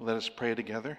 Let 0.00 0.16
us 0.16 0.28
pray 0.28 0.54
together. 0.54 0.96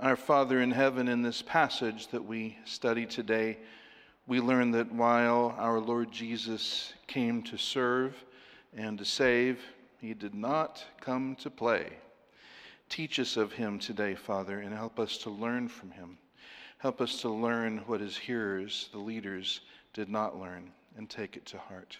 Our 0.00 0.16
Father 0.16 0.60
in 0.60 0.72
heaven, 0.72 1.06
in 1.06 1.22
this 1.22 1.40
passage 1.40 2.08
that 2.08 2.24
we 2.24 2.58
study 2.64 3.06
today, 3.06 3.58
we 4.26 4.40
learn 4.40 4.72
that 4.72 4.90
while 4.90 5.54
our 5.56 5.78
Lord 5.78 6.10
Jesus 6.10 6.92
came 7.06 7.44
to 7.44 7.56
serve 7.56 8.16
and 8.76 8.98
to 8.98 9.04
save, 9.04 9.60
he 10.00 10.14
did 10.14 10.34
not 10.34 10.84
come 11.00 11.36
to 11.42 11.50
play. 11.50 11.92
Teach 12.88 13.20
us 13.20 13.36
of 13.36 13.52
him 13.52 13.78
today, 13.78 14.16
Father, 14.16 14.58
and 14.58 14.74
help 14.74 14.98
us 14.98 15.16
to 15.18 15.30
learn 15.30 15.68
from 15.68 15.92
him. 15.92 16.18
Help 16.78 17.00
us 17.00 17.20
to 17.20 17.28
learn 17.28 17.78
what 17.86 18.00
his 18.00 18.16
hearers, 18.16 18.88
the 18.90 18.98
leaders, 18.98 19.60
did 19.94 20.08
not 20.08 20.40
learn 20.40 20.72
and 20.96 21.08
take 21.08 21.36
it 21.36 21.46
to 21.46 21.58
heart. 21.58 21.98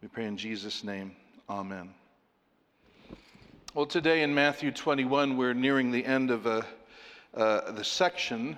We 0.00 0.06
pray 0.06 0.26
in 0.26 0.36
Jesus' 0.36 0.84
name. 0.84 1.10
Amen. 1.50 1.90
Well, 3.74 3.84
today 3.84 4.22
in 4.22 4.32
Matthew 4.32 4.70
21, 4.70 5.36
we're 5.36 5.54
nearing 5.54 5.90
the 5.90 6.04
end 6.04 6.30
of 6.30 6.46
a, 6.46 6.64
uh, 7.34 7.72
the 7.72 7.82
section 7.82 8.56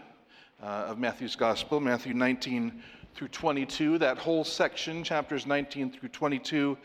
uh, 0.62 0.66
of 0.88 0.98
Matthew's 0.98 1.36
Gospel, 1.36 1.80
Matthew 1.80 2.12
19 2.12 2.82
through 3.14 3.28
22. 3.28 3.96
That 3.96 4.18
whole 4.18 4.44
section, 4.44 5.02
chapters 5.02 5.46
19 5.46 5.92
through 5.92 6.10
22, 6.10 6.76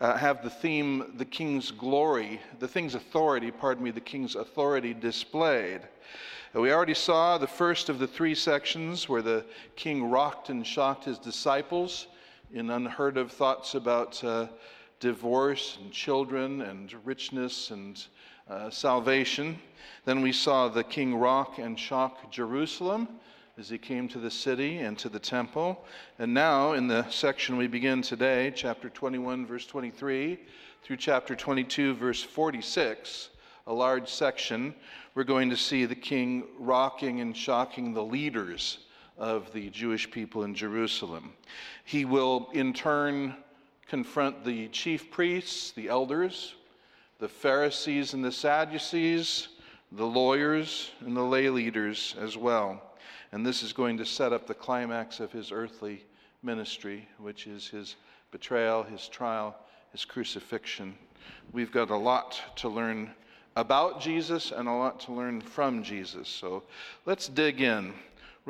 uh, 0.00 0.16
have 0.16 0.42
the 0.42 0.48
theme, 0.48 1.12
the 1.18 1.26
king's 1.26 1.70
glory, 1.70 2.40
the 2.58 2.68
king's 2.68 2.94
authority, 2.94 3.50
pardon 3.50 3.84
me, 3.84 3.90
the 3.90 4.00
king's 4.00 4.34
authority 4.34 4.94
displayed. 4.94 5.82
We 6.54 6.72
already 6.72 6.94
saw 6.94 7.36
the 7.36 7.46
first 7.46 7.90
of 7.90 7.98
the 7.98 8.06
three 8.06 8.34
sections 8.34 9.10
where 9.10 9.20
the 9.20 9.44
king 9.76 10.08
rocked 10.08 10.48
and 10.48 10.66
shocked 10.66 11.04
his 11.04 11.18
disciples 11.18 12.06
in 12.52 12.70
unheard 12.70 13.16
of 13.16 13.30
thoughts 13.30 13.74
about 13.74 14.22
uh, 14.24 14.46
divorce 14.98 15.78
and 15.80 15.92
children 15.92 16.62
and 16.62 16.94
richness 17.04 17.70
and 17.70 18.04
uh, 18.48 18.68
salvation. 18.70 19.58
Then 20.04 20.20
we 20.20 20.32
saw 20.32 20.68
the 20.68 20.82
king 20.82 21.14
rock 21.14 21.58
and 21.58 21.78
shock 21.78 22.30
Jerusalem 22.32 23.08
as 23.56 23.68
he 23.68 23.78
came 23.78 24.08
to 24.08 24.18
the 24.18 24.30
city 24.30 24.78
and 24.78 24.98
to 24.98 25.08
the 25.08 25.18
temple. 25.18 25.84
And 26.18 26.34
now, 26.34 26.72
in 26.72 26.88
the 26.88 27.08
section 27.08 27.56
we 27.56 27.66
begin 27.66 28.02
today, 28.02 28.52
chapter 28.54 28.88
21, 28.88 29.46
verse 29.46 29.66
23, 29.66 30.40
through 30.82 30.96
chapter 30.96 31.36
22, 31.36 31.94
verse 31.94 32.22
46, 32.22 33.28
a 33.68 33.72
large 33.72 34.08
section, 34.08 34.74
we're 35.14 35.24
going 35.24 35.50
to 35.50 35.56
see 35.56 35.84
the 35.84 35.94
king 35.94 36.44
rocking 36.58 37.20
and 37.20 37.36
shocking 37.36 37.92
the 37.94 38.02
leaders 38.02 38.78
of 39.20 39.52
the 39.52 39.68
Jewish 39.70 40.10
people 40.10 40.42
in 40.44 40.54
Jerusalem. 40.54 41.34
He 41.84 42.04
will, 42.04 42.48
in 42.52 42.72
turn, 42.72 43.36
confront 43.86 44.44
the 44.44 44.68
chief 44.68 45.10
priests, 45.10 45.72
the 45.72 45.88
elders, 45.88 46.54
the 47.18 47.28
Pharisees 47.28 48.14
and 48.14 48.24
the 48.24 48.32
Sadducees, 48.32 49.48
the 49.92 50.06
lawyers, 50.06 50.90
and 51.00 51.14
the 51.16 51.22
lay 51.22 51.50
leaders 51.50 52.14
as 52.18 52.36
well. 52.36 52.82
And 53.32 53.46
this 53.46 53.62
is 53.62 53.72
going 53.72 53.98
to 53.98 54.06
set 54.06 54.32
up 54.32 54.46
the 54.46 54.54
climax 54.54 55.20
of 55.20 55.30
his 55.30 55.52
earthly 55.52 56.02
ministry, 56.42 57.06
which 57.18 57.46
is 57.46 57.68
his 57.68 57.96
betrayal, 58.30 58.82
his 58.82 59.06
trial, 59.06 59.54
his 59.92 60.04
crucifixion. 60.04 60.94
We've 61.52 61.70
got 61.70 61.90
a 61.90 61.96
lot 61.96 62.40
to 62.56 62.68
learn 62.68 63.10
about 63.56 64.00
Jesus 64.00 64.50
and 64.50 64.66
a 64.66 64.72
lot 64.72 65.00
to 65.00 65.12
learn 65.12 65.40
from 65.40 65.82
Jesus. 65.82 66.28
So 66.28 66.62
let's 67.04 67.28
dig 67.28 67.60
in. 67.60 67.92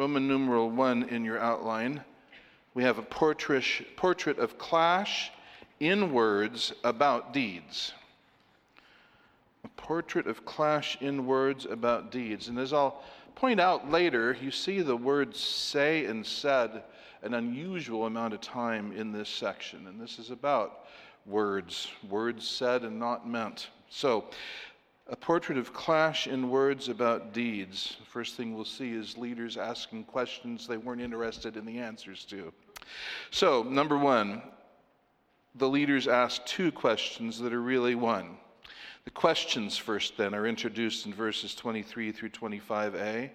Roman 0.00 0.26
numeral 0.26 0.70
1 0.70 1.10
in 1.10 1.26
your 1.26 1.38
outline. 1.38 2.02
We 2.72 2.84
have 2.84 2.96
a 2.96 3.02
portrait, 3.02 3.62
portrait 3.96 4.38
of 4.38 4.56
clash 4.56 5.30
in 5.78 6.10
words 6.10 6.72
about 6.84 7.34
deeds. 7.34 7.92
A 9.62 9.68
portrait 9.76 10.26
of 10.26 10.46
clash 10.46 10.96
in 11.02 11.26
words 11.26 11.66
about 11.66 12.10
deeds. 12.10 12.48
And 12.48 12.58
as 12.58 12.72
I'll 12.72 13.02
point 13.34 13.60
out 13.60 13.90
later, 13.90 14.34
you 14.40 14.50
see 14.50 14.80
the 14.80 14.96
words 14.96 15.38
say 15.38 16.06
and 16.06 16.24
said 16.24 16.82
an 17.20 17.34
unusual 17.34 18.06
amount 18.06 18.32
of 18.32 18.40
time 18.40 18.92
in 18.92 19.12
this 19.12 19.28
section. 19.28 19.86
And 19.86 20.00
this 20.00 20.18
is 20.18 20.30
about 20.30 20.86
words, 21.26 21.88
words 22.08 22.48
said 22.48 22.84
and 22.84 22.98
not 22.98 23.28
meant. 23.28 23.68
So 23.90 24.24
a 25.10 25.16
portrait 25.16 25.58
of 25.58 25.72
clash 25.72 26.28
in 26.28 26.50
words 26.50 26.88
about 26.88 27.32
deeds. 27.32 27.96
The 27.98 28.06
first 28.06 28.36
thing 28.36 28.54
we'll 28.54 28.64
see 28.64 28.92
is 28.92 29.18
leaders 29.18 29.56
asking 29.56 30.04
questions 30.04 30.68
they 30.68 30.76
weren't 30.76 31.00
interested 31.00 31.56
in 31.56 31.66
the 31.66 31.78
answers 31.78 32.24
to. 32.26 32.52
So, 33.32 33.64
number 33.64 33.98
one, 33.98 34.40
the 35.56 35.68
leaders 35.68 36.06
ask 36.06 36.46
two 36.46 36.70
questions 36.70 37.40
that 37.40 37.52
are 37.52 37.60
really 37.60 37.96
one. 37.96 38.36
The 39.04 39.10
questions 39.10 39.76
first, 39.76 40.16
then, 40.16 40.32
are 40.32 40.46
introduced 40.46 41.06
in 41.06 41.12
verses 41.12 41.56
23 41.56 42.12
through 42.12 42.30
25a. 42.30 43.30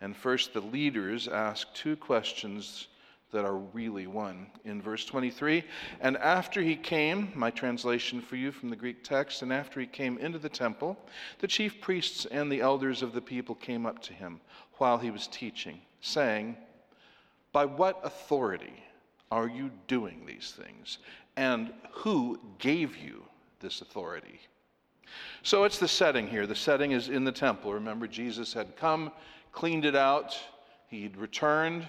And 0.00 0.16
first, 0.16 0.54
the 0.54 0.60
leaders 0.62 1.28
ask 1.28 1.72
two 1.74 1.96
questions 1.96 2.86
that 3.30 3.44
are 3.44 3.56
really 3.56 4.06
one. 4.06 4.46
In 4.64 4.80
verse 4.80 5.04
23, 5.04 5.64
and 6.00 6.16
after 6.16 6.62
he 6.62 6.76
came, 6.76 7.30
my 7.34 7.50
translation 7.50 8.20
for 8.20 8.36
you 8.36 8.50
from 8.52 8.70
the 8.70 8.76
Greek 8.76 9.04
text, 9.04 9.42
and 9.42 9.52
after 9.52 9.80
he 9.80 9.86
came 9.86 10.18
into 10.18 10.38
the 10.38 10.48
temple, 10.48 10.96
the 11.40 11.46
chief 11.46 11.80
priests 11.80 12.26
and 12.26 12.50
the 12.50 12.60
elders 12.60 13.02
of 13.02 13.12
the 13.12 13.20
people 13.20 13.54
came 13.54 13.84
up 13.84 14.00
to 14.02 14.12
him 14.12 14.40
while 14.74 14.98
he 14.98 15.10
was 15.10 15.26
teaching, 15.26 15.80
saying, 16.00 16.56
By 17.52 17.66
what 17.66 18.00
authority 18.02 18.82
are 19.30 19.48
you 19.48 19.70
doing 19.86 20.24
these 20.26 20.54
things? 20.56 20.98
And 21.36 21.72
who 21.90 22.40
gave 22.58 22.96
you 22.96 23.24
this 23.60 23.82
authority? 23.82 24.40
So 25.42 25.64
it's 25.64 25.78
the 25.78 25.88
setting 25.88 26.26
here. 26.26 26.46
The 26.46 26.54
setting 26.54 26.92
is 26.92 27.08
in 27.08 27.24
the 27.24 27.32
temple. 27.32 27.74
Remember, 27.74 28.06
Jesus 28.06 28.52
had 28.52 28.76
come, 28.76 29.12
cleaned 29.52 29.84
it 29.84 29.96
out, 29.96 30.38
he'd 30.88 31.16
returned 31.16 31.86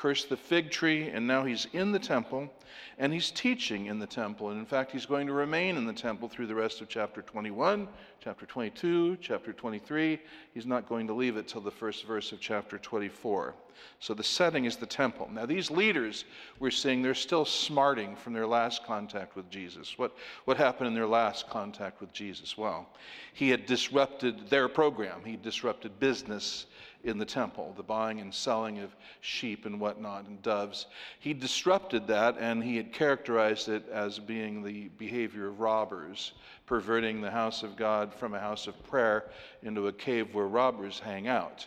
cursed 0.00 0.30
the 0.30 0.36
fig 0.36 0.70
tree, 0.70 1.10
and 1.10 1.26
now 1.26 1.44
he's 1.44 1.66
in 1.74 1.92
the 1.92 1.98
temple, 1.98 2.48
and 2.96 3.12
he's 3.12 3.30
teaching 3.30 3.84
in 3.84 3.98
the 3.98 4.06
temple. 4.06 4.48
And 4.48 4.58
in 4.58 4.64
fact, 4.64 4.92
he's 4.92 5.04
going 5.04 5.26
to 5.26 5.34
remain 5.34 5.76
in 5.76 5.84
the 5.84 5.92
temple 5.92 6.26
through 6.26 6.46
the 6.46 6.54
rest 6.54 6.80
of 6.80 6.88
chapter 6.88 7.20
21, 7.20 7.86
chapter 8.18 8.46
22, 8.46 9.18
chapter 9.20 9.52
23. 9.52 10.18
He's 10.54 10.64
not 10.64 10.88
going 10.88 11.06
to 11.06 11.12
leave 11.12 11.36
it 11.36 11.46
till 11.48 11.60
the 11.60 11.70
first 11.70 12.06
verse 12.06 12.32
of 12.32 12.40
chapter 12.40 12.78
24. 12.78 13.54
So 13.98 14.14
the 14.14 14.24
setting 14.24 14.64
is 14.64 14.76
the 14.76 14.86
temple. 14.86 15.28
Now, 15.30 15.46
these 15.46 15.70
leaders, 15.70 16.24
we're 16.58 16.70
seeing, 16.70 17.02
they're 17.02 17.14
still 17.14 17.44
smarting 17.44 18.16
from 18.16 18.32
their 18.32 18.46
last 18.46 18.84
contact 18.84 19.36
with 19.36 19.50
Jesus. 19.50 19.98
What, 19.98 20.16
what 20.46 20.56
happened 20.56 20.88
in 20.88 20.94
their 20.94 21.06
last 21.06 21.48
contact 21.50 22.00
with 22.00 22.12
Jesus? 22.12 22.56
Well, 22.56 22.88
he 23.34 23.50
had 23.50 23.66
disrupted 23.66 24.48
their 24.48 24.68
program, 24.68 25.22
he 25.24 25.36
disrupted 25.36 26.00
business 26.00 26.66
in 27.04 27.18
the 27.18 27.24
temple, 27.24 27.72
the 27.76 27.82
buying 27.82 28.20
and 28.20 28.32
selling 28.32 28.78
of 28.80 28.94
sheep 29.20 29.64
and 29.64 29.80
whatnot 29.80 30.26
and 30.26 30.42
doves. 30.42 30.86
He 31.18 31.32
disrupted 31.32 32.06
that 32.08 32.36
and 32.38 32.62
he 32.62 32.76
had 32.76 32.92
characterized 32.92 33.68
it 33.68 33.88
as 33.90 34.18
being 34.18 34.62
the 34.62 34.88
behavior 34.98 35.48
of 35.48 35.60
robbers, 35.60 36.32
perverting 36.66 37.20
the 37.20 37.30
house 37.30 37.62
of 37.62 37.76
God 37.76 38.14
from 38.14 38.34
a 38.34 38.40
house 38.40 38.66
of 38.66 38.82
prayer 38.84 39.30
into 39.62 39.88
a 39.88 39.92
cave 39.92 40.34
where 40.34 40.46
robbers 40.46 40.98
hang 40.98 41.26
out. 41.26 41.66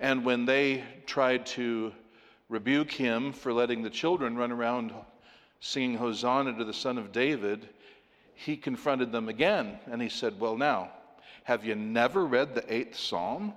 And 0.00 0.24
when 0.24 0.44
they 0.44 0.84
tried 1.06 1.46
to 1.46 1.92
rebuke 2.48 2.90
him 2.90 3.32
for 3.32 3.52
letting 3.52 3.82
the 3.82 3.90
children 3.90 4.36
run 4.36 4.52
around 4.52 4.92
singing 5.60 5.96
Hosanna 5.96 6.56
to 6.56 6.64
the 6.64 6.72
Son 6.72 6.98
of 6.98 7.12
David, 7.12 7.68
he 8.34 8.56
confronted 8.56 9.10
them 9.10 9.28
again 9.28 9.78
and 9.90 10.00
he 10.00 10.08
said, 10.08 10.38
Well, 10.38 10.56
now, 10.56 10.90
have 11.44 11.64
you 11.64 11.74
never 11.74 12.26
read 12.26 12.54
the 12.54 12.72
eighth 12.72 12.96
psalm? 12.96 13.54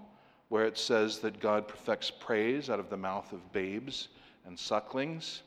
where 0.52 0.66
it 0.66 0.78
says 0.78 1.19
that 1.19 1.40
God 1.40 1.66
perfects 1.66 2.12
praise 2.12 2.69
out 2.69 2.78
of 2.78 2.90
the 2.90 2.97
mouth 2.97 3.31
of 3.31 3.53
babes 3.53 4.09
and 4.46 4.59
sucklings. 4.59 5.44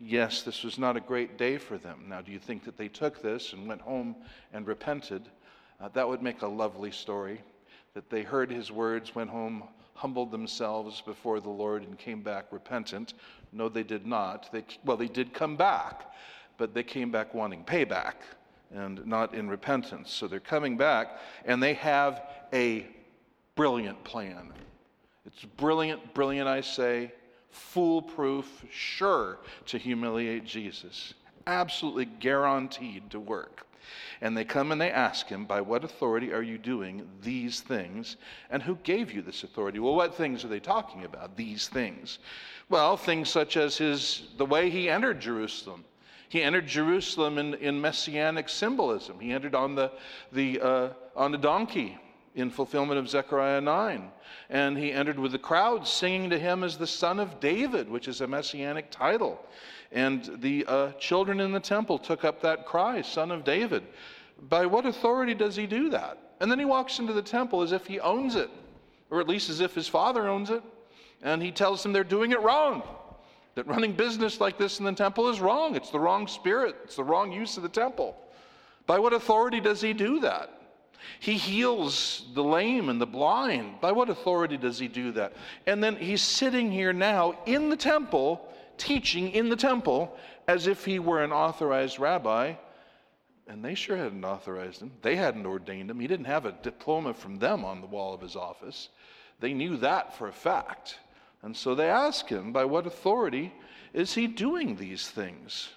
Yes, 0.00 0.42
this 0.42 0.64
was 0.64 0.76
not 0.76 0.96
a 0.96 1.00
great 1.00 1.38
day 1.38 1.56
for 1.56 1.78
them. 1.78 2.06
Now, 2.08 2.20
do 2.20 2.32
you 2.32 2.40
think 2.40 2.64
that 2.64 2.76
they 2.76 2.88
took 2.88 3.22
this 3.22 3.52
and 3.52 3.68
went 3.68 3.80
home 3.80 4.16
and 4.52 4.66
repented? 4.66 5.22
Uh, 5.80 5.88
that 5.90 6.08
would 6.08 6.20
make 6.20 6.42
a 6.42 6.48
lovely 6.48 6.90
story. 6.90 7.40
That 7.94 8.10
they 8.10 8.24
heard 8.24 8.50
his 8.50 8.72
words, 8.72 9.14
went 9.14 9.30
home, 9.30 9.62
humbled 10.00 10.30
themselves 10.30 11.02
before 11.02 11.40
the 11.40 11.50
Lord, 11.50 11.82
and 11.82 11.98
came 11.98 12.22
back 12.22 12.46
repentant. 12.52 13.12
No, 13.52 13.68
they 13.68 13.82
did 13.82 14.06
not. 14.06 14.50
They, 14.50 14.64
well, 14.82 14.96
they 14.96 15.08
did 15.08 15.34
come 15.34 15.56
back, 15.56 16.14
but 16.56 16.72
they 16.72 16.82
came 16.82 17.10
back 17.10 17.34
wanting 17.34 17.64
payback 17.64 18.14
and 18.74 19.04
not 19.04 19.34
in 19.34 19.46
repentance. 19.46 20.10
So 20.10 20.26
they're 20.26 20.40
coming 20.40 20.78
back, 20.78 21.18
and 21.44 21.62
they 21.62 21.74
have 21.74 22.22
a 22.54 22.86
brilliant 23.56 24.02
plan. 24.02 24.54
It's 25.26 25.44
brilliant, 25.44 26.14
brilliant, 26.14 26.48
I 26.48 26.62
say, 26.62 27.12
foolproof, 27.50 28.64
sure 28.70 29.40
to 29.66 29.76
humiliate 29.76 30.46
Jesus. 30.46 31.12
Absolutely 31.46 32.06
guaranteed 32.06 33.10
to 33.10 33.20
work. 33.20 33.66
And 34.20 34.36
they 34.36 34.44
come 34.44 34.72
and 34.72 34.80
they 34.80 34.90
ask 34.90 35.26
him, 35.28 35.44
By 35.44 35.60
what 35.60 35.84
authority 35.84 36.32
are 36.32 36.42
you 36.42 36.58
doing 36.58 37.08
these 37.22 37.60
things? 37.60 38.16
And 38.50 38.62
who 38.62 38.76
gave 38.76 39.12
you 39.12 39.22
this 39.22 39.44
authority? 39.44 39.78
Well, 39.78 39.94
what 39.94 40.14
things 40.14 40.44
are 40.44 40.48
they 40.48 40.60
talking 40.60 41.04
about? 41.04 41.36
These 41.36 41.68
things. 41.68 42.18
Well, 42.68 42.96
things 42.96 43.28
such 43.28 43.56
as 43.56 43.76
his 43.76 44.28
the 44.36 44.46
way 44.46 44.70
he 44.70 44.88
entered 44.88 45.20
Jerusalem. 45.20 45.84
He 46.28 46.42
entered 46.42 46.68
Jerusalem 46.68 47.38
in, 47.38 47.54
in 47.54 47.80
messianic 47.80 48.48
symbolism. 48.48 49.18
He 49.18 49.32
entered 49.32 49.56
on 49.56 49.74
the, 49.74 49.90
the, 50.30 50.60
uh, 50.60 50.88
on 51.16 51.32
the 51.32 51.38
donkey 51.38 51.98
in 52.36 52.50
fulfillment 52.50 53.00
of 53.00 53.08
Zechariah 53.08 53.60
9. 53.60 54.10
And 54.48 54.78
he 54.78 54.92
entered 54.92 55.18
with 55.18 55.32
the 55.32 55.38
crowd 55.38 55.88
singing 55.88 56.30
to 56.30 56.38
him 56.38 56.62
as 56.62 56.78
the 56.78 56.86
son 56.86 57.18
of 57.18 57.40
David, 57.40 57.88
which 57.88 58.06
is 58.06 58.20
a 58.20 58.28
messianic 58.28 58.92
title. 58.92 59.44
And 59.92 60.38
the 60.40 60.64
uh, 60.66 60.92
children 60.92 61.40
in 61.40 61.52
the 61.52 61.60
temple 61.60 61.98
took 61.98 62.24
up 62.24 62.40
that 62.42 62.66
cry, 62.66 63.02
Son 63.02 63.30
of 63.30 63.44
David. 63.44 63.82
By 64.48 64.66
what 64.66 64.86
authority 64.86 65.34
does 65.34 65.56
he 65.56 65.66
do 65.66 65.90
that? 65.90 66.18
And 66.40 66.50
then 66.50 66.58
he 66.58 66.64
walks 66.64 66.98
into 66.98 67.12
the 67.12 67.22
temple 67.22 67.62
as 67.62 67.72
if 67.72 67.86
he 67.86 68.00
owns 68.00 68.36
it, 68.36 68.50
or 69.10 69.20
at 69.20 69.28
least 69.28 69.50
as 69.50 69.60
if 69.60 69.74
his 69.74 69.88
father 69.88 70.28
owns 70.28 70.50
it. 70.50 70.62
And 71.22 71.42
he 71.42 71.50
tells 71.50 71.82
them 71.82 71.92
they're 71.92 72.04
doing 72.04 72.32
it 72.32 72.40
wrong. 72.40 72.82
That 73.56 73.66
running 73.66 73.92
business 73.92 74.40
like 74.40 74.56
this 74.56 74.78
in 74.78 74.84
the 74.84 74.92
temple 74.92 75.28
is 75.28 75.40
wrong. 75.40 75.74
It's 75.74 75.90
the 75.90 76.00
wrong 76.00 76.26
spirit, 76.28 76.76
it's 76.84 76.96
the 76.96 77.04
wrong 77.04 77.32
use 77.32 77.56
of 77.56 77.62
the 77.62 77.68
temple. 77.68 78.16
By 78.86 78.98
what 78.98 79.12
authority 79.12 79.60
does 79.60 79.80
he 79.80 79.92
do 79.92 80.20
that? 80.20 80.50
He 81.18 81.34
heals 81.34 82.24
the 82.34 82.44
lame 82.44 82.88
and 82.88 83.00
the 83.00 83.06
blind. 83.06 83.80
By 83.80 83.92
what 83.92 84.08
authority 84.08 84.56
does 84.56 84.78
he 84.78 84.88
do 84.88 85.12
that? 85.12 85.32
And 85.66 85.82
then 85.82 85.96
he's 85.96 86.22
sitting 86.22 86.70
here 86.70 86.92
now 86.92 87.38
in 87.46 87.68
the 87.68 87.76
temple, 87.76 88.48
teaching 88.80 89.30
in 89.30 89.48
the 89.48 89.56
temple, 89.56 90.16
as 90.48 90.66
if 90.66 90.84
he 90.84 90.98
were 90.98 91.22
an 91.22 91.32
authorized 91.32 91.98
rabbi. 91.98 92.54
And 93.46 93.64
they 93.64 93.74
sure 93.74 93.96
hadn't 93.96 94.24
authorized 94.24 94.80
him. 94.80 94.92
They 95.02 95.16
hadn't 95.16 95.46
ordained 95.46 95.90
him. 95.90 96.00
He 96.00 96.06
didn't 96.06 96.26
have 96.26 96.46
a 96.46 96.52
diploma 96.62 97.14
from 97.14 97.38
them 97.38 97.64
on 97.64 97.80
the 97.80 97.86
wall 97.86 98.14
of 98.14 98.20
his 98.20 98.36
office. 98.36 98.88
They 99.40 99.52
knew 99.52 99.76
that 99.78 100.16
for 100.16 100.28
a 100.28 100.32
fact. 100.32 100.98
And 101.42 101.56
so 101.56 101.74
they 101.74 101.88
ask 101.88 102.28
him, 102.28 102.52
by 102.52 102.64
what 102.64 102.86
authority 102.86 103.52
is 103.92 104.14
he 104.14 104.26
doing 104.26 104.76
these 104.76 105.08
things? 105.08 105.70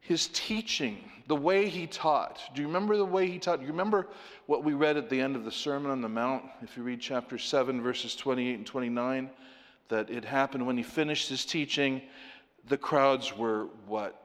His 0.00 0.28
teaching, 0.28 1.10
the 1.26 1.36
way 1.36 1.68
he 1.68 1.86
taught. 1.86 2.40
Do 2.54 2.62
you 2.62 2.66
remember 2.66 2.96
the 2.96 3.04
way 3.04 3.28
he 3.28 3.38
taught? 3.38 3.58
Do 3.60 3.66
you 3.66 3.72
remember 3.72 4.08
what 4.46 4.64
we 4.64 4.72
read 4.72 4.96
at 4.96 5.10
the 5.10 5.20
end 5.20 5.36
of 5.36 5.44
the 5.44 5.52
Sermon 5.52 5.90
on 5.90 6.00
the 6.00 6.08
Mount? 6.08 6.44
If 6.62 6.76
you 6.76 6.82
read 6.82 7.00
chapter 7.00 7.38
7, 7.38 7.82
verses 7.82 8.16
28 8.16 8.54
and 8.54 8.66
29, 8.66 9.30
that 9.92 10.08
it 10.08 10.24
happened 10.24 10.66
when 10.66 10.78
he 10.78 10.82
finished 10.82 11.28
his 11.28 11.44
teaching, 11.44 12.00
the 12.66 12.78
crowds 12.78 13.36
were 13.36 13.66
what? 13.86 14.18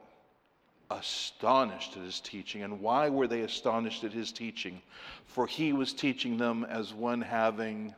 Astonished 0.90 1.94
at 1.98 2.02
his 2.02 2.20
teaching. 2.20 2.62
And 2.62 2.80
why 2.80 3.10
were 3.10 3.26
they 3.26 3.42
astonished 3.42 4.02
at 4.02 4.12
his 4.12 4.32
teaching? 4.32 4.80
For 5.26 5.46
he 5.46 5.74
was 5.74 5.92
teaching 5.92 6.38
them 6.38 6.64
as 6.64 6.94
one 6.94 7.20
having 7.20 7.94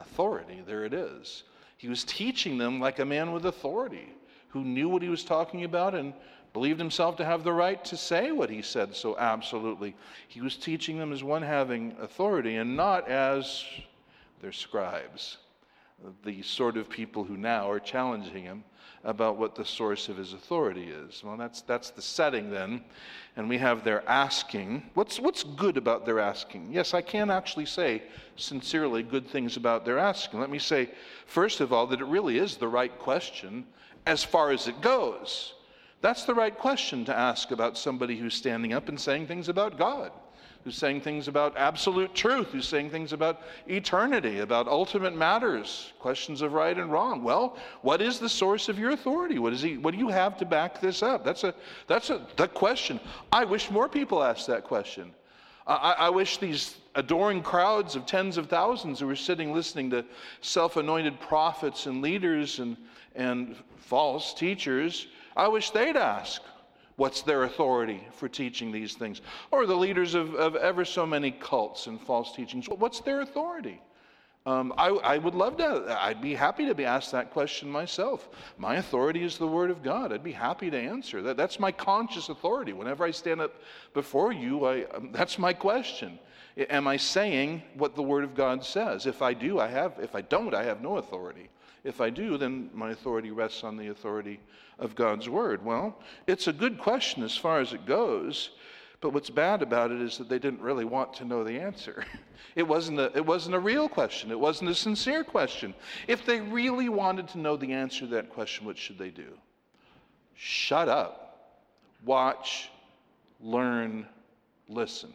authority. 0.00 0.62
There 0.66 0.86
it 0.86 0.94
is. 0.94 1.42
He 1.76 1.88
was 1.88 2.02
teaching 2.02 2.56
them 2.56 2.80
like 2.80 2.98
a 2.98 3.04
man 3.04 3.32
with 3.32 3.44
authority 3.44 4.08
who 4.48 4.64
knew 4.64 4.88
what 4.88 5.02
he 5.02 5.10
was 5.10 5.24
talking 5.24 5.64
about 5.64 5.94
and 5.94 6.14
believed 6.54 6.78
himself 6.78 7.16
to 7.16 7.26
have 7.26 7.44
the 7.44 7.52
right 7.52 7.84
to 7.84 7.96
say 7.96 8.32
what 8.32 8.48
he 8.48 8.62
said 8.62 8.96
so 8.96 9.18
absolutely. 9.18 9.94
He 10.28 10.40
was 10.40 10.56
teaching 10.56 10.96
them 10.96 11.12
as 11.12 11.22
one 11.22 11.42
having 11.42 11.94
authority 12.00 12.56
and 12.56 12.74
not 12.74 13.06
as 13.08 13.64
their 14.40 14.52
scribes, 14.52 15.36
the 16.24 16.42
sort 16.42 16.76
of 16.76 16.88
people 16.88 17.24
who 17.24 17.36
now 17.36 17.70
are 17.70 17.80
challenging 17.80 18.42
him 18.42 18.64
about 19.04 19.36
what 19.36 19.54
the 19.54 19.64
source 19.64 20.08
of 20.08 20.16
his 20.16 20.32
authority 20.32 20.88
is. 20.88 21.22
Well, 21.24 21.36
that's, 21.36 21.62
that's 21.62 21.90
the 21.90 22.02
setting 22.02 22.50
then. 22.50 22.82
And 23.36 23.48
we 23.48 23.58
have 23.58 23.82
their 23.82 24.08
asking. 24.08 24.90
What's, 24.94 25.18
what's 25.18 25.42
good 25.42 25.76
about 25.76 26.06
their 26.06 26.20
asking? 26.20 26.68
Yes, 26.72 26.94
I 26.94 27.02
can 27.02 27.30
actually 27.30 27.66
say 27.66 28.02
sincerely 28.36 29.02
good 29.02 29.26
things 29.26 29.56
about 29.56 29.84
their 29.84 29.98
asking. 29.98 30.38
Let 30.38 30.50
me 30.50 30.58
say, 30.58 30.90
first 31.26 31.60
of 31.60 31.72
all, 31.72 31.86
that 31.88 32.00
it 32.00 32.06
really 32.06 32.38
is 32.38 32.56
the 32.56 32.68
right 32.68 32.96
question 32.98 33.66
as 34.06 34.22
far 34.22 34.52
as 34.52 34.68
it 34.68 34.80
goes. 34.80 35.54
That's 36.00 36.24
the 36.24 36.34
right 36.34 36.56
question 36.56 37.04
to 37.06 37.16
ask 37.16 37.50
about 37.50 37.78
somebody 37.78 38.16
who's 38.16 38.34
standing 38.34 38.72
up 38.72 38.88
and 38.88 38.98
saying 38.98 39.26
things 39.26 39.48
about 39.48 39.78
God 39.78 40.12
who's 40.64 40.76
saying 40.76 41.00
things 41.00 41.28
about 41.28 41.56
absolute 41.56 42.14
truth, 42.14 42.48
who's 42.52 42.68
saying 42.68 42.90
things 42.90 43.12
about 43.12 43.42
eternity, 43.66 44.40
about 44.40 44.68
ultimate 44.68 45.14
matters, 45.14 45.92
questions 45.98 46.40
of 46.40 46.52
right 46.52 46.78
and 46.78 46.92
wrong. 46.92 47.22
Well, 47.22 47.56
what 47.82 48.00
is 48.00 48.18
the 48.18 48.28
source 48.28 48.68
of 48.68 48.78
your 48.78 48.90
authority? 48.90 49.38
What, 49.38 49.52
is 49.52 49.62
he, 49.62 49.78
what 49.78 49.92
do 49.92 49.98
you 49.98 50.08
have 50.08 50.38
to 50.38 50.44
back 50.44 50.80
this 50.80 51.02
up? 51.02 51.24
That's 51.24 51.44
a 51.44 51.54
that's 51.88 52.10
a 52.10 52.26
the 52.36 52.48
question. 52.48 53.00
I 53.32 53.44
wish 53.44 53.70
more 53.70 53.88
people 53.88 54.22
asked 54.22 54.46
that 54.46 54.64
question. 54.64 55.12
I, 55.66 55.94
I 55.98 56.10
wish 56.10 56.38
these 56.38 56.76
adoring 56.94 57.42
crowds 57.42 57.96
of 57.96 58.06
tens 58.06 58.36
of 58.36 58.48
thousands 58.48 59.00
who 59.00 59.06
were 59.06 59.16
sitting 59.16 59.52
listening 59.52 59.90
to 59.90 60.04
self-anointed 60.40 61.20
prophets 61.20 61.86
and 61.86 62.02
leaders 62.02 62.58
and, 62.58 62.76
and 63.14 63.56
false 63.76 64.34
teachers, 64.34 65.06
I 65.36 65.48
wish 65.48 65.70
they'd 65.70 65.96
ask, 65.96 66.42
What's 67.02 67.22
their 67.22 67.42
authority 67.42 68.00
for 68.12 68.28
teaching 68.28 68.70
these 68.70 68.94
things? 68.94 69.22
Or 69.50 69.66
the 69.66 69.74
leaders 69.74 70.14
of, 70.14 70.36
of 70.36 70.54
ever 70.54 70.84
so 70.84 71.04
many 71.04 71.32
cults 71.32 71.88
and 71.88 72.00
false 72.00 72.32
teachings, 72.32 72.68
what's 72.68 73.00
their 73.00 73.22
authority? 73.22 73.82
Um, 74.46 74.72
I, 74.78 74.90
I, 74.90 75.18
would 75.18 75.34
love 75.34 75.56
to, 75.56 75.98
I'd 76.00 76.22
be 76.22 76.32
happy 76.32 76.64
to 76.64 76.76
be 76.76 76.84
asked 76.84 77.10
that 77.10 77.32
question 77.32 77.68
myself. 77.68 78.28
My 78.56 78.76
authority 78.76 79.24
is 79.24 79.36
the 79.36 79.48
Word 79.48 79.72
of 79.72 79.82
God. 79.82 80.12
I'd 80.12 80.22
be 80.22 80.30
happy 80.30 80.70
to 80.70 80.78
answer 80.78 81.22
that. 81.22 81.36
That's 81.36 81.58
my 81.58 81.72
conscious 81.72 82.28
authority. 82.28 82.72
Whenever 82.72 83.02
I 83.02 83.10
stand 83.10 83.40
up 83.40 83.56
before 83.94 84.32
you, 84.32 84.64
I, 84.64 84.84
um, 84.94 85.10
that's 85.10 85.40
my 85.40 85.52
question. 85.52 86.20
Am 86.56 86.86
I 86.86 86.98
saying 86.98 87.64
what 87.74 87.96
the 87.96 88.02
Word 88.04 88.22
of 88.22 88.36
God 88.36 88.64
says? 88.64 89.06
If 89.06 89.22
I 89.22 89.34
do, 89.34 89.58
I 89.58 89.66
have. 89.66 89.94
If 90.00 90.14
I 90.14 90.20
don't, 90.20 90.54
I 90.54 90.62
have 90.62 90.80
no 90.80 90.98
authority. 90.98 91.48
If 91.84 92.00
I 92.00 92.10
do, 92.10 92.38
then 92.38 92.70
my 92.72 92.90
authority 92.90 93.30
rests 93.30 93.64
on 93.64 93.76
the 93.76 93.88
authority 93.88 94.40
of 94.78 94.94
God's 94.94 95.28
word? 95.28 95.64
Well, 95.64 95.98
it's 96.26 96.46
a 96.46 96.52
good 96.52 96.78
question 96.78 97.22
as 97.22 97.36
far 97.36 97.60
as 97.60 97.72
it 97.72 97.86
goes, 97.86 98.50
but 99.00 99.12
what's 99.12 99.30
bad 99.30 99.62
about 99.62 99.90
it 99.90 100.00
is 100.00 100.16
that 100.18 100.28
they 100.28 100.38
didn't 100.38 100.60
really 100.60 100.84
want 100.84 101.12
to 101.14 101.24
know 101.24 101.44
the 101.44 101.58
answer. 101.58 102.04
It 102.54 102.68
wasn't 102.68 102.98
a, 102.98 103.10
it 103.16 103.24
wasn't 103.24 103.54
a 103.54 103.58
real 103.58 103.88
question, 103.88 104.30
it 104.30 104.38
wasn't 104.38 104.68
a 104.68 104.74
sincere 104.74 105.24
question. 105.24 105.72
If 106.06 106.26
they 106.26 106.40
really 106.40 106.90
wanted 106.90 107.28
to 107.28 107.38
know 107.38 107.56
the 107.56 107.72
answer 107.72 108.00
to 108.00 108.06
that 108.08 108.28
question, 108.28 108.66
what 108.66 108.76
should 108.76 108.98
they 108.98 109.08
do? 109.08 109.38
Shut 110.34 110.86
up, 110.86 111.62
watch, 112.04 112.68
learn, 113.40 114.06
listen. 114.68 115.14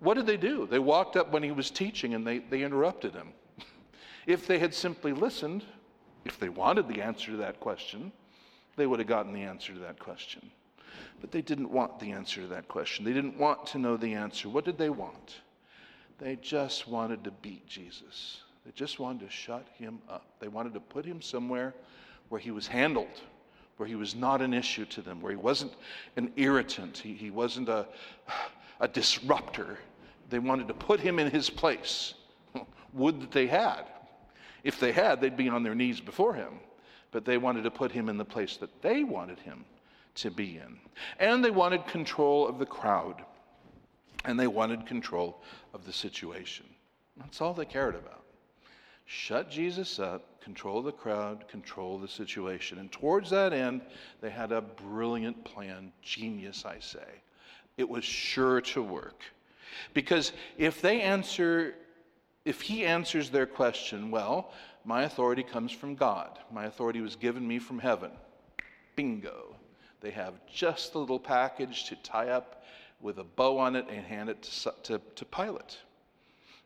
What 0.00 0.14
did 0.14 0.26
they 0.26 0.38
do? 0.38 0.66
They 0.66 0.78
walked 0.78 1.16
up 1.16 1.30
when 1.30 1.42
he 1.42 1.52
was 1.52 1.70
teaching 1.70 2.14
and 2.14 2.26
they, 2.26 2.38
they 2.38 2.62
interrupted 2.62 3.12
him. 3.12 3.28
If 4.26 4.46
they 4.46 4.58
had 4.58 4.74
simply 4.74 5.12
listened, 5.12 5.64
if 6.24 6.38
they 6.38 6.48
wanted 6.48 6.88
the 6.88 7.02
answer 7.02 7.32
to 7.32 7.36
that 7.38 7.60
question, 7.60 8.12
they 8.76 8.86
would 8.86 8.98
have 8.98 9.08
gotten 9.08 9.32
the 9.32 9.42
answer 9.42 9.72
to 9.72 9.80
that 9.80 9.98
question. 9.98 10.50
But 11.20 11.30
they 11.30 11.42
didn't 11.42 11.70
want 11.70 11.98
the 11.98 12.12
answer 12.12 12.40
to 12.42 12.46
that 12.48 12.68
question. 12.68 13.04
They 13.04 13.12
didn't 13.12 13.38
want 13.38 13.66
to 13.68 13.78
know 13.78 13.96
the 13.96 14.14
answer. 14.14 14.48
What 14.48 14.64
did 14.64 14.78
they 14.78 14.90
want? 14.90 15.40
They 16.18 16.36
just 16.36 16.88
wanted 16.88 17.24
to 17.24 17.30
beat 17.30 17.66
Jesus. 17.66 18.40
They 18.64 18.72
just 18.72 19.00
wanted 19.00 19.26
to 19.26 19.30
shut 19.30 19.66
him 19.76 19.98
up. 20.08 20.26
They 20.38 20.48
wanted 20.48 20.74
to 20.74 20.80
put 20.80 21.04
him 21.04 21.20
somewhere 21.20 21.74
where 22.28 22.40
he 22.40 22.50
was 22.50 22.66
handled, 22.66 23.20
where 23.76 23.88
he 23.88 23.96
was 23.96 24.14
not 24.14 24.40
an 24.40 24.54
issue 24.54 24.84
to 24.86 25.02
them, 25.02 25.20
where 25.20 25.32
he 25.32 25.36
wasn't 25.36 25.72
an 26.16 26.32
irritant, 26.36 26.98
he, 26.98 27.14
he 27.14 27.30
wasn't 27.30 27.68
a, 27.68 27.86
a 28.80 28.88
disruptor. 28.88 29.78
They 30.30 30.38
wanted 30.38 30.68
to 30.68 30.74
put 30.74 31.00
him 31.00 31.18
in 31.18 31.30
his 31.30 31.50
place. 31.50 32.14
Would 32.92 33.20
that 33.20 33.32
they 33.32 33.46
had. 33.46 33.84
If 34.64 34.78
they 34.78 34.92
had, 34.92 35.20
they'd 35.20 35.36
be 35.36 35.48
on 35.48 35.62
their 35.62 35.74
knees 35.74 36.00
before 36.00 36.34
him. 36.34 36.60
But 37.10 37.24
they 37.24 37.38
wanted 37.38 37.64
to 37.64 37.70
put 37.70 37.92
him 37.92 38.08
in 38.08 38.16
the 38.16 38.24
place 38.24 38.56
that 38.58 38.82
they 38.82 39.04
wanted 39.04 39.38
him 39.40 39.64
to 40.16 40.30
be 40.30 40.56
in. 40.56 40.78
And 41.18 41.44
they 41.44 41.50
wanted 41.50 41.86
control 41.86 42.46
of 42.46 42.58
the 42.58 42.66
crowd. 42.66 43.22
And 44.24 44.38
they 44.38 44.46
wanted 44.46 44.86
control 44.86 45.42
of 45.74 45.84
the 45.84 45.92
situation. 45.92 46.66
That's 47.16 47.40
all 47.40 47.54
they 47.54 47.64
cared 47.64 47.94
about. 47.94 48.22
Shut 49.04 49.50
Jesus 49.50 49.98
up, 49.98 50.40
control 50.40 50.80
the 50.80 50.92
crowd, 50.92 51.46
control 51.48 51.98
the 51.98 52.08
situation. 52.08 52.78
And 52.78 52.90
towards 52.90 53.30
that 53.30 53.52
end, 53.52 53.82
they 54.20 54.30
had 54.30 54.52
a 54.52 54.62
brilliant 54.62 55.44
plan. 55.44 55.92
Genius, 56.02 56.64
I 56.64 56.78
say. 56.78 57.20
It 57.76 57.88
was 57.88 58.04
sure 58.04 58.60
to 58.60 58.82
work. 58.82 59.22
Because 59.92 60.32
if 60.56 60.80
they 60.80 61.00
answer 61.00 61.74
if 62.44 62.60
he 62.60 62.84
answers 62.84 63.30
their 63.30 63.46
question, 63.46 64.10
well, 64.10 64.52
my 64.84 65.04
authority 65.04 65.42
comes 65.42 65.72
from 65.72 65.94
God. 65.94 66.38
My 66.50 66.64
authority 66.64 67.00
was 67.00 67.16
given 67.16 67.46
me 67.46 67.58
from 67.58 67.78
heaven. 67.78 68.10
Bingo. 68.96 69.56
They 70.00 70.10
have 70.10 70.34
just 70.52 70.94
a 70.94 70.98
little 70.98 71.20
package 71.20 71.84
to 71.88 71.96
tie 71.96 72.30
up 72.30 72.64
with 73.00 73.18
a 73.18 73.24
bow 73.24 73.58
on 73.58 73.76
it 73.76 73.86
and 73.88 74.04
hand 74.04 74.28
it 74.28 74.42
to, 74.42 74.74
to, 74.82 75.00
to 75.14 75.24
Pilate. 75.24 75.78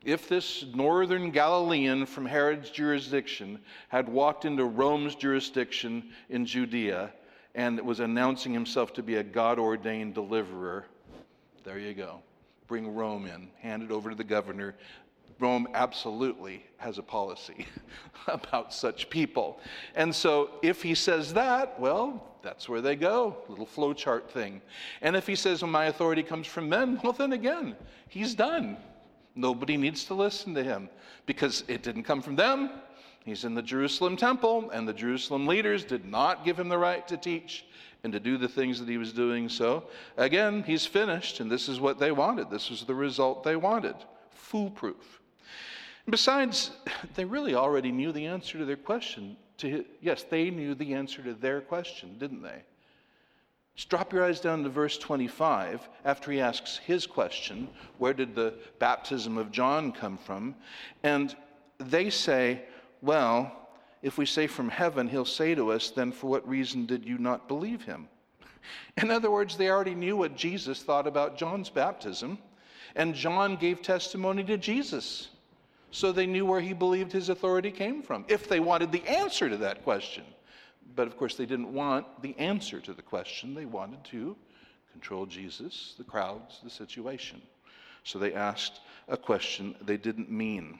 If 0.04 0.28
this 0.28 0.64
northern 0.74 1.30
Galilean 1.30 2.06
from 2.06 2.26
Herod's 2.26 2.70
jurisdiction 2.70 3.58
had 3.88 4.08
walked 4.08 4.44
into 4.44 4.64
Rome's 4.64 5.14
jurisdiction 5.14 6.10
in 6.28 6.46
Judea 6.46 7.12
and 7.54 7.80
was 7.80 8.00
announcing 8.00 8.52
himself 8.52 8.92
to 8.94 9.02
be 9.02 9.16
a 9.16 9.22
God 9.22 9.58
ordained 9.58 10.14
deliverer, 10.14 10.86
there 11.64 11.78
you 11.78 11.94
go. 11.94 12.20
Bring 12.68 12.94
Rome 12.94 13.26
in, 13.26 13.48
hand 13.60 13.82
it 13.82 13.90
over 13.90 14.10
to 14.10 14.16
the 14.16 14.24
governor, 14.24 14.74
Rome 15.38 15.68
absolutely 15.74 16.64
has 16.78 16.98
a 16.98 17.02
policy 17.02 17.66
about 18.26 18.72
such 18.72 19.10
people. 19.10 19.60
And 19.94 20.14
so 20.14 20.50
if 20.62 20.82
he 20.82 20.94
says 20.94 21.34
that, 21.34 21.78
well, 21.78 22.22
that's 22.42 22.68
where 22.68 22.80
they 22.80 22.96
go, 22.96 23.36
little 23.48 23.66
flowchart 23.66 24.28
thing. 24.28 24.62
And 25.02 25.16
if 25.16 25.26
he 25.26 25.34
says, 25.34 25.62
well, 25.62 25.70
my 25.70 25.86
authority 25.86 26.22
comes 26.22 26.46
from 26.46 26.68
men, 26.68 27.00
well, 27.04 27.12
then 27.12 27.32
again, 27.32 27.76
he's 28.08 28.34
done. 28.34 28.76
Nobody 29.34 29.76
needs 29.76 30.04
to 30.04 30.14
listen 30.14 30.54
to 30.54 30.62
him 30.62 30.88
because 31.26 31.64
it 31.68 31.82
didn't 31.82 32.04
come 32.04 32.22
from 32.22 32.36
them. 32.36 32.70
He's 33.24 33.44
in 33.44 33.54
the 33.54 33.62
Jerusalem 33.62 34.16
temple, 34.16 34.70
and 34.70 34.86
the 34.86 34.92
Jerusalem 34.92 35.46
leaders 35.48 35.84
did 35.84 36.04
not 36.04 36.44
give 36.44 36.58
him 36.58 36.68
the 36.68 36.78
right 36.78 37.06
to 37.08 37.16
teach 37.16 37.66
and 38.04 38.12
to 38.12 38.20
do 38.20 38.38
the 38.38 38.48
things 38.48 38.78
that 38.78 38.88
he 38.88 38.98
was 38.98 39.12
doing. 39.12 39.48
So, 39.48 39.88
again, 40.16 40.62
he's 40.62 40.86
finished, 40.86 41.40
and 41.40 41.50
this 41.50 41.68
is 41.68 41.80
what 41.80 41.98
they 41.98 42.12
wanted. 42.12 42.50
This 42.50 42.70
was 42.70 42.84
the 42.84 42.94
result 42.94 43.42
they 43.42 43.56
wanted 43.56 43.96
foolproof. 44.46 45.20
Besides, 46.08 46.70
they 47.14 47.24
really 47.24 47.54
already 47.54 47.90
knew 47.90 48.12
the 48.12 48.26
answer 48.26 48.58
to 48.58 48.64
their 48.64 48.76
question. 48.76 49.36
To, 49.58 49.84
yes, 50.00 50.22
they 50.22 50.50
knew 50.50 50.74
the 50.74 50.94
answer 50.94 51.22
to 51.22 51.34
their 51.34 51.60
question, 51.60 52.16
didn't 52.18 52.42
they? 52.42 52.62
Just 53.74 53.88
drop 53.90 54.12
your 54.12 54.24
eyes 54.24 54.40
down 54.40 54.62
to 54.62 54.70
verse 54.70 54.96
25 54.96 55.88
after 56.04 56.32
he 56.32 56.40
asks 56.40 56.78
his 56.78 57.06
question 57.06 57.68
Where 57.98 58.14
did 58.14 58.34
the 58.34 58.54
baptism 58.78 59.36
of 59.36 59.50
John 59.50 59.92
come 59.92 60.16
from? 60.16 60.54
And 61.02 61.34
they 61.78 62.08
say, 62.08 62.62
Well, 63.02 63.68
if 64.02 64.16
we 64.16 64.24
say 64.24 64.46
from 64.46 64.68
heaven, 64.68 65.08
he'll 65.08 65.24
say 65.24 65.54
to 65.54 65.72
us, 65.72 65.90
Then 65.90 66.12
for 66.12 66.28
what 66.28 66.48
reason 66.48 66.86
did 66.86 67.04
you 67.04 67.18
not 67.18 67.48
believe 67.48 67.82
him? 67.82 68.08
In 69.02 69.10
other 69.10 69.30
words, 69.30 69.56
they 69.56 69.68
already 69.68 69.94
knew 69.94 70.16
what 70.16 70.36
Jesus 70.36 70.82
thought 70.82 71.06
about 71.06 71.36
John's 71.36 71.68
baptism, 71.68 72.38
and 72.96 73.14
John 73.14 73.56
gave 73.56 73.82
testimony 73.82 74.42
to 74.44 74.56
Jesus 74.58 75.28
so 75.90 76.12
they 76.12 76.26
knew 76.26 76.44
where 76.44 76.60
he 76.60 76.72
believed 76.72 77.12
his 77.12 77.28
authority 77.28 77.70
came 77.70 78.02
from, 78.02 78.24
if 78.28 78.48
they 78.48 78.60
wanted 78.60 78.92
the 78.92 79.02
answer 79.08 79.48
to 79.48 79.56
that 79.58 79.82
question. 79.82 80.24
But 80.94 81.06
of 81.06 81.16
course, 81.16 81.36
they 81.36 81.46
didn't 81.46 81.72
want 81.72 82.06
the 82.22 82.36
answer 82.38 82.80
to 82.80 82.92
the 82.92 83.02
question. 83.02 83.54
They 83.54 83.64
wanted 83.64 84.04
to 84.04 84.36
control 84.92 85.26
Jesus, 85.26 85.94
the 85.96 86.04
crowds, 86.04 86.60
the 86.62 86.70
situation. 86.70 87.40
So 88.04 88.18
they 88.18 88.34
asked 88.34 88.80
a 89.08 89.16
question 89.16 89.74
they 89.80 89.96
didn't 89.96 90.30
mean. 90.30 90.78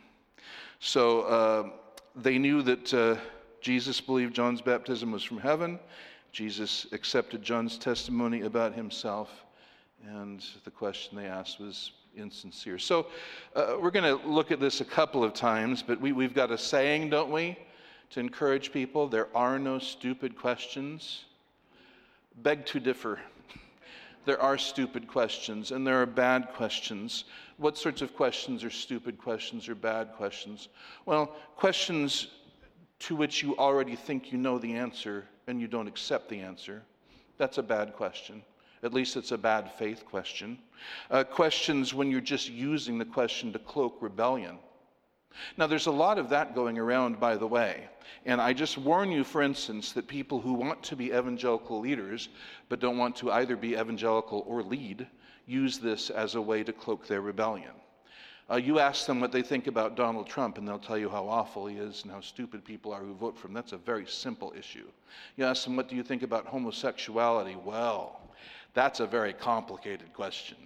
So 0.80 1.23
uh, 1.23 1.70
they 2.14 2.38
knew 2.38 2.62
that 2.62 2.94
uh, 2.94 3.16
Jesus 3.61 4.00
believed 4.00 4.35
John's 4.35 4.61
baptism 4.61 5.12
was 5.12 5.23
from 5.23 5.38
heaven. 5.38 5.78
Jesus 6.30 6.87
accepted 6.92 7.42
John's 7.42 7.78
testimony 7.78 8.42
about 8.42 8.75
himself. 8.75 9.30
And 10.06 10.44
the 10.64 10.70
question 10.70 11.16
they 11.16 11.26
asked 11.26 11.58
was 11.58 11.92
insincere. 12.16 12.78
So 12.78 13.06
uh, 13.54 13.76
we're 13.80 13.90
going 13.90 14.18
to 14.18 14.26
look 14.26 14.50
at 14.50 14.61
this 14.61 14.80
a 14.80 14.85
couple 14.85 15.23
of 15.23 15.35
times, 15.35 15.82
but 15.82 16.00
we, 16.00 16.12
we've 16.12 16.35
got 16.35 16.50
a 16.50 16.58
saying, 16.58 17.11
don't 17.11 17.30
we, 17.30 17.58
to 18.11 18.20
encourage 18.20 18.73
people 18.73 19.08
there 19.08 19.28
are 19.35 19.58
no 19.58 19.78
stupid 19.78 20.37
questions. 20.37 21.25
Beg 22.42 22.66
to 22.66 22.80
differ. 22.80 23.18
there 24.25 24.40
are 24.40 24.58
stupid 24.58 25.08
questions 25.08 25.70
and 25.70 25.87
there 25.87 26.00
are 26.00 26.06
bad 26.06 26.49
questions. 26.54 27.25
What 27.56 27.78
sorts 27.78 28.02
of 28.02 28.14
questions 28.14 28.64
are 28.64 28.70
stupid 28.70 29.18
questions 29.18 29.68
or 29.68 29.75
bad 29.75 30.12
questions? 30.16 30.68
Well, 31.04 31.35
questions 31.56 32.28
to 33.00 33.16
which 33.16 33.42
you 33.42 33.56
already 33.56 33.96
think 33.96 34.32
you 34.32 34.38
know 34.38 34.58
the 34.58 34.75
answer 34.75 35.25
and 35.46 35.61
you 35.61 35.66
don't 35.66 35.87
accept 35.87 36.28
the 36.28 36.40
answer. 36.40 36.82
That's 37.38 37.58
a 37.58 37.62
bad 37.62 37.94
question. 37.94 38.42
At 38.87 38.95
least 38.95 39.16
it's 39.16 39.33
a 39.33 39.38
bad 39.38 39.73
faith 39.73 40.05
question. 40.07 40.59
Uh, 41.11 41.25
questions 41.25 41.93
when 41.93 42.09
you're 42.09 42.21
just 42.21 42.49
using 42.49 42.99
the 42.99 43.05
question 43.05 43.52
to 43.52 43.59
cloak 43.59 43.99
rebellion. 44.00 44.61
Now, 45.57 45.66
there's 45.66 45.87
a 45.87 45.90
lot 45.90 46.19
of 46.19 46.28
that 46.28 46.55
going 46.55 46.78
around, 46.78 47.19
by 47.19 47.37
the 47.37 47.49
way. 47.49 47.88
And 48.25 48.40
I 48.40 48.52
just 48.52 48.78
warn 48.78 49.11
you, 49.11 49.25
for 49.25 49.43
instance, 49.43 49.90
that 49.93 50.07
people 50.07 50.40
who 50.40 50.52
want 50.52 50.85
to 50.85 50.95
be 50.95 51.07
evangelical 51.07 51.81
leaders 51.81 52.28
but 52.69 52.78
don't 52.78 52.97
want 52.97 53.16
to 53.16 53.33
either 53.33 53.57
be 53.57 53.73
evangelical 53.73 54.45
or 54.47 54.62
lead 54.62 55.09
use 55.47 55.78
this 55.78 56.09
as 56.09 56.37
a 56.37 56.40
way 56.40 56.62
to 56.62 56.73
cloak 56.73 57.09
their 57.09 57.23
rebellion. 57.23 57.73
Uh, 58.49 58.55
you 58.55 58.78
ask 58.78 59.07
them 59.07 59.21
what 59.21 59.33
they 59.33 59.43
think 59.43 59.66
about 59.66 59.97
Donald 59.97 60.28
Trump, 60.28 60.59
and 60.59 60.69
they'll 60.69 60.78
tell 60.78 60.97
you 60.97 61.09
how 61.09 61.26
awful 61.26 61.66
he 61.66 61.76
is 61.76 62.05
and 62.05 62.12
how 62.12 62.21
stupid 62.21 62.64
people 62.64 62.93
are 62.93 63.00
who 63.00 63.14
vote 63.14 63.37
for 63.37 63.49
him. 63.49 63.55
That's 63.55 63.73
a 63.73 63.76
very 63.78 64.07
simple 64.07 64.55
issue. 64.57 64.87
You 65.37 65.45
ask 65.45 65.64
them, 65.64 65.75
what 65.75 65.88
do 65.88 65.97
you 65.97 66.05
think 66.05 66.23
about 66.23 66.47
homosexuality? 66.47 67.57
Well, 67.57 68.21
that's 68.76 69.00
a 69.00 69.06
very 69.06 69.33
complicated 69.33 70.12
question. 70.12 70.59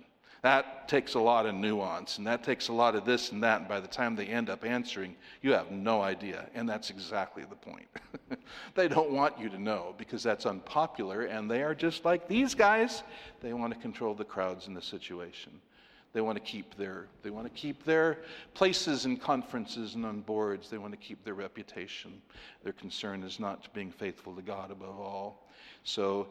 That 0.42 0.88
takes 0.88 1.14
a 1.14 1.20
lot 1.20 1.46
of 1.46 1.54
nuance, 1.54 2.18
and 2.18 2.26
that 2.26 2.42
takes 2.42 2.66
a 2.66 2.72
lot 2.72 2.96
of 2.96 3.04
this 3.04 3.30
and 3.30 3.40
that, 3.44 3.60
and 3.60 3.68
by 3.68 3.78
the 3.78 3.86
time 3.86 4.16
they 4.16 4.26
end 4.26 4.50
up 4.50 4.64
answering, 4.64 5.14
you 5.42 5.52
have 5.52 5.70
no 5.70 6.02
idea. 6.02 6.48
And 6.54 6.68
that's 6.68 6.90
exactly 6.90 7.44
the 7.48 7.54
point. 7.54 7.86
they 8.74 8.88
don't 8.88 9.12
want 9.12 9.38
you 9.38 9.48
to 9.50 9.62
know 9.62 9.94
because 9.96 10.24
that's 10.24 10.44
unpopular, 10.44 11.26
and 11.26 11.48
they 11.48 11.62
are 11.62 11.74
just 11.74 12.04
like 12.04 12.26
these 12.26 12.52
guys. 12.52 13.04
They 13.40 13.52
want 13.52 13.74
to 13.74 13.78
control 13.78 14.14
the 14.14 14.24
crowds 14.24 14.66
in 14.66 14.74
the 14.74 14.82
situation. 14.82 15.52
They 16.12 16.20
want 16.20 16.36
to 16.36 16.42
keep 16.42 16.74
their 16.76 17.06
they 17.22 17.30
want 17.30 17.46
to 17.46 17.52
keep 17.52 17.84
their 17.84 18.18
places 18.54 19.06
in 19.06 19.18
conferences 19.18 19.94
and 19.94 20.04
on 20.04 20.22
boards. 20.22 20.68
They 20.68 20.78
want 20.78 20.92
to 20.94 20.98
keep 20.98 21.24
their 21.24 21.34
reputation. 21.34 22.20
Their 22.64 22.72
concern 22.72 23.22
is 23.22 23.38
not 23.38 23.72
being 23.72 23.92
faithful 23.92 24.34
to 24.34 24.42
God 24.42 24.72
above 24.72 24.98
all. 24.98 25.46
So 25.84 26.28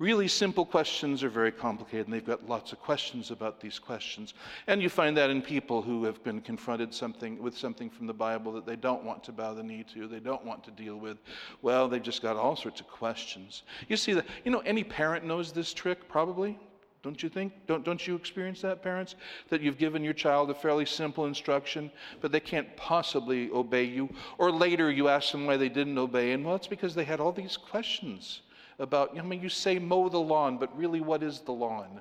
Really 0.00 0.28
simple 0.28 0.64
questions 0.64 1.22
are 1.22 1.28
very 1.28 1.52
complicated, 1.52 2.06
and 2.06 2.14
they've 2.14 2.24
got 2.24 2.48
lots 2.48 2.72
of 2.72 2.80
questions 2.80 3.30
about 3.30 3.60
these 3.60 3.78
questions. 3.78 4.32
And 4.66 4.80
you 4.80 4.88
find 4.88 5.14
that 5.18 5.28
in 5.28 5.42
people 5.42 5.82
who 5.82 6.04
have 6.04 6.24
been 6.24 6.40
confronted 6.40 6.94
something, 6.94 7.38
with 7.38 7.54
something 7.54 7.90
from 7.90 8.06
the 8.06 8.14
Bible 8.14 8.50
that 8.52 8.64
they 8.64 8.76
don't 8.76 9.04
want 9.04 9.22
to 9.24 9.32
bow 9.32 9.52
the 9.52 9.62
knee 9.62 9.84
to, 9.92 10.08
they 10.08 10.18
don't 10.18 10.42
want 10.42 10.64
to 10.64 10.70
deal 10.70 10.96
with. 10.96 11.18
Well, 11.60 11.86
they've 11.86 12.02
just 12.02 12.22
got 12.22 12.36
all 12.36 12.56
sorts 12.56 12.80
of 12.80 12.88
questions. 12.88 13.64
You 13.88 13.98
see 13.98 14.14
that, 14.14 14.24
you 14.42 14.50
know, 14.50 14.60
any 14.60 14.84
parent 14.84 15.26
knows 15.26 15.52
this 15.52 15.74
trick, 15.74 16.08
probably. 16.08 16.58
Don't 17.02 17.22
you 17.22 17.28
think? 17.28 17.52
Don't, 17.66 17.84
don't 17.84 18.06
you 18.06 18.14
experience 18.14 18.62
that, 18.62 18.82
parents? 18.82 19.16
That 19.50 19.60
you've 19.60 19.76
given 19.76 20.02
your 20.02 20.14
child 20.14 20.48
a 20.48 20.54
fairly 20.54 20.86
simple 20.86 21.26
instruction, 21.26 21.90
but 22.22 22.32
they 22.32 22.40
can't 22.40 22.74
possibly 22.74 23.50
obey 23.50 23.84
you. 23.84 24.08
Or 24.38 24.50
later 24.50 24.90
you 24.90 25.08
ask 25.08 25.30
them 25.30 25.44
why 25.44 25.58
they 25.58 25.68
didn't 25.68 25.98
obey, 25.98 26.32
and 26.32 26.42
well, 26.42 26.56
it's 26.56 26.66
because 26.66 26.94
they 26.94 27.04
had 27.04 27.20
all 27.20 27.32
these 27.32 27.58
questions 27.58 28.40
about, 28.80 29.16
I 29.16 29.22
mean, 29.22 29.40
you 29.42 29.48
say 29.48 29.78
mow 29.78 30.08
the 30.08 30.18
lawn, 30.18 30.58
but 30.58 30.76
really, 30.76 31.00
what 31.00 31.22
is 31.22 31.40
the 31.40 31.52
lawn? 31.52 32.00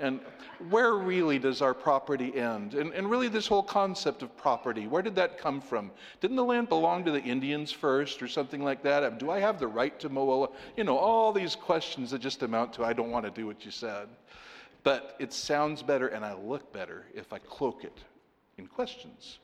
And 0.00 0.20
where 0.70 0.94
really 0.94 1.40
does 1.40 1.60
our 1.60 1.74
property 1.74 2.36
end? 2.36 2.74
And, 2.74 2.92
and 2.92 3.10
really, 3.10 3.26
this 3.26 3.48
whole 3.48 3.64
concept 3.64 4.22
of 4.22 4.36
property, 4.36 4.86
where 4.86 5.02
did 5.02 5.16
that 5.16 5.38
come 5.38 5.60
from? 5.60 5.90
Didn't 6.20 6.36
the 6.36 6.44
land 6.44 6.68
belong 6.68 7.04
to 7.04 7.10
the 7.10 7.22
Indians 7.22 7.72
first 7.72 8.22
or 8.22 8.28
something 8.28 8.62
like 8.62 8.82
that? 8.84 9.18
Do 9.18 9.30
I 9.30 9.40
have 9.40 9.58
the 9.58 9.66
right 9.66 9.98
to 9.98 10.08
mow 10.08 10.44
a? 10.44 10.48
You 10.76 10.84
know, 10.84 10.96
all 10.96 11.32
these 11.32 11.56
questions 11.56 12.12
that 12.12 12.20
just 12.20 12.42
amount 12.44 12.74
to, 12.74 12.84
I 12.84 12.92
don't 12.92 13.10
want 13.10 13.24
to 13.24 13.30
do 13.32 13.46
what 13.46 13.64
you 13.64 13.72
said. 13.72 14.08
But 14.84 15.16
it 15.18 15.32
sounds 15.32 15.82
better 15.82 16.08
and 16.08 16.24
I 16.24 16.34
look 16.34 16.72
better 16.72 17.06
if 17.12 17.32
I 17.32 17.38
cloak 17.38 17.82
it 17.82 17.98
in 18.56 18.68
questions. 18.68 19.38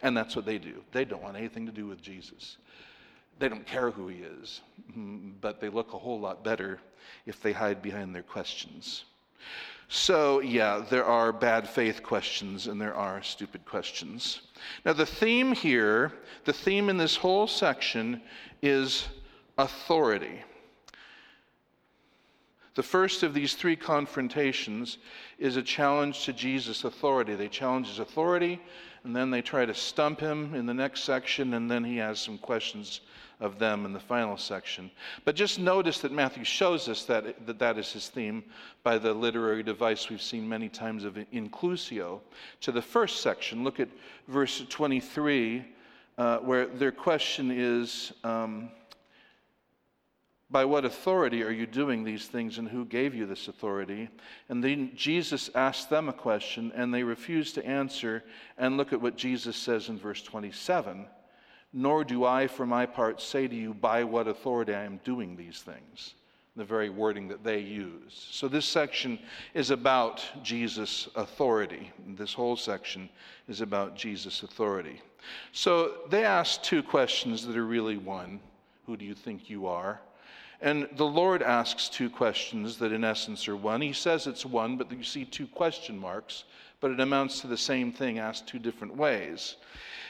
And 0.00 0.16
that's 0.16 0.34
what 0.34 0.46
they 0.46 0.58
do. 0.58 0.82
They 0.92 1.04
don't 1.04 1.22
want 1.22 1.36
anything 1.36 1.66
to 1.66 1.72
do 1.72 1.86
with 1.86 2.00
Jesus. 2.00 2.56
They 3.38 3.48
don't 3.48 3.66
care 3.66 3.90
who 3.90 4.08
he 4.08 4.18
is, 4.18 4.60
but 5.40 5.60
they 5.60 5.68
look 5.68 5.94
a 5.94 5.98
whole 5.98 6.20
lot 6.20 6.44
better 6.44 6.80
if 7.26 7.40
they 7.40 7.52
hide 7.52 7.82
behind 7.82 8.14
their 8.14 8.22
questions. 8.22 9.04
So, 9.90 10.40
yeah, 10.40 10.84
there 10.90 11.06
are 11.06 11.32
bad 11.32 11.66
faith 11.66 12.02
questions 12.02 12.66
and 12.66 12.78
there 12.78 12.94
are 12.94 13.22
stupid 13.22 13.64
questions. 13.64 14.42
Now, 14.84 14.92
the 14.92 15.06
theme 15.06 15.52
here, 15.52 16.12
the 16.44 16.52
theme 16.52 16.90
in 16.90 16.98
this 16.98 17.16
whole 17.16 17.46
section 17.46 18.20
is 18.60 19.08
authority. 19.56 20.42
The 22.74 22.82
first 22.82 23.22
of 23.22 23.34
these 23.34 23.54
three 23.54 23.76
confrontations 23.76 24.98
is 25.38 25.56
a 25.56 25.62
challenge 25.62 26.24
to 26.26 26.32
Jesus' 26.32 26.84
authority. 26.84 27.34
They 27.34 27.48
challenge 27.48 27.88
his 27.88 27.98
authority, 27.98 28.60
and 29.02 29.16
then 29.16 29.30
they 29.30 29.42
try 29.42 29.64
to 29.64 29.74
stump 29.74 30.20
him 30.20 30.54
in 30.54 30.66
the 30.66 30.74
next 30.74 31.02
section, 31.02 31.54
and 31.54 31.68
then 31.68 31.82
he 31.82 31.96
has 31.96 32.20
some 32.20 32.38
questions 32.38 33.00
of 33.40 33.58
them 33.58 33.84
in 33.84 33.92
the 33.92 34.00
final 34.00 34.36
section. 34.36 34.90
But 35.24 35.36
just 35.36 35.58
notice 35.58 35.98
that 36.00 36.12
Matthew 36.12 36.44
shows 36.44 36.88
us 36.88 37.04
that 37.04 37.46
that, 37.46 37.58
that 37.58 37.78
is 37.78 37.92
his 37.92 38.08
theme 38.08 38.44
by 38.82 38.98
the 38.98 39.12
literary 39.12 39.62
device 39.62 40.10
we've 40.10 40.22
seen 40.22 40.48
many 40.48 40.68
times 40.68 41.04
of 41.04 41.14
inclusio. 41.32 42.20
To 42.62 42.72
the 42.72 42.82
first 42.82 43.22
section, 43.22 43.64
look 43.64 43.80
at 43.80 43.88
verse 44.26 44.64
23, 44.68 45.64
uh, 46.16 46.38
where 46.38 46.66
their 46.66 46.92
question 46.92 47.50
is. 47.50 48.12
Um, 48.24 48.70
by 50.50 50.64
what 50.64 50.86
authority 50.86 51.42
are 51.42 51.50
you 51.50 51.66
doing 51.66 52.02
these 52.02 52.26
things, 52.26 52.56
and 52.56 52.66
who 52.66 52.86
gave 52.86 53.14
you 53.14 53.26
this 53.26 53.48
authority? 53.48 54.08
And 54.48 54.64
then 54.64 54.92
Jesus 54.94 55.50
asked 55.54 55.90
them 55.90 56.08
a 56.08 56.12
question, 56.12 56.72
and 56.74 56.92
they 56.92 57.02
refused 57.02 57.54
to 57.56 57.66
answer. 57.66 58.24
And 58.56 58.78
look 58.78 58.94
at 58.94 59.00
what 59.02 59.14
Jesus 59.14 59.56
says 59.56 59.90
in 59.90 59.98
verse 59.98 60.22
27 60.22 61.06
Nor 61.72 62.04
do 62.04 62.24
I, 62.24 62.46
for 62.46 62.66
my 62.66 62.86
part, 62.86 63.20
say 63.20 63.46
to 63.46 63.54
you 63.54 63.74
by 63.74 64.04
what 64.04 64.26
authority 64.26 64.74
I 64.74 64.84
am 64.84 65.00
doing 65.04 65.36
these 65.36 65.60
things. 65.60 66.14
the 66.56 66.64
very 66.64 66.90
wording 66.90 67.28
that 67.28 67.44
they 67.44 67.60
use. 67.60 68.26
So 68.32 68.48
this 68.48 68.66
section 68.66 69.18
is 69.54 69.70
about 69.70 70.24
Jesus' 70.42 71.08
authority. 71.14 71.92
This 72.16 72.34
whole 72.34 72.56
section 72.56 73.08
is 73.46 73.60
about 73.60 73.94
Jesus' 73.94 74.42
authority. 74.42 75.00
So 75.52 75.98
they 76.10 76.24
ask 76.24 76.60
two 76.62 76.82
questions 76.82 77.46
that 77.46 77.56
are 77.56 77.64
really 77.64 77.96
one 77.96 78.40
Who 78.86 78.96
do 78.96 79.04
you 79.04 79.14
think 79.14 79.48
you 79.48 79.66
are? 79.66 80.00
And 80.60 80.88
the 80.96 81.06
Lord 81.06 81.42
asks 81.42 81.88
two 81.88 82.10
questions 82.10 82.78
that, 82.78 82.90
in 82.90 83.04
essence, 83.04 83.46
are 83.46 83.56
one. 83.56 83.80
He 83.80 83.92
says 83.92 84.26
it's 84.26 84.44
one, 84.44 84.76
but 84.76 84.90
you 84.90 85.04
see 85.04 85.24
two 85.24 85.46
question 85.46 85.96
marks, 85.96 86.44
but 86.80 86.90
it 86.90 86.98
amounts 86.98 87.40
to 87.40 87.46
the 87.46 87.56
same 87.56 87.92
thing 87.92 88.18
asked 88.18 88.48
two 88.48 88.58
different 88.58 88.96
ways. 88.96 89.56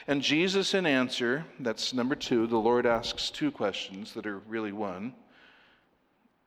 And 0.07 0.21
Jesus, 0.21 0.73
in 0.73 0.85
answer, 0.85 1.45
that's 1.59 1.93
number 1.93 2.15
two, 2.15 2.47
the 2.47 2.57
Lord 2.57 2.85
asks 2.85 3.29
two 3.29 3.51
questions 3.51 4.13
that 4.13 4.25
are 4.25 4.39
really 4.39 4.71
one. 4.71 5.13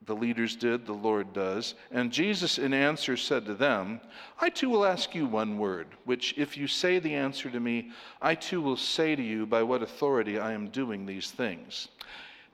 The 0.04 0.16
leaders 0.16 0.56
did, 0.56 0.84
the 0.84 0.92
Lord 0.92 1.32
does. 1.32 1.74
And 1.92 2.10
Jesus, 2.10 2.58
in 2.58 2.74
answer, 2.74 3.16
said 3.16 3.46
to 3.46 3.54
them, 3.54 4.00
I 4.40 4.50
too 4.50 4.68
will 4.68 4.84
ask 4.84 5.14
you 5.14 5.26
one 5.26 5.58
word, 5.58 5.86
which 6.04 6.34
if 6.36 6.56
you 6.56 6.66
say 6.66 6.98
the 6.98 7.14
answer 7.14 7.50
to 7.50 7.60
me, 7.60 7.90
I 8.20 8.34
too 8.34 8.60
will 8.60 8.76
say 8.76 9.14
to 9.14 9.22
you 9.22 9.46
by 9.46 9.62
what 9.62 9.82
authority 9.82 10.40
I 10.40 10.52
am 10.52 10.70
doing 10.70 11.06
these 11.06 11.30
things. 11.30 11.88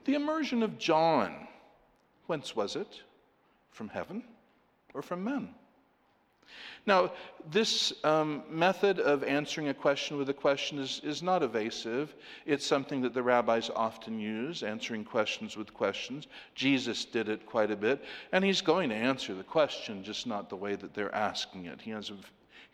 The 0.05 0.13
immersion 0.13 0.61
of 0.61 0.77
John, 0.77 1.47
whence 2.27 2.55
was 2.55 2.75
it? 2.75 3.01
From 3.71 3.89
heaven 3.89 4.23
or 4.93 5.01
from 5.01 5.23
men? 5.23 5.55
Now, 6.85 7.11
this 7.51 7.93
um, 8.03 8.43
method 8.49 8.99
of 8.99 9.23
answering 9.23 9.67
a 9.67 9.73
question 9.73 10.17
with 10.17 10.29
a 10.29 10.33
question 10.33 10.79
is, 10.79 11.01
is 11.03 11.21
not 11.21 11.43
evasive. 11.43 12.15
It's 12.45 12.65
something 12.65 13.01
that 13.01 13.13
the 13.13 13.21
rabbis 13.21 13.69
often 13.75 14.19
use, 14.19 14.63
answering 14.63 15.03
questions 15.03 15.55
with 15.55 15.73
questions. 15.73 16.27
Jesus 16.55 17.05
did 17.05 17.29
it 17.29 17.45
quite 17.45 17.71
a 17.71 17.75
bit, 17.75 18.03
and 18.31 18.43
he's 18.43 18.61
going 18.61 18.89
to 18.89 18.95
answer 18.95 19.33
the 19.33 19.43
question, 19.43 20.03
just 20.03 20.25
not 20.25 20.49
the 20.49 20.55
way 20.55 20.75
that 20.75 20.93
they're 20.93 21.13
asking 21.13 21.65
it. 21.65 21.81
He 21.81 21.91
has 21.91 22.09
a 22.09 22.15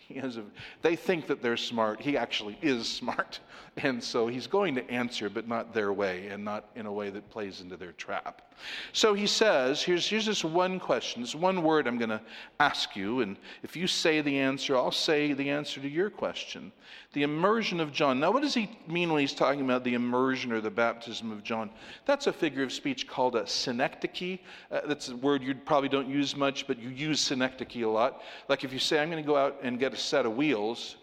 he 0.08 0.16
has 0.16 0.38
a, 0.38 0.44
they 0.84 0.96
think 0.96 1.26
that 1.28 1.42
they're 1.42 1.58
smart. 1.58 2.00
He 2.00 2.16
actually 2.16 2.58
is 2.62 2.88
smart. 2.88 3.40
And 3.78 4.02
so 4.02 4.28
he's 4.28 4.48
going 4.48 4.76
to 4.76 4.90
answer, 4.90 5.30
but 5.30 5.50
not 5.50 5.74
their 5.74 5.92
way 5.92 6.28
and 6.28 6.46
not 6.46 6.70
in 6.76 6.86
a 6.86 6.94
way 6.94 7.10
that 7.10 7.30
plays 7.30 7.60
into 7.60 7.76
their 7.76 7.92
trap. 7.92 8.54
So 8.94 9.14
he 9.14 9.28
says, 9.28 9.82
here's, 9.82 10.08
here's 10.08 10.26
this 10.26 10.44
one 10.44 10.80
question, 10.80 11.22
this 11.22 11.36
one 11.36 11.62
word 11.62 11.88
I'm 11.88 11.98
going 11.98 12.10
to 12.10 12.22
ask 12.60 12.96
you. 12.96 13.22
And 13.22 13.38
if 13.64 13.76
you 13.76 13.88
say 13.88 14.22
the 14.22 14.40
answer, 14.40 14.76
I'll 14.76 14.92
say 14.92 15.34
the 15.34 15.50
answer 15.50 15.82
to 15.82 15.88
your 15.88 16.10
question. 16.10 16.72
The 17.14 17.24
immersion 17.24 17.80
of 17.80 17.92
John. 17.92 18.20
Now, 18.20 18.32
what 18.32 18.42
does 18.42 18.54
he 18.54 18.78
mean 18.88 19.12
when 19.12 19.22
he's 19.22 19.34
talking 19.34 19.62
about 19.62 19.84
the 19.84 19.94
immersion 19.94 20.52
or 20.52 20.62
the 20.62 20.72
baptism 20.72 21.32
of 21.32 21.44
John? 21.44 21.70
That's 22.06 22.28
a 22.28 22.34
figure 22.34 22.64
of 22.64 22.74
speech 22.74 23.08
called 23.08 23.36
a 23.36 23.46
synecdoche. 23.48 24.40
Uh, 24.72 24.82
that's 24.88 25.10
a 25.10 25.16
word 25.16 25.44
you 25.44 25.56
probably 25.56 25.90
don't 25.90 26.10
use 26.10 26.36
much, 26.36 26.68
but 26.68 26.80
you 26.80 26.90
use 26.90 27.20
synecdoche 27.22 27.84
a 27.84 27.90
lot. 27.90 28.22
Like 28.50 28.64
if 28.64 28.74
you 28.74 28.80
say, 28.80 29.00
I'm 29.00 29.10
going 29.10 29.24
to 29.24 29.28
go 29.28 29.38
out 29.38 29.58
and 29.62 29.80
get 29.80 29.94
a 29.94 29.98
set 29.98 30.26
of 30.26 30.36
wheels, 30.36 30.98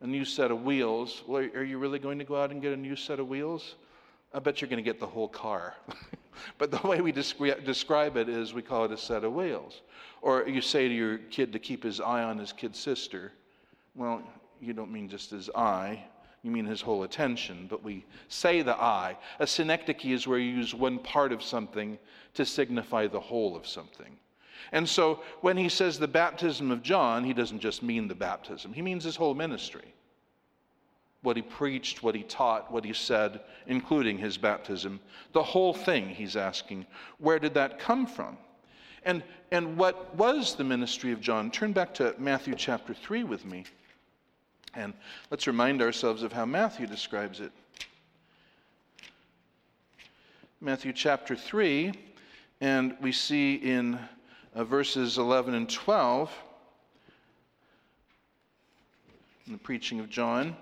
a 0.00 0.06
new 0.06 0.24
set 0.24 0.50
of 0.50 0.62
wheels. 0.62 1.22
Well, 1.26 1.42
are 1.54 1.64
you 1.64 1.78
really 1.78 1.98
going 1.98 2.18
to 2.18 2.24
go 2.24 2.40
out 2.40 2.50
and 2.50 2.60
get 2.60 2.72
a 2.72 2.76
new 2.76 2.96
set 2.96 3.18
of 3.18 3.28
wheels? 3.28 3.76
I 4.32 4.38
bet 4.38 4.60
you're 4.60 4.68
going 4.68 4.82
to 4.82 4.90
get 4.90 5.00
the 5.00 5.06
whole 5.06 5.28
car. 5.28 5.74
but 6.58 6.70
the 6.70 6.86
way 6.86 7.00
we 7.00 7.12
descri- 7.12 7.64
describe 7.64 8.16
it 8.16 8.28
is 8.28 8.52
we 8.52 8.62
call 8.62 8.84
it 8.84 8.92
a 8.92 8.96
set 8.96 9.24
of 9.24 9.32
wheels. 9.32 9.82
Or 10.22 10.46
you 10.46 10.60
say 10.60 10.88
to 10.88 10.94
your 10.94 11.18
kid 11.18 11.52
to 11.52 11.58
keep 11.58 11.82
his 11.82 12.00
eye 12.00 12.22
on 12.22 12.38
his 12.38 12.52
kid 12.52 12.74
sister. 12.74 13.32
Well, 13.94 14.22
you 14.60 14.72
don't 14.72 14.92
mean 14.92 15.08
just 15.08 15.30
his 15.30 15.50
eye, 15.54 16.04
you 16.42 16.50
mean 16.50 16.64
his 16.64 16.80
whole 16.80 17.02
attention, 17.02 17.66
but 17.68 17.82
we 17.82 18.04
say 18.28 18.62
the 18.62 18.76
eye. 18.76 19.16
A 19.38 19.46
synecdoche 19.46 20.04
is 20.06 20.26
where 20.26 20.38
you 20.38 20.54
use 20.54 20.74
one 20.74 20.98
part 20.98 21.32
of 21.32 21.42
something 21.42 21.98
to 22.34 22.44
signify 22.44 23.06
the 23.06 23.20
whole 23.20 23.56
of 23.56 23.66
something. 23.66 24.16
And 24.72 24.88
so 24.88 25.22
when 25.40 25.56
he 25.56 25.68
says 25.68 25.98
the 25.98 26.08
baptism 26.08 26.70
of 26.70 26.82
John, 26.82 27.24
he 27.24 27.32
doesn't 27.32 27.60
just 27.60 27.82
mean 27.82 28.08
the 28.08 28.14
baptism, 28.14 28.72
he 28.72 28.82
means 28.82 29.04
his 29.04 29.16
whole 29.16 29.34
ministry. 29.34 29.94
What 31.26 31.34
he 31.34 31.42
preached, 31.42 32.04
what 32.04 32.14
he 32.14 32.22
taught, 32.22 32.70
what 32.70 32.84
he 32.84 32.92
said, 32.92 33.40
including 33.66 34.16
his 34.16 34.38
baptism. 34.38 35.00
The 35.32 35.42
whole 35.42 35.74
thing, 35.74 36.08
he's 36.08 36.36
asking, 36.36 36.86
where 37.18 37.40
did 37.40 37.52
that 37.54 37.80
come 37.80 38.06
from? 38.06 38.38
And, 39.04 39.24
and 39.50 39.76
what 39.76 40.14
was 40.14 40.54
the 40.54 40.62
ministry 40.62 41.10
of 41.10 41.20
John? 41.20 41.50
Turn 41.50 41.72
back 41.72 41.92
to 41.94 42.14
Matthew 42.16 42.54
chapter 42.54 42.94
3 42.94 43.24
with 43.24 43.44
me. 43.44 43.64
And 44.76 44.94
let's 45.28 45.48
remind 45.48 45.82
ourselves 45.82 46.22
of 46.22 46.32
how 46.32 46.44
Matthew 46.44 46.86
describes 46.86 47.40
it. 47.40 47.50
Matthew 50.60 50.92
chapter 50.92 51.34
3, 51.34 51.92
and 52.60 52.96
we 53.00 53.10
see 53.10 53.56
in 53.56 53.98
uh, 54.54 54.62
verses 54.62 55.18
11 55.18 55.56
and 55.56 55.68
12, 55.68 56.32
in 59.48 59.52
the 59.54 59.58
preaching 59.58 59.98
of 59.98 60.08
John. 60.08 60.56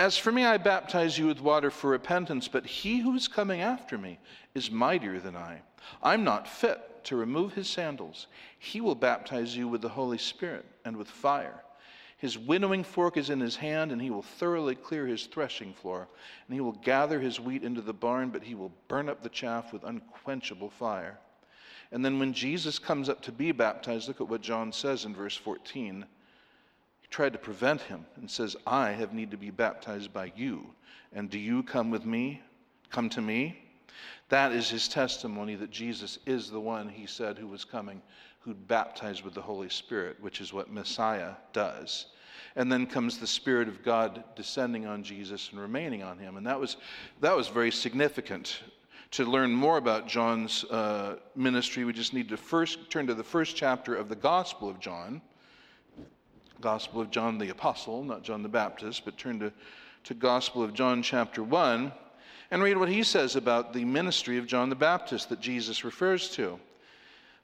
As 0.00 0.16
for 0.16 0.32
me, 0.32 0.46
I 0.46 0.56
baptize 0.56 1.18
you 1.18 1.26
with 1.26 1.42
water 1.42 1.70
for 1.70 1.90
repentance, 1.90 2.48
but 2.48 2.64
he 2.64 3.00
who 3.00 3.14
is 3.14 3.28
coming 3.28 3.60
after 3.60 3.98
me 3.98 4.18
is 4.54 4.70
mightier 4.70 5.20
than 5.20 5.36
I. 5.36 5.60
I'm 6.02 6.24
not 6.24 6.48
fit 6.48 7.04
to 7.04 7.16
remove 7.16 7.52
his 7.52 7.68
sandals. 7.68 8.26
He 8.58 8.80
will 8.80 8.94
baptize 8.94 9.54
you 9.54 9.68
with 9.68 9.82
the 9.82 9.90
Holy 9.90 10.16
Spirit 10.16 10.64
and 10.86 10.96
with 10.96 11.10
fire. 11.10 11.62
His 12.16 12.38
winnowing 12.38 12.82
fork 12.82 13.18
is 13.18 13.28
in 13.28 13.40
his 13.40 13.56
hand, 13.56 13.92
and 13.92 14.00
he 14.00 14.08
will 14.08 14.22
thoroughly 14.22 14.74
clear 14.74 15.06
his 15.06 15.26
threshing 15.26 15.74
floor. 15.74 16.08
And 16.48 16.54
he 16.54 16.62
will 16.62 16.72
gather 16.72 17.20
his 17.20 17.38
wheat 17.38 17.62
into 17.62 17.82
the 17.82 17.92
barn, 17.92 18.30
but 18.30 18.42
he 18.42 18.54
will 18.54 18.72
burn 18.88 19.10
up 19.10 19.22
the 19.22 19.28
chaff 19.28 19.70
with 19.70 19.84
unquenchable 19.84 20.70
fire. 20.70 21.18
And 21.92 22.02
then 22.02 22.18
when 22.18 22.32
Jesus 22.32 22.78
comes 22.78 23.10
up 23.10 23.20
to 23.20 23.32
be 23.32 23.52
baptized, 23.52 24.08
look 24.08 24.22
at 24.22 24.28
what 24.30 24.40
John 24.40 24.72
says 24.72 25.04
in 25.04 25.14
verse 25.14 25.36
14. 25.36 26.06
Tried 27.10 27.32
to 27.32 27.38
prevent 27.38 27.82
him 27.82 28.06
and 28.16 28.30
says, 28.30 28.56
I 28.66 28.92
have 28.92 29.12
need 29.12 29.30
to 29.32 29.36
be 29.36 29.50
baptized 29.50 30.12
by 30.12 30.32
you. 30.36 30.66
And 31.12 31.28
do 31.28 31.38
you 31.38 31.62
come 31.62 31.90
with 31.90 32.06
me? 32.06 32.40
Come 32.90 33.08
to 33.10 33.20
me? 33.20 33.58
That 34.28 34.52
is 34.52 34.70
his 34.70 34.86
testimony 34.86 35.56
that 35.56 35.70
Jesus 35.70 36.18
is 36.24 36.50
the 36.50 36.60
one 36.60 36.88
he 36.88 37.06
said 37.06 37.36
who 37.36 37.48
was 37.48 37.64
coming, 37.64 38.00
who'd 38.40 38.68
baptize 38.68 39.24
with 39.24 39.34
the 39.34 39.42
Holy 39.42 39.68
Spirit, 39.68 40.16
which 40.20 40.40
is 40.40 40.52
what 40.52 40.72
Messiah 40.72 41.32
does. 41.52 42.06
And 42.56 42.70
then 42.70 42.86
comes 42.86 43.18
the 43.18 43.26
Spirit 43.26 43.68
of 43.68 43.82
God 43.82 44.22
descending 44.36 44.86
on 44.86 45.02
Jesus 45.02 45.50
and 45.50 45.60
remaining 45.60 46.02
on 46.02 46.18
him. 46.18 46.36
And 46.36 46.46
that 46.46 46.58
was, 46.58 46.76
that 47.20 47.36
was 47.36 47.48
very 47.48 47.72
significant 47.72 48.62
to 49.12 49.24
learn 49.24 49.52
more 49.52 49.78
about 49.78 50.06
John's 50.06 50.64
uh, 50.64 51.16
ministry, 51.34 51.84
we 51.84 51.92
just 51.92 52.14
need 52.14 52.28
to 52.28 52.36
first 52.36 52.90
turn 52.90 53.06
to 53.08 53.14
the 53.14 53.24
first 53.24 53.56
chapter 53.56 53.96
of 53.96 54.08
the 54.08 54.16
Gospel 54.16 54.68
of 54.68 54.78
John. 54.78 55.20
Gospel 56.60 57.00
of 57.00 57.10
John 57.10 57.38
the 57.38 57.50
Apostle, 57.50 58.04
not 58.04 58.22
John 58.22 58.42
the 58.42 58.48
Baptist, 58.48 59.04
but 59.04 59.16
turn 59.16 59.38
to, 59.40 59.52
to 60.04 60.14
Gospel 60.14 60.62
of 60.62 60.74
John 60.74 61.02
chapter 61.02 61.42
1 61.42 61.92
and 62.50 62.62
read 62.62 62.76
what 62.76 62.88
he 62.88 63.02
says 63.02 63.36
about 63.36 63.72
the 63.72 63.84
ministry 63.84 64.38
of 64.38 64.46
John 64.46 64.68
the 64.68 64.74
Baptist 64.74 65.28
that 65.28 65.40
Jesus 65.40 65.84
refers 65.84 66.30
to. 66.30 66.58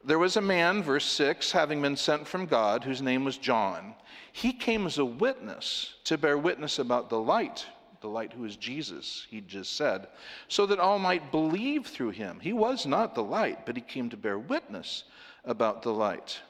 There 0.05 0.19
was 0.19 0.37
a 0.37 0.41
man, 0.41 0.83
verse 0.83 1.07
6, 1.07 1.53
having 1.53 1.83
been 1.83 1.97
sent 1.97 2.27
from 2.27 2.47
God, 2.47 2.85
whose 2.85 3.03
name 3.03 3.25
was 3.25 3.39
John. 3.39 3.95
He 4.33 4.53
came 4.53 4.87
as 4.87 4.99
a 4.99 5.05
witness 5.05 5.95
to 6.05 6.19
bear 6.19 6.39
witness 6.39 6.79
about 6.79 7.11
the 7.11 7.21
light 7.21 7.67
the 8.01 8.13
light 8.13 8.33
who 8.33 8.45
is 8.45 8.57
Jesus, 8.57 9.27
he 9.31 9.41
just 9.41 9.77
said, 9.77 10.07
so 10.49 10.67
that 10.67 10.79
all 10.79 10.99
might 10.99 11.33
believe 11.33 11.87
through 11.87 12.11
him. 12.11 12.39
He 12.41 12.53
was 12.53 12.87
not 12.87 13.15
the 13.15 13.23
light, 13.23 13.67
but 13.67 13.77
he 13.77 13.83
came 13.83 14.09
to 14.11 14.17
bear 14.17 14.39
witness 14.39 15.05
about 15.45 15.83
the 15.83 15.93
light. 15.93 16.41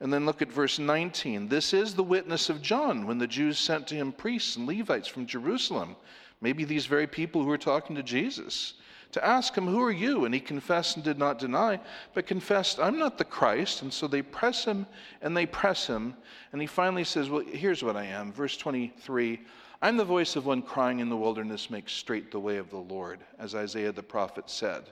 And 0.00 0.12
then 0.12 0.26
look 0.26 0.42
at 0.42 0.52
verse 0.52 0.78
19. 0.78 1.48
This 1.48 1.72
is 1.72 1.94
the 1.94 2.02
witness 2.02 2.50
of 2.50 2.60
John 2.60 3.06
when 3.06 3.18
the 3.18 3.26
Jews 3.26 3.58
sent 3.58 3.86
to 3.88 3.94
him 3.94 4.12
priests 4.12 4.56
and 4.56 4.66
Levites 4.66 5.08
from 5.08 5.26
Jerusalem, 5.26 5.96
maybe 6.40 6.64
these 6.64 6.86
very 6.86 7.06
people 7.06 7.42
who 7.42 7.48
were 7.48 7.56
talking 7.56 7.96
to 7.96 8.02
Jesus, 8.02 8.74
to 9.12 9.24
ask 9.24 9.56
him, 9.56 9.66
Who 9.66 9.80
are 9.80 9.92
you? 9.92 10.26
And 10.26 10.34
he 10.34 10.40
confessed 10.40 10.96
and 10.96 11.04
did 11.04 11.18
not 11.18 11.38
deny, 11.38 11.80
but 12.12 12.26
confessed, 12.26 12.78
I'm 12.78 12.98
not 12.98 13.16
the 13.16 13.24
Christ. 13.24 13.80
And 13.80 13.92
so 13.92 14.06
they 14.06 14.20
press 14.20 14.64
him 14.64 14.86
and 15.22 15.34
they 15.34 15.46
press 15.46 15.86
him. 15.86 16.14
And 16.52 16.60
he 16.60 16.66
finally 16.66 17.04
says, 17.04 17.30
Well, 17.30 17.44
here's 17.46 17.82
what 17.82 17.96
I 17.96 18.04
am. 18.04 18.32
Verse 18.32 18.56
23 18.56 19.40
I'm 19.82 19.96
the 19.96 20.04
voice 20.04 20.36
of 20.36 20.46
one 20.46 20.62
crying 20.62 21.00
in 21.00 21.10
the 21.10 21.16
wilderness, 21.16 21.70
make 21.70 21.88
straight 21.88 22.30
the 22.30 22.40
way 22.40 22.56
of 22.56 22.70
the 22.70 22.78
Lord, 22.78 23.20
as 23.38 23.54
Isaiah 23.54 23.92
the 23.92 24.02
prophet 24.02 24.48
said. 24.48 24.84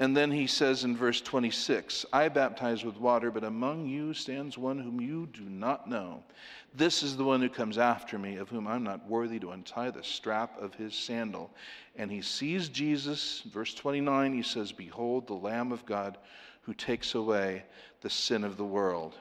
And 0.00 0.16
then 0.16 0.32
he 0.32 0.48
says 0.48 0.82
in 0.82 0.96
verse 0.96 1.20
26 1.20 2.04
I 2.12 2.28
baptize 2.28 2.84
with 2.84 2.98
water, 2.98 3.30
but 3.30 3.44
among 3.44 3.86
you 3.86 4.12
stands 4.12 4.58
one 4.58 4.78
whom 4.78 5.00
you 5.00 5.28
do 5.32 5.42
not 5.42 5.88
know. 5.88 6.22
This 6.74 7.04
is 7.04 7.16
the 7.16 7.24
one 7.24 7.40
who 7.40 7.48
comes 7.48 7.78
after 7.78 8.18
me, 8.18 8.36
of 8.36 8.48
whom 8.48 8.66
I'm 8.66 8.82
not 8.82 9.08
worthy 9.08 9.38
to 9.38 9.52
untie 9.52 9.90
the 9.90 10.02
strap 10.02 10.60
of 10.60 10.74
his 10.74 10.94
sandal. 10.94 11.52
And 11.94 12.10
he 12.10 12.22
sees 12.22 12.68
Jesus. 12.68 13.42
Verse 13.52 13.72
29, 13.74 14.34
he 14.34 14.42
says, 14.42 14.72
Behold, 14.72 15.28
the 15.28 15.34
Lamb 15.34 15.70
of 15.70 15.86
God 15.86 16.18
who 16.62 16.74
takes 16.74 17.14
away 17.14 17.62
the 18.00 18.10
sin 18.10 18.42
of 18.42 18.56
the 18.56 18.64
world. 18.64 19.14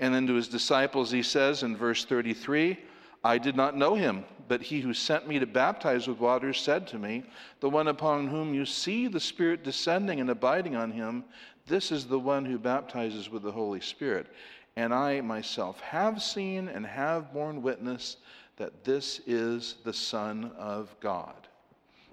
And 0.00 0.12
then 0.12 0.26
to 0.26 0.34
his 0.34 0.48
disciples, 0.48 1.12
he 1.12 1.22
says 1.22 1.62
in 1.62 1.76
verse 1.76 2.04
33, 2.04 2.78
I 3.24 3.38
did 3.38 3.56
not 3.56 3.76
know 3.76 3.94
him, 3.94 4.24
but 4.46 4.62
he 4.62 4.80
who 4.80 4.94
sent 4.94 5.26
me 5.26 5.38
to 5.38 5.46
baptize 5.46 6.06
with 6.06 6.18
water 6.18 6.52
said 6.52 6.86
to 6.88 6.98
me, 6.98 7.24
The 7.60 7.68
one 7.68 7.88
upon 7.88 8.28
whom 8.28 8.54
you 8.54 8.64
see 8.64 9.08
the 9.08 9.20
Spirit 9.20 9.64
descending 9.64 10.20
and 10.20 10.30
abiding 10.30 10.76
on 10.76 10.92
him, 10.92 11.24
this 11.66 11.90
is 11.90 12.06
the 12.06 12.18
one 12.18 12.44
who 12.44 12.58
baptizes 12.58 13.28
with 13.28 13.42
the 13.42 13.52
Holy 13.52 13.80
Spirit. 13.80 14.28
And 14.76 14.94
I 14.94 15.20
myself 15.20 15.80
have 15.80 16.22
seen 16.22 16.68
and 16.68 16.86
have 16.86 17.32
borne 17.32 17.62
witness 17.62 18.18
that 18.56 18.84
this 18.84 19.20
is 19.26 19.76
the 19.84 19.92
Son 19.92 20.52
of 20.56 20.94
God. 21.00 21.48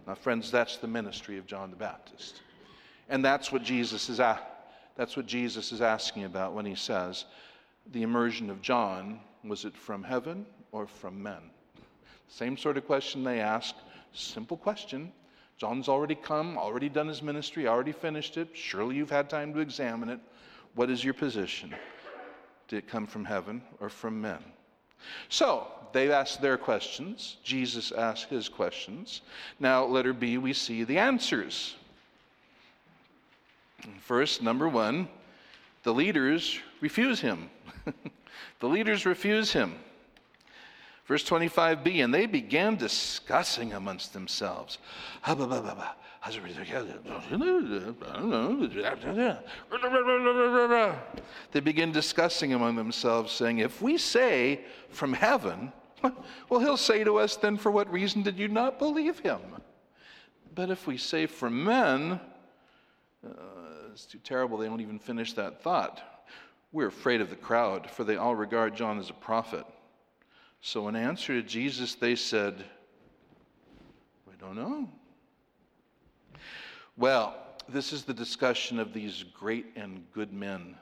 Now, 0.08 0.16
friends, 0.16 0.52
that's 0.52 0.78
the 0.78 0.88
ministry 0.88 1.38
of 1.38 1.46
John 1.46 1.70
the 1.70 1.76
Baptist. 1.76 2.42
And 3.10 3.24
that's 3.24 3.52
what 3.52 3.64
Jesus 3.64 4.10
is, 4.10 4.20
a- 4.20 4.42
that's 4.96 5.16
what 5.16 5.28
Jesus 5.28 5.72
is 5.72 5.82
asking 5.82 6.24
about 6.24 6.54
when 6.54 6.66
he 6.66 6.76
says, 6.76 7.26
The 7.92 8.04
immersion 8.04 8.50
of 8.50 8.62
John, 8.62 9.20
was 9.44 9.66
it 9.66 9.78
from 9.78 10.04
heaven 10.04 10.46
or 10.76 10.86
from 10.86 11.24
men? 11.24 11.40
Same 12.28 12.58
sort 12.58 12.76
of 12.76 12.86
question 12.86 13.24
they 13.24 13.40
ask. 13.40 13.76
Simple 14.14 14.58
question. 14.58 15.12
John's 15.58 15.88
already 15.88 16.16
come, 16.16 16.58
already 16.58 16.90
done 16.90 17.08
his 17.08 17.22
ministry, 17.22 17.66
already 17.66 17.94
finished 17.94 18.36
it. 18.36 18.50
Surely 18.54 18.98
you've 18.98 19.10
had 19.10 19.30
time 19.30 19.54
to 19.54 19.60
examine 19.62 20.10
it. 20.10 20.20
What 20.76 20.90
is 20.90 21.02
your 21.02 21.14
position? 21.14 21.74
Did 22.68 22.80
it 22.80 22.88
come 22.90 23.08
from 23.08 23.24
heaven 23.24 23.62
or 23.80 23.88
from 23.88 24.20
men? 24.20 24.40
So 25.30 25.68
they 25.94 26.12
asked 26.12 26.42
their 26.42 26.58
questions. 26.58 27.38
Jesus 27.42 27.94
asked 27.94 28.30
his 28.30 28.50
questions. 28.50 29.22
Now, 29.62 29.86
letter 29.86 30.12
B, 30.12 30.38
we 30.38 30.52
see 30.52 30.84
the 30.84 30.98
answers. 30.98 31.76
First, 34.02 34.42
number 34.42 34.68
one, 34.68 35.08
the 35.84 35.94
leaders 35.94 36.60
refuse 36.82 37.22
him. 37.22 37.50
the 38.60 38.68
leaders 38.68 39.06
refuse 39.06 39.54
him. 39.54 39.76
Verse 41.06 41.24
25b, 41.24 42.04
and 42.04 42.12
they 42.12 42.26
began 42.26 42.76
discussing 42.76 43.74
amongst 43.74 44.14
themselves. 44.14 44.80
They 51.52 51.60
begin 51.60 51.92
discussing 51.92 52.54
among 52.54 52.76
themselves, 52.76 53.32
saying, 53.32 53.60
If 53.60 53.84
we 53.84 54.00
say 54.00 54.62
from 54.90 55.14
heaven, 55.14 55.72
well, 56.50 56.60
he'll 56.60 56.78
say 56.78 57.04
to 57.04 57.18
us, 57.18 57.36
then 57.36 57.58
for 57.58 57.70
what 57.70 57.92
reason 57.92 58.24
did 58.24 58.40
you 58.40 58.48
not 58.48 58.80
believe 58.80 59.20
him? 59.20 59.42
But 60.56 60.72
if 60.72 60.88
we 60.88 60.98
say 60.98 61.28
from 61.28 61.64
men, 61.64 62.20
uh, 63.24 63.30
it's 63.92 64.06
too 64.06 64.20
terrible, 64.20 64.58
they 64.58 64.68
don't 64.68 64.82
even 64.82 64.98
finish 64.98 65.34
that 65.34 65.62
thought. 65.62 66.02
We're 66.72 66.88
afraid 66.88 67.22
of 67.22 67.30
the 67.30 67.36
crowd, 67.36 67.92
for 67.92 68.04
they 68.04 68.16
all 68.16 68.36
regard 68.36 68.76
John 68.76 68.98
as 68.98 69.12
a 69.12 69.14
prophet. 69.14 69.66
So, 70.66 70.88
in 70.88 70.96
answer 70.96 71.40
to 71.40 71.48
Jesus, 71.48 71.94
they 71.94 72.16
said, 72.16 72.66
We 74.26 74.34
don't 74.40 74.56
know. 74.56 74.90
Well, 76.98 77.38
this 77.70 77.94
is 77.94 78.04
the 78.04 78.16
discussion 78.16 78.80
of 78.80 78.92
these 78.92 79.26
great 79.32 79.68
and 79.76 80.04
good 80.12 80.34
men. 80.34 80.76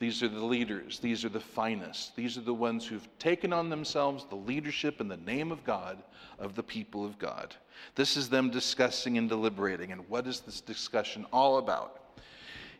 These 0.00 0.24
are 0.24 0.28
the 0.28 0.44
leaders. 0.44 0.98
These 0.98 1.24
are 1.24 1.28
the 1.28 1.38
finest. 1.38 2.16
These 2.16 2.36
are 2.36 2.40
the 2.40 2.52
ones 2.52 2.84
who've 2.84 3.08
taken 3.20 3.52
on 3.52 3.70
themselves 3.70 4.26
the 4.28 4.34
leadership 4.34 5.00
in 5.00 5.06
the 5.06 5.18
name 5.18 5.52
of 5.52 5.62
God 5.62 6.02
of 6.40 6.56
the 6.56 6.64
people 6.64 7.04
of 7.04 7.20
God. 7.20 7.54
This 7.94 8.16
is 8.16 8.28
them 8.28 8.50
discussing 8.50 9.16
and 9.16 9.28
deliberating. 9.28 9.92
And 9.92 10.08
what 10.08 10.26
is 10.26 10.40
this 10.40 10.60
discussion 10.60 11.24
all 11.32 11.58
about? 11.58 12.00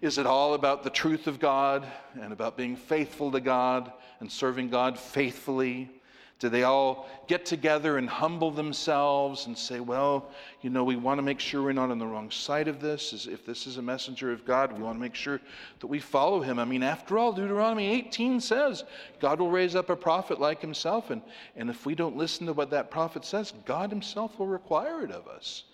Is 0.01 0.17
it 0.17 0.27
all 0.27 0.55
about 0.55 0.83
the 0.83 0.91
truth 0.91 1.27
of 1.27 1.39
God 1.39 1.87
and 2.21 2.33
about 2.33 2.57
being 2.57 2.75
faithful 2.75 3.31
to 3.33 3.41
God 3.41 3.93
and 4.21 4.33
serving 4.33 4.71
God 4.71 4.99
faithfully? 4.99 5.91
Do 6.39 6.49
they 6.49 6.63
all 6.63 7.07
get 7.27 7.45
together 7.45 7.99
and 7.99 8.09
humble 8.09 8.51
themselves 8.51 9.45
and 9.45 9.57
say, 9.57 9.79
well, 9.79 10.31
you 10.63 10.71
know, 10.71 10.85
we 10.85 10.97
want 10.97 11.19
to 11.19 11.23
make 11.23 11.39
sure 11.39 11.63
we're 11.63 11.73
not 11.73 11.91
on 11.91 11.99
the 11.99 12.07
wrong 12.07 12.31
side 12.31 12.67
of 12.67 12.81
this? 12.81 13.27
If 13.27 13.45
this 13.45 13.67
is 13.67 13.77
a 13.77 13.83
messenger 13.83 14.33
of 14.33 14.47
God, 14.47 14.73
we 14.73 14.83
want 14.83 14.97
to 14.97 15.01
make 15.01 15.15
sure 15.15 15.39
that 15.81 15.87
we 15.87 15.99
follow 15.99 16.41
him. 16.41 16.59
I 16.59 16.65
mean, 16.65 16.83
after 16.83 17.19
all, 17.19 17.35
Deuteronomy 17.35 17.89
18 17.89 18.41
says 18.41 18.85
God 19.21 19.39
will 19.39 19.51
raise 19.51 19.77
up 19.77 19.91
a 19.91 19.97
prophet 19.97 20.41
like 20.41 20.63
himself. 20.63 21.11
And, 21.11 21.21
and 21.57 21.69
if 21.69 21.85
we 21.85 21.95
don't 21.95 22.17
listen 22.17 22.47
to 22.47 22.55
what 22.55 22.71
that 22.71 22.91
prophet 22.91 23.27
says, 23.27 23.53
God 23.67 23.91
himself 23.91 24.39
will 24.39 24.47
require 24.47 25.05
it 25.05 25.11
of 25.11 25.29
us. 25.29 25.65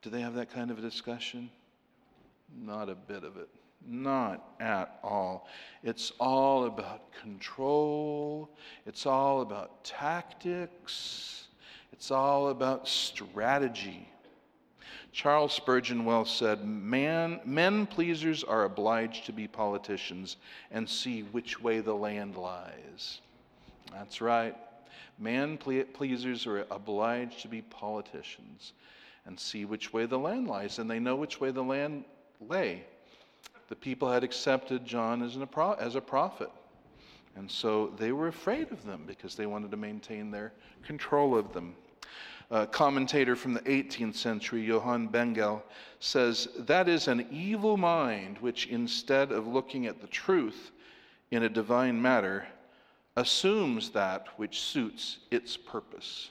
Do 0.00 0.08
they 0.08 0.22
have 0.22 0.36
that 0.36 0.50
kind 0.50 0.70
of 0.70 0.78
a 0.78 0.82
discussion? 0.82 1.50
Not 2.56 2.88
a 2.88 2.94
bit 2.94 3.24
of 3.24 3.36
it. 3.36 3.48
Not 3.86 4.44
at 4.60 4.98
all. 5.02 5.48
It's 5.82 6.12
all 6.20 6.66
about 6.66 7.12
control, 7.12 8.50
it's 8.86 9.06
all 9.06 9.40
about 9.40 9.84
tactics, 9.84 11.48
it's 11.92 12.10
all 12.10 12.48
about 12.48 12.86
strategy. 12.86 14.08
Charles 15.12 15.52
Spurgeon 15.52 16.04
well 16.04 16.24
said, 16.24 16.64
Man, 16.64 17.40
Men 17.44 17.86
pleasers 17.86 18.44
are 18.44 18.64
obliged 18.64 19.26
to 19.26 19.32
be 19.32 19.48
politicians 19.48 20.36
and 20.70 20.88
see 20.88 21.22
which 21.22 21.60
way 21.60 21.80
the 21.80 21.94
land 21.94 22.36
lies. 22.36 23.20
That's 23.92 24.20
right. 24.20 24.56
Man 25.18 25.58
pleasers 25.58 26.46
are 26.46 26.64
obliged 26.70 27.42
to 27.42 27.48
be 27.48 27.62
politicians 27.62 28.72
and 29.26 29.38
see 29.38 29.64
which 29.64 29.92
way 29.92 30.06
the 30.06 30.18
land 30.18 30.48
lies, 30.48 30.78
and 30.78 30.88
they 30.88 30.98
know 30.98 31.16
which 31.16 31.40
way 31.40 31.50
the 31.50 31.62
land 31.62 32.04
lay 32.48 32.84
the 33.70 33.76
people 33.76 34.10
had 34.10 34.24
accepted 34.24 34.84
John 34.84 35.22
as, 35.22 35.38
as 35.78 35.94
a 35.94 36.00
prophet. 36.00 36.50
And 37.36 37.48
so 37.48 37.92
they 37.96 38.10
were 38.10 38.26
afraid 38.26 38.72
of 38.72 38.84
them 38.84 39.04
because 39.06 39.36
they 39.36 39.46
wanted 39.46 39.70
to 39.70 39.76
maintain 39.76 40.30
their 40.30 40.52
control 40.84 41.38
of 41.38 41.52
them. 41.52 41.76
A 42.50 42.66
commentator 42.66 43.36
from 43.36 43.54
the 43.54 43.60
18th 43.60 44.16
century, 44.16 44.62
Johann 44.62 45.08
Bengel, 45.08 45.62
says 46.00 46.48
that 46.58 46.88
is 46.88 47.06
an 47.06 47.28
evil 47.30 47.76
mind 47.76 48.38
which, 48.38 48.66
instead 48.66 49.30
of 49.30 49.46
looking 49.46 49.86
at 49.86 50.00
the 50.00 50.08
truth 50.08 50.72
in 51.30 51.44
a 51.44 51.48
divine 51.48 52.02
matter, 52.02 52.44
assumes 53.14 53.90
that 53.90 54.26
which 54.36 54.60
suits 54.60 55.18
its 55.30 55.56
purpose. 55.56 56.30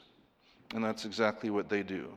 And 0.76 0.84
that's 0.84 1.06
exactly 1.06 1.50
what 1.50 1.68
they 1.68 1.82
do. 1.82 2.10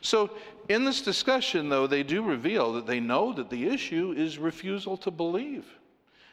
So, 0.00 0.30
in 0.68 0.84
this 0.84 1.02
discussion, 1.02 1.68
though, 1.68 1.86
they 1.86 2.02
do 2.02 2.22
reveal 2.22 2.72
that 2.74 2.86
they 2.86 3.00
know 3.00 3.32
that 3.34 3.50
the 3.50 3.68
issue 3.68 4.14
is 4.16 4.38
refusal 4.38 4.96
to 4.98 5.10
believe. 5.10 5.66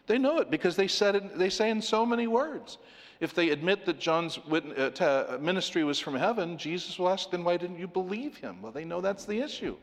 They 0.08 0.18
know 0.18 0.38
it 0.40 0.50
because 0.50 0.76
they, 0.76 0.88
said 0.88 1.16
it, 1.16 1.38
they 1.38 1.50
say 1.50 1.70
in 1.70 1.82
so 1.82 2.06
many 2.06 2.28
words. 2.28 2.78
If 3.20 3.34
they 3.34 3.50
admit 3.50 3.86
that 3.86 4.00
John's 4.00 4.38
uh, 4.38 5.38
ministry 5.42 5.84
was 5.84 6.00
from 6.00 6.16
heaven, 6.16 6.58
Jesus 6.58 6.98
will 7.00 7.10
ask, 7.10 7.32
then 7.32 7.44
why 7.44 7.58
didn't 7.58 7.80
you 7.80 7.88
believe 7.88 8.38
him? 8.38 8.62
Well, 8.62 8.72
they 8.72 8.86
know 8.86 9.02
that's 9.02 9.26
the 9.26 9.40
issue. 9.40 9.76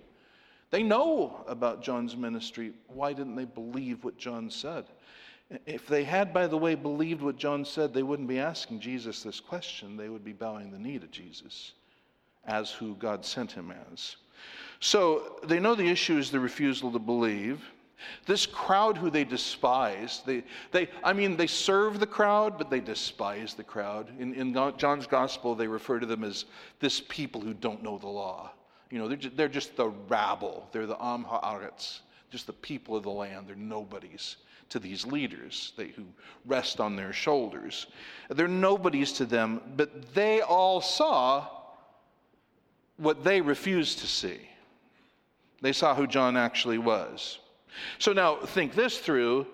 They 0.70 0.83
know 0.83 1.44
about 1.46 1.83
John's 1.83 2.16
ministry. 2.16 2.72
Why 2.87 3.12
didn't 3.12 3.37
they 3.37 3.44
believe 3.44 4.05
what 4.05 4.16
John 4.16 4.50
said? 4.50 4.85
If 5.66 5.87
they 5.87 6.05
had, 6.05 6.33
by 6.33 6.46
the 6.46 6.57
way, 6.57 6.74
believed 6.74 7.20
what 7.20 7.37
John 7.37 7.64
said, 7.66 7.92
they 7.92 8.02
wouldn't 8.02 8.28
be 8.28 8.38
asking 8.38 8.81
Jesus 8.81 9.22
this 9.22 9.40
question. 9.40 9.98
They 9.98 10.09
would 10.09 10.24
be 10.24 10.33
bowing 10.33 10.70
the 10.70 10.78
knee 10.78 10.98
to 10.98 11.07
Jesus 11.09 11.72
as 12.46 12.70
who 12.70 12.94
God 12.96 13.24
sent 13.24 13.52
him 13.52 13.72
as. 13.92 14.16
So 14.81 15.40
they 15.44 15.61
know 15.61 15.74
the 15.74 15.88
issue 15.88 16.18
is 16.18 16.31
the 16.31 16.40
refusal 16.40 16.90
to 16.92 16.98
believe. 16.98 17.62
This 18.26 18.46
crowd 18.46 18.96
who 18.96 19.11
they 19.11 19.22
despise, 19.22 20.22
they, 20.26 20.42
they, 20.72 20.88
I 21.05 21.12
mean, 21.12 21.37
they 21.37 21.46
serve 21.46 22.00
the 22.00 22.07
crowd, 22.07 22.59
but 22.59 22.68
they 22.68 22.81
despise 22.81 23.55
the 23.55 23.62
crowd. 23.62 24.11
In, 24.18 24.35
in 24.35 24.52
John's 24.76 25.07
gospel, 25.07 25.55
they 25.55 25.68
refer 25.68 26.00
to 26.00 26.07
them 26.07 26.24
as 26.24 26.46
this 26.81 27.00
people 27.09 27.40
who 27.40 27.55
don't 27.55 27.83
know 27.83 27.98
the 27.98 28.09
law. 28.09 28.50
You 28.90 28.98
know, 28.98 29.07
they're 29.07 29.16
just, 29.16 29.37
they're 29.37 29.48
just 29.48 29.76
the 29.76 29.88
rabble, 30.09 30.68
they're 30.72 30.87
the 30.87 31.02
Am 31.02 31.24
Haaretz, 31.24 32.00
just 32.31 32.48
the 32.48 32.52
people 32.52 32.96
of 32.96 33.05
the 33.05 33.11
land. 33.11 33.46
They're 33.46 33.55
nobodies 33.55 34.37
to 34.70 34.78
these 34.78 35.07
leaders 35.07 35.72
they, 35.76 35.88
who 35.88 36.05
rest 36.44 36.81
on 36.81 36.96
their 36.96 37.12
shoulders. 37.12 37.87
They're 38.31 38.48
nobodies 38.48 39.12
to 39.12 39.26
them, 39.26 39.61
but 39.76 40.12
they 40.12 40.40
all 40.40 40.81
saw 40.81 41.46
what 43.03 43.25
they 43.25 43.41
refused 43.41 43.99
to 43.99 44.07
see. 44.07 44.38
They 45.61 45.73
saw 45.73 45.95
who 45.95 46.07
John 46.07 46.37
actually 46.37 46.79
was. 46.79 47.38
So 47.99 48.12
now 48.12 48.37
think 48.37 48.75
this 48.75 48.99
through. 48.99 49.47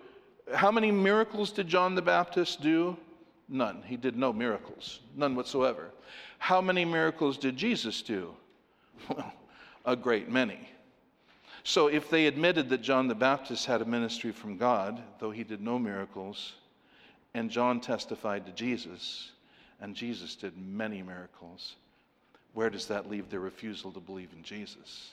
How 0.55 0.71
many 0.71 0.91
miracles 0.91 1.53
did 1.53 1.69
John 1.69 1.95
the 1.95 2.03
Baptist 2.03 2.61
do? 2.61 2.97
None. 3.49 3.83
He 3.87 3.97
did 3.97 4.17
no 4.17 4.33
miracles, 4.33 5.01
none 5.17 5.35
whatsoever. 5.35 5.91
How 6.39 6.61
many 6.61 6.85
miracles 6.85 7.37
did 7.39 7.57
Jesus 7.57 8.03
do? 8.03 8.35
Well, 9.09 9.33
a 9.85 9.97
great 9.97 10.29
many. 10.29 10.69
So 11.63 11.87
if 11.87 12.11
they 12.11 12.27
admitted 12.27 12.69
that 12.69 12.83
John 12.83 13.09
the 13.09 13.15
Baptist 13.15 13.65
had 13.65 13.81
a 13.81 13.87
ministry 13.87 14.33
from 14.33 14.59
God, 14.59 15.03
though 15.19 15.31
he 15.31 15.45
did 15.45 15.63
no 15.63 15.79
miracles, 15.79 16.55
and 17.33 17.51
John 17.51 17.81
testified 17.81 18.45
to 18.47 18.53
Jesus, 18.53 19.33
and 19.81 19.95
Jesus 19.95 20.35
did 20.35 20.59
many 20.59 21.03
miracles, 21.03 21.77
where 22.55 22.71
does 22.71 22.87
that 22.87 23.09
leave 23.09 23.31
their 23.31 23.41
refusal 23.41 23.93
to 23.93 24.01
believe 24.01 24.31
in 24.37 24.43
Jesus? 24.43 25.11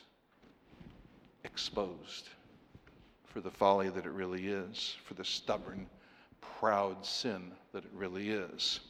Exposed 1.44 2.28
for 3.24 3.40
the 3.40 3.50
folly 3.50 3.88
that 3.90 4.06
it 4.06 4.12
really 4.12 4.48
is, 4.48 4.96
for 5.04 5.14
the 5.14 5.24
stubborn, 5.24 5.86
proud 6.40 7.04
sin 7.04 7.52
that 7.72 7.84
it 7.84 7.90
really 7.94 8.30
is. 8.30 8.80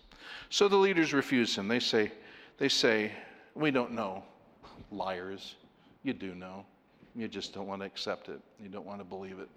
So 0.51 0.69
the 0.69 0.77
leaders 0.77 1.13
refuse 1.13 1.57
him. 1.57 1.69
They 1.69 1.81
say, 1.81 2.13
they 2.59 2.69
say, 2.69 3.13
we 3.55 3.71
don't 3.71 3.93
know. 3.93 4.23
Liars. 4.91 5.57
You 6.03 6.13
do 6.13 6.35
know. 6.35 6.65
You 7.15 7.29
just 7.29 7.55
don't 7.55 7.67
want 7.67 7.83
to 7.83 7.87
accept 7.87 8.29
it. 8.29 8.41
You 8.63 8.69
don't 8.69 8.87
want 8.87 9.01
to 9.01 9.05
believe 9.05 9.39
it. 9.39 9.49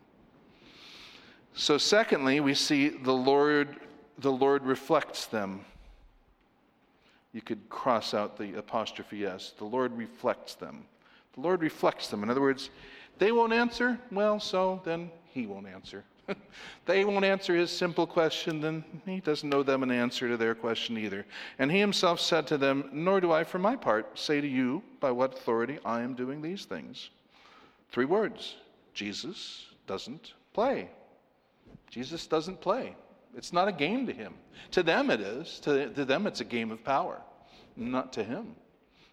So 1.54 1.78
secondly, 1.78 2.40
we 2.40 2.54
see 2.54 2.90
the 2.90 3.14
Lord 3.14 3.76
the 4.20 4.32
Lord 4.32 4.66
reflects 4.66 5.26
them. 5.26 5.62
You 7.34 7.42
could 7.42 7.70
cross 7.70 8.14
out 8.14 8.38
the 8.38 8.58
apostrophe 8.58 9.26
s. 9.26 9.54
The 9.58 9.66
Lord 9.66 9.96
reflects 9.96 10.56
them. 10.56 10.86
The 11.34 11.42
Lord 11.42 11.62
reflects 11.62 12.08
them. 12.08 12.24
In 12.24 12.30
other 12.30 12.42
words, 12.42 12.70
they 13.20 13.32
won't 13.32 13.54
answer. 13.54 14.00
Well, 14.12 14.40
so 14.40 14.82
then 14.84 15.12
he 15.32 15.46
won't 15.46 15.68
answer. 15.68 16.04
they 16.86 17.06
won't 17.06 17.26
answer 17.26 17.56
his 17.56 17.72
simple 17.72 18.06
question, 18.06 18.62
then 18.62 18.84
he 19.06 19.20
doesn't 19.20 19.50
know 19.50 19.64
them 19.64 19.84
an 19.84 19.92
answer 19.92 20.28
to 20.28 20.38
their 20.38 20.56
question 20.56 20.98
either. 20.98 21.26
And 21.58 21.72
he 21.72 21.80
himself 21.80 22.20
said 22.20 22.48
to 22.48 22.58
them, 22.58 22.90
Nor 22.92 23.22
do 23.22 23.32
I, 23.32 23.44
for 23.44 23.60
my 23.60 23.76
part, 23.76 24.18
say 24.18 24.42
to 24.42 24.48
you 24.48 24.84
by 25.00 25.12
what 25.12 25.34
authority 25.34 25.80
I 25.86 26.02
am 26.02 26.16
doing 26.16 26.42
these 26.42 26.66
things. 26.66 27.10
Three 27.92 28.06
words 28.06 28.56
Jesus 28.94 29.66
doesn't 29.88 30.34
play. 30.54 30.90
Jesus 31.90 32.28
doesn't 32.28 32.62
play. 32.62 32.96
It's 33.36 33.54
not 33.54 33.68
a 33.68 33.72
game 33.72 34.08
to 34.08 34.14
him. 34.14 34.34
To 34.72 34.84
them, 34.84 35.10
it 35.10 35.22
is. 35.22 35.60
To, 35.62 35.90
to 35.94 36.06
them, 36.06 36.28
it's 36.28 36.42
a 36.42 36.46
game 36.46 36.72
of 36.72 36.84
power. 36.84 37.22
Not 37.76 38.12
to 38.14 38.24
him. 38.24 38.56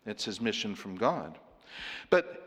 It's 0.06 0.24
his 0.24 0.40
mission 0.40 0.74
from 0.74 0.96
God. 0.96 1.38
But 2.10 2.46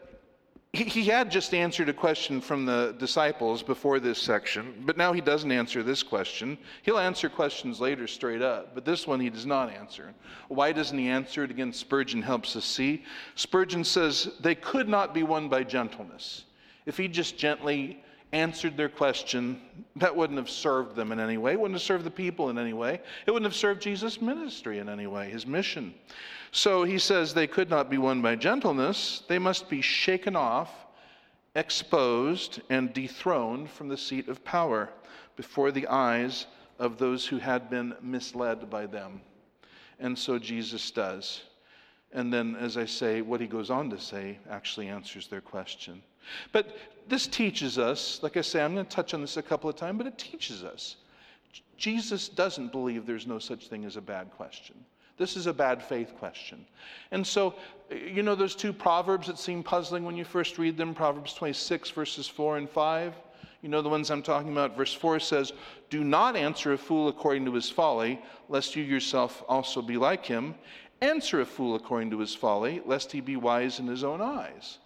he, 0.71 0.83
he 0.83 1.03
had 1.05 1.31
just 1.31 1.53
answered 1.53 1.89
a 1.89 1.93
question 1.93 2.41
from 2.41 2.65
the 2.65 2.95
disciples 2.99 3.63
before 3.63 3.99
this 3.99 4.21
section, 4.21 4.83
but 4.85 4.97
now 4.97 5.13
he 5.13 5.21
doesn't 5.21 5.51
answer 5.51 5.81
this 5.81 6.03
question. 6.03 6.57
He'll 6.83 6.99
answer 6.99 7.27
questions 7.27 7.81
later 7.81 8.05
straight 8.05 8.43
up, 8.43 8.75
but 8.75 8.85
this 8.85 9.07
one 9.07 9.19
he 9.19 9.31
does 9.31 9.47
not 9.47 9.73
answer. 9.73 10.13
Why 10.47 10.71
doesn't 10.71 10.97
he 10.97 11.07
answer 11.07 11.43
it? 11.43 11.51
Again, 11.51 11.73
Spurgeon 11.73 12.21
helps 12.21 12.55
us 12.55 12.65
see. 12.65 13.03
Spurgeon 13.33 13.83
says 13.83 14.29
they 14.41 14.53
could 14.55 14.87
not 14.87 15.13
be 15.13 15.23
won 15.23 15.49
by 15.49 15.63
gentleness. 15.63 16.45
If 16.85 16.97
he 16.97 17.07
just 17.07 17.37
gently 17.37 18.03
answered 18.31 18.77
their 18.77 18.89
question, 18.89 19.59
that 19.95 20.15
wouldn't 20.15 20.37
have 20.37 20.49
served 20.49 20.95
them 20.95 21.11
in 21.11 21.19
any 21.19 21.37
way. 21.37 21.53
It 21.53 21.59
wouldn't 21.59 21.79
have 21.79 21.85
served 21.85 22.03
the 22.03 22.11
people 22.11 22.49
in 22.49 22.57
any 22.57 22.73
way. 22.73 23.01
It 23.25 23.31
wouldn't 23.31 23.51
have 23.51 23.59
served 23.59 23.81
Jesus' 23.81 24.21
ministry 24.21 24.79
in 24.79 24.87
any 24.87 25.07
way, 25.07 25.29
his 25.29 25.47
mission. 25.47 25.93
So 26.51 26.83
he 26.83 26.99
says 26.99 27.33
they 27.33 27.47
could 27.47 27.69
not 27.69 27.89
be 27.89 27.97
won 27.97 28.21
by 28.21 28.35
gentleness. 28.35 29.23
They 29.27 29.39
must 29.39 29.69
be 29.69 29.81
shaken 29.81 30.35
off, 30.35 30.69
exposed, 31.55 32.61
and 32.69 32.93
dethroned 32.93 33.69
from 33.69 33.87
the 33.87 33.97
seat 33.97 34.27
of 34.27 34.43
power 34.43 34.89
before 35.35 35.71
the 35.71 35.87
eyes 35.87 36.45
of 36.77 36.97
those 36.97 37.25
who 37.25 37.37
had 37.37 37.69
been 37.69 37.95
misled 38.01 38.69
by 38.69 38.85
them. 38.85 39.21
And 39.99 40.17
so 40.17 40.39
Jesus 40.39 40.91
does. 40.91 41.41
And 42.11 42.33
then, 42.33 42.55
as 42.55 42.77
I 42.77 42.85
say, 42.85 43.21
what 43.21 43.41
he 43.41 43.47
goes 43.47 43.69
on 43.69 43.89
to 43.91 43.99
say 43.99 44.39
actually 44.49 44.87
answers 44.87 45.27
their 45.27 45.41
question. 45.41 46.01
But 46.51 46.75
this 47.09 47.27
teaches 47.27 47.77
us, 47.77 48.19
like 48.21 48.37
I 48.37 48.41
say, 48.41 48.61
I'm 48.61 48.73
going 48.73 48.85
to 48.85 48.91
touch 48.91 49.13
on 49.13 49.21
this 49.21 49.37
a 49.37 49.41
couple 49.41 49.69
of 49.69 49.75
times, 49.75 49.97
but 49.97 50.07
it 50.07 50.17
teaches 50.17 50.63
us. 50.63 50.97
Jesus 51.77 52.29
doesn't 52.29 52.71
believe 52.71 53.05
there's 53.05 53.27
no 53.27 53.39
such 53.39 53.67
thing 53.67 53.85
as 53.85 53.97
a 53.97 54.01
bad 54.01 54.31
question. 54.31 54.75
This 55.17 55.35
is 55.35 55.47
a 55.47 55.53
bad 55.53 55.83
faith 55.83 56.13
question. 56.17 56.65
And 57.11 57.25
so, 57.25 57.55
you 57.91 58.23
know, 58.23 58.35
those 58.35 58.55
two 58.55 58.71
proverbs 58.71 59.27
that 59.27 59.37
seem 59.37 59.63
puzzling 59.63 60.05
when 60.05 60.15
you 60.15 60.23
first 60.23 60.57
read 60.57 60.77
them 60.77 60.93
Proverbs 60.93 61.33
26, 61.33 61.89
verses 61.89 62.27
4 62.27 62.57
and 62.57 62.69
5. 62.69 63.13
You 63.61 63.67
know 63.67 63.81
the 63.81 63.89
ones 63.89 64.09
I'm 64.09 64.23
talking 64.23 64.51
about. 64.53 64.77
Verse 64.77 64.93
4 64.93 65.19
says, 65.19 65.51
Do 65.89 66.05
not 66.05 66.37
answer 66.37 66.71
a 66.71 66.77
fool 66.77 67.09
according 67.09 67.43
to 67.45 67.53
his 67.53 67.69
folly, 67.69 68.21
lest 68.47 68.77
you 68.77 68.83
yourself 68.83 69.43
also 69.49 69.81
be 69.81 69.97
like 69.97 70.25
him. 70.25 70.55
Answer 71.01 71.41
a 71.41 71.45
fool 71.45 71.75
according 71.75 72.11
to 72.11 72.19
his 72.19 72.33
folly, 72.33 72.81
lest 72.85 73.11
he 73.11 73.19
be 73.19 73.35
wise 73.35 73.79
in 73.79 73.87
his 73.87 74.05
own 74.05 74.21
eyes. 74.21 74.77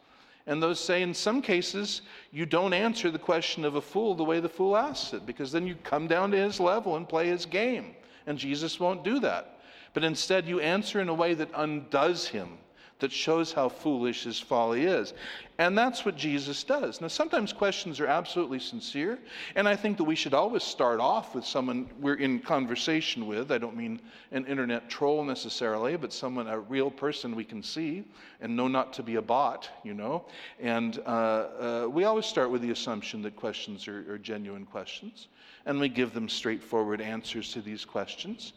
And 0.46 0.62
those 0.62 0.80
say 0.80 1.02
in 1.02 1.14
some 1.14 1.42
cases, 1.42 2.02
you 2.32 2.46
don't 2.46 2.74
answer 2.74 3.10
the 3.10 3.20
question 3.20 3.64
of 3.64 3.76
a 3.76 3.82
fool 3.82 4.14
the 4.14 4.24
way 4.24 4.40
the 4.40 4.50
fool 4.50 4.76
asks 4.76 5.14
it, 5.14 5.26
because 5.26 5.52
then 5.52 5.66
you 5.66 5.76
come 5.84 6.08
down 6.08 6.32
to 6.32 6.38
his 6.38 6.60
level 6.60 6.98
and 6.98 7.08
play 7.08 7.28
his 7.28 7.46
game. 7.46 7.96
And 8.28 8.38
Jesus 8.38 8.80
won't 8.80 9.04
do 9.04 9.20
that. 9.20 9.60
But 9.94 10.04
instead, 10.04 10.48
you 10.48 10.60
answer 10.60 11.00
in 11.00 11.10
a 11.10 11.14
way 11.14 11.34
that 11.34 11.50
undoes 11.56 12.28
him 12.28 12.58
that 13.04 13.12
shows 13.12 13.52
how 13.52 13.68
foolish 13.68 14.24
his 14.24 14.40
folly 14.40 14.86
is. 14.86 15.14
And 15.58 15.78
that's 15.78 16.06
what 16.06 16.16
Jesus 16.16 16.64
does. 16.64 17.02
Now, 17.02 17.10
sometimes 17.10 17.52
questions 17.52 18.00
are 18.00 18.08
absolutely 18.08 18.60
sincere, 18.60 19.20
and 19.58 19.68
I 19.68 19.76
think 19.76 19.98
that 19.98 20.06
we 20.06 20.16
should 20.16 20.34
always 20.34 20.64
start 20.64 21.02
off 21.02 21.36
with 21.36 21.46
someone 21.46 21.90
we're 22.00 22.16
in 22.16 22.40
conversation 22.40 23.28
with. 23.28 23.52
I 23.52 23.58
don't 23.58 23.76
mean 23.76 24.00
an 24.32 24.46
internet 24.46 24.90
troll 24.90 25.22
necessarily, 25.26 25.98
but 25.98 26.14
someone, 26.14 26.48
a 26.48 26.58
real 26.58 26.90
person 26.90 27.36
we 27.36 27.44
can 27.44 27.62
see 27.62 28.06
and 28.40 28.56
know 28.56 28.70
not 28.70 28.94
to 28.94 29.04
be 29.04 29.16
a 29.16 29.22
bot, 29.22 29.70
you 29.84 29.94
know. 29.94 30.24
And 30.62 31.00
uh, 31.06 31.10
uh, 31.10 31.88
we 31.90 32.06
always 32.06 32.26
start 32.26 32.52
with 32.52 32.62
the 32.62 32.72
assumption 32.72 33.22
that 33.24 33.36
questions 33.36 33.86
are, 33.90 34.14
are 34.14 34.18
genuine 34.18 34.66
questions, 34.66 35.28
and 35.66 35.78
we 35.78 35.90
give 35.90 36.14
them 36.14 36.30
straightforward 36.30 37.02
answers 37.02 37.52
to 37.52 37.62
these 37.62 37.84
questions. 37.84 38.54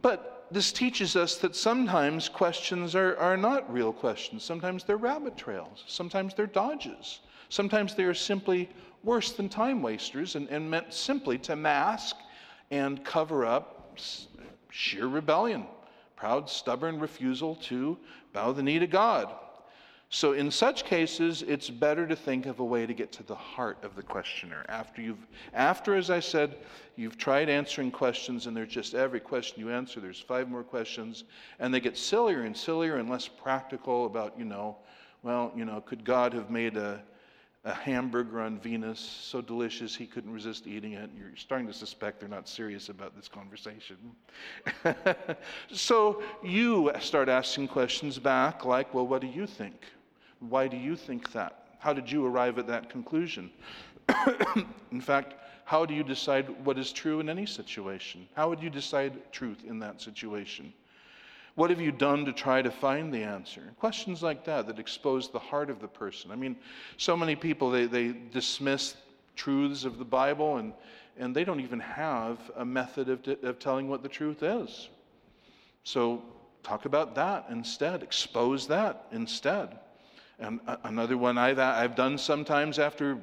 But 0.00 0.37
this 0.50 0.72
teaches 0.72 1.16
us 1.16 1.36
that 1.36 1.54
sometimes 1.54 2.28
questions 2.28 2.94
are, 2.94 3.16
are 3.16 3.36
not 3.36 3.72
real 3.72 3.92
questions. 3.92 4.44
Sometimes 4.44 4.84
they're 4.84 4.96
rabbit 4.96 5.36
trails. 5.36 5.84
Sometimes 5.86 6.34
they're 6.34 6.46
dodges. 6.46 7.20
Sometimes 7.48 7.94
they 7.94 8.04
are 8.04 8.14
simply 8.14 8.68
worse 9.02 9.32
than 9.32 9.48
time 9.48 9.82
wasters 9.82 10.36
and, 10.36 10.48
and 10.48 10.70
meant 10.70 10.92
simply 10.92 11.38
to 11.38 11.56
mask 11.56 12.16
and 12.70 13.04
cover 13.04 13.46
up 13.46 13.98
sheer 14.70 15.06
rebellion, 15.06 15.66
proud, 16.16 16.48
stubborn 16.48 17.00
refusal 17.00 17.56
to 17.56 17.98
bow 18.32 18.52
the 18.52 18.62
knee 18.62 18.78
to 18.78 18.86
God. 18.86 19.34
So, 20.10 20.32
in 20.32 20.50
such 20.50 20.84
cases, 20.84 21.42
it's 21.42 21.68
better 21.68 22.06
to 22.06 22.16
think 22.16 22.46
of 22.46 22.60
a 22.60 22.64
way 22.64 22.86
to 22.86 22.94
get 22.94 23.12
to 23.12 23.22
the 23.22 23.34
heart 23.34 23.76
of 23.82 23.94
the 23.94 24.02
questioner. 24.02 24.64
After 24.66 25.02
you've, 25.02 25.26
after, 25.52 25.94
as 25.94 26.08
I 26.08 26.18
said, 26.18 26.56
you've 26.96 27.18
tried 27.18 27.50
answering 27.50 27.90
questions, 27.90 28.46
and 28.46 28.56
there's 28.56 28.70
just 28.70 28.94
every 28.94 29.20
question 29.20 29.60
you 29.60 29.70
answer, 29.70 30.00
there's 30.00 30.20
five 30.20 30.48
more 30.48 30.62
questions, 30.62 31.24
and 31.58 31.74
they 31.74 31.80
get 31.80 31.94
sillier 31.94 32.44
and 32.44 32.56
sillier 32.56 32.96
and 32.96 33.10
less 33.10 33.28
practical 33.28 34.06
about, 34.06 34.32
you 34.38 34.46
know, 34.46 34.78
well, 35.22 35.52
you 35.54 35.66
know, 35.66 35.82
could 35.82 36.04
God 36.04 36.32
have 36.32 36.48
made 36.48 36.78
a, 36.78 37.02
a 37.64 37.74
hamburger 37.74 38.40
on 38.40 38.58
Venus 38.58 39.00
so 39.00 39.42
delicious 39.42 39.94
he 39.94 40.06
couldn't 40.06 40.32
resist 40.32 40.66
eating 40.66 40.94
it? 40.94 41.10
You're 41.18 41.36
starting 41.36 41.66
to 41.66 41.74
suspect 41.74 42.20
they're 42.20 42.30
not 42.30 42.48
serious 42.48 42.88
about 42.88 43.14
this 43.14 43.28
conversation. 43.28 43.98
so 45.70 46.22
you 46.42 46.92
start 46.98 47.28
asking 47.28 47.68
questions 47.68 48.18
back 48.18 48.64
like, 48.64 48.94
well, 48.94 49.06
what 49.06 49.20
do 49.20 49.26
you 49.26 49.46
think? 49.46 49.74
Why 50.40 50.68
do 50.68 50.76
you 50.76 50.96
think 50.96 51.32
that? 51.32 51.64
How 51.78 51.92
did 51.92 52.10
you 52.10 52.26
arrive 52.26 52.58
at 52.58 52.66
that 52.66 52.90
conclusion? 52.90 53.50
in 54.92 55.00
fact, 55.00 55.34
how 55.64 55.84
do 55.84 55.94
you 55.94 56.02
decide 56.02 56.48
what 56.64 56.78
is 56.78 56.92
true 56.92 57.20
in 57.20 57.28
any 57.28 57.46
situation? 57.46 58.26
How 58.34 58.48
would 58.48 58.62
you 58.62 58.70
decide 58.70 59.32
truth 59.32 59.64
in 59.66 59.78
that 59.80 60.00
situation? 60.00 60.72
What 61.56 61.70
have 61.70 61.80
you 61.80 61.92
done 61.92 62.24
to 62.24 62.32
try 62.32 62.62
to 62.62 62.70
find 62.70 63.12
the 63.12 63.22
answer? 63.22 63.62
Questions 63.78 64.22
like 64.22 64.44
that 64.44 64.66
that 64.68 64.78
expose 64.78 65.28
the 65.28 65.38
heart 65.38 65.70
of 65.70 65.80
the 65.80 65.88
person. 65.88 66.30
I 66.30 66.36
mean, 66.36 66.56
so 66.96 67.16
many 67.16 67.34
people, 67.34 67.70
they, 67.70 67.86
they 67.86 68.14
dismiss 68.32 68.94
truths 69.34 69.84
of 69.84 69.98
the 69.98 70.04
Bible 70.04 70.58
and, 70.58 70.72
and 71.18 71.34
they 71.34 71.44
don't 71.44 71.60
even 71.60 71.80
have 71.80 72.38
a 72.56 72.64
method 72.64 73.08
of, 73.08 73.26
of 73.42 73.58
telling 73.58 73.88
what 73.88 74.02
the 74.02 74.08
truth 74.08 74.42
is. 74.42 74.88
So 75.84 76.22
talk 76.62 76.84
about 76.84 77.14
that 77.16 77.46
instead, 77.50 78.02
expose 78.02 78.68
that 78.68 79.06
instead. 79.10 79.78
And 80.38 80.60
another 80.84 81.16
one 81.16 81.36
I've, 81.36 81.58
I've 81.58 81.96
done 81.96 82.16
sometimes 82.16 82.78
after 82.78 83.18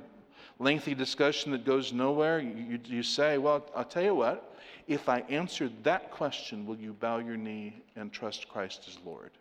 lengthy 0.59 0.93
discussion 0.93 1.51
that 1.51 1.65
goes 1.65 1.93
nowhere, 1.93 2.39
you, 2.39 2.79
you 2.85 3.03
say, 3.03 3.37
Well, 3.37 3.65
I'll 3.75 3.85
tell 3.85 4.03
you 4.03 4.15
what, 4.15 4.55
if 4.87 5.09
I 5.09 5.19
answer 5.29 5.69
that 5.83 6.11
question, 6.11 6.65
will 6.65 6.77
you 6.77 6.93
bow 6.93 7.17
your 7.19 7.37
knee 7.37 7.81
and 7.95 8.11
trust 8.11 8.47
Christ 8.49 8.85
as 8.87 8.97
Lord? 9.05 9.31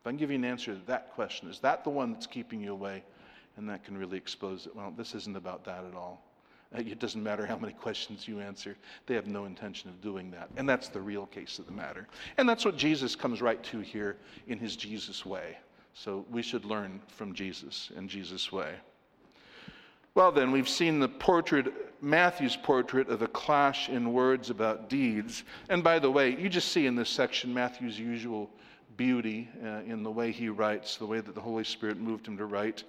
If 0.00 0.06
I 0.06 0.10
can 0.10 0.16
give 0.18 0.30
you 0.30 0.36
an 0.36 0.44
answer 0.44 0.74
to 0.74 0.86
that 0.86 1.14
question, 1.14 1.48
is 1.48 1.60
that 1.60 1.84
the 1.84 1.90
one 1.90 2.12
that's 2.12 2.26
keeping 2.26 2.60
you 2.60 2.72
away? 2.72 3.02
And 3.56 3.68
that 3.68 3.84
can 3.84 3.96
really 3.96 4.16
expose 4.16 4.66
it. 4.66 4.74
Well, 4.74 4.92
this 4.96 5.14
isn't 5.14 5.36
about 5.36 5.64
that 5.64 5.84
at 5.84 5.94
all. 5.94 6.24
Uh, 6.74 6.80
it 6.80 6.98
doesn't 6.98 7.22
matter 7.22 7.46
how 7.46 7.56
many 7.56 7.72
questions 7.80 8.26
you 8.26 8.40
answer, 8.40 8.76
they 9.06 9.14
have 9.14 9.28
no 9.28 9.44
intention 9.44 9.90
of 9.90 10.00
doing 10.00 10.30
that. 10.32 10.48
And 10.56 10.68
that's 10.68 10.88
the 10.88 11.00
real 11.00 11.26
case 11.26 11.58
of 11.58 11.66
the 11.66 11.72
matter. 11.72 12.08
And 12.36 12.48
that's 12.48 12.64
what 12.64 12.76
Jesus 12.76 13.14
comes 13.14 13.40
right 13.40 13.62
to 13.64 13.80
here 13.80 14.16
in 14.48 14.58
his 14.58 14.74
Jesus 14.74 15.24
way. 15.24 15.56
So 15.94 16.26
we 16.30 16.42
should 16.42 16.64
learn 16.64 17.00
from 17.08 17.34
Jesus 17.34 17.90
in 17.96 18.08
Jesus' 18.08 18.50
way. 18.50 18.74
Well, 20.14 20.30
then, 20.30 20.52
we've 20.52 20.68
seen 20.68 21.00
the 21.00 21.08
portrait, 21.08 21.66
Matthew's 22.00 22.56
portrait 22.56 23.08
of 23.08 23.22
a 23.22 23.28
clash 23.28 23.88
in 23.88 24.12
words 24.12 24.50
about 24.50 24.88
deeds. 24.88 25.42
And 25.68 25.82
by 25.82 25.98
the 25.98 26.10
way, 26.10 26.36
you 26.36 26.48
just 26.48 26.70
see 26.70 26.86
in 26.86 26.94
this 26.94 27.08
section 27.08 27.52
Matthew's 27.52 27.98
usual 27.98 28.50
beauty 28.96 29.48
uh, 29.64 29.80
in 29.86 30.04
the 30.04 30.10
way 30.10 30.30
he 30.30 30.48
writes, 30.48 30.96
the 30.96 31.06
way 31.06 31.20
that 31.20 31.34
the 31.34 31.40
Holy 31.40 31.64
Spirit 31.64 31.98
moved 31.98 32.28
him 32.28 32.36
to 32.36 32.46
write. 32.46 32.84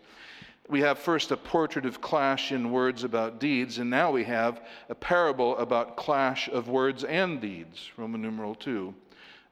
We 0.67 0.81
have 0.81 0.99
first 0.99 1.31
a 1.31 1.37
portrait 1.37 1.85
of 1.85 2.01
clash 2.01 2.51
in 2.51 2.71
words 2.71 3.03
about 3.03 3.39
deeds, 3.39 3.77
and 3.77 3.89
now 3.89 4.11
we 4.11 4.23
have 4.23 4.61
a 4.89 4.95
parable 4.95 5.57
about 5.57 5.95
clash 5.95 6.47
of 6.49 6.69
words 6.69 7.03
and 7.03 7.39
deeds, 7.39 7.91
Roman 7.97 8.21
numeral 8.21 8.55
2. 8.55 8.93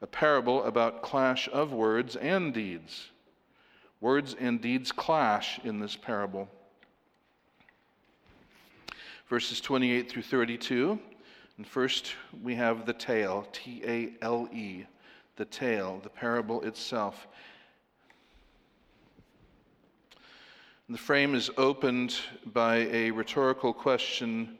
A 0.02 0.06
parable 0.06 0.62
about 0.64 1.02
clash 1.02 1.48
of 1.52 1.72
words 1.72 2.16
and 2.16 2.52
deeds. 2.52 3.10
Words 4.04 4.36
and 4.38 4.60
deeds 4.60 4.92
clash 4.92 5.58
in 5.64 5.80
this 5.80 5.96
parable. 5.96 6.46
Verses 9.30 9.62
28 9.62 10.10
through 10.10 10.20
32. 10.20 10.98
And 11.56 11.66
first 11.66 12.12
we 12.42 12.54
have 12.54 12.84
the 12.84 12.92
tale, 12.92 13.48
T 13.50 13.82
A 13.86 14.12
L 14.20 14.46
E, 14.52 14.84
the 15.36 15.46
tale, 15.46 16.00
the 16.02 16.10
parable 16.10 16.60
itself. 16.64 17.26
The 20.90 20.98
frame 20.98 21.34
is 21.34 21.50
opened 21.56 22.14
by 22.52 22.80
a 22.92 23.10
rhetorical 23.10 23.72
question 23.72 24.58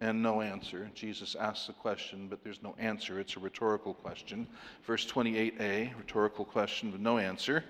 and 0.00 0.20
no 0.20 0.40
answer. 0.40 0.90
Jesus 0.96 1.36
asks 1.36 1.68
a 1.68 1.74
question, 1.74 2.26
but 2.26 2.42
there's 2.42 2.60
no 2.60 2.74
answer. 2.76 3.20
It's 3.20 3.36
a 3.36 3.38
rhetorical 3.38 3.94
question. 3.94 4.48
Verse 4.84 5.06
28a, 5.06 5.96
rhetorical 5.96 6.44
question 6.44 6.90
with 6.90 7.00
no 7.00 7.18
answer. 7.18 7.62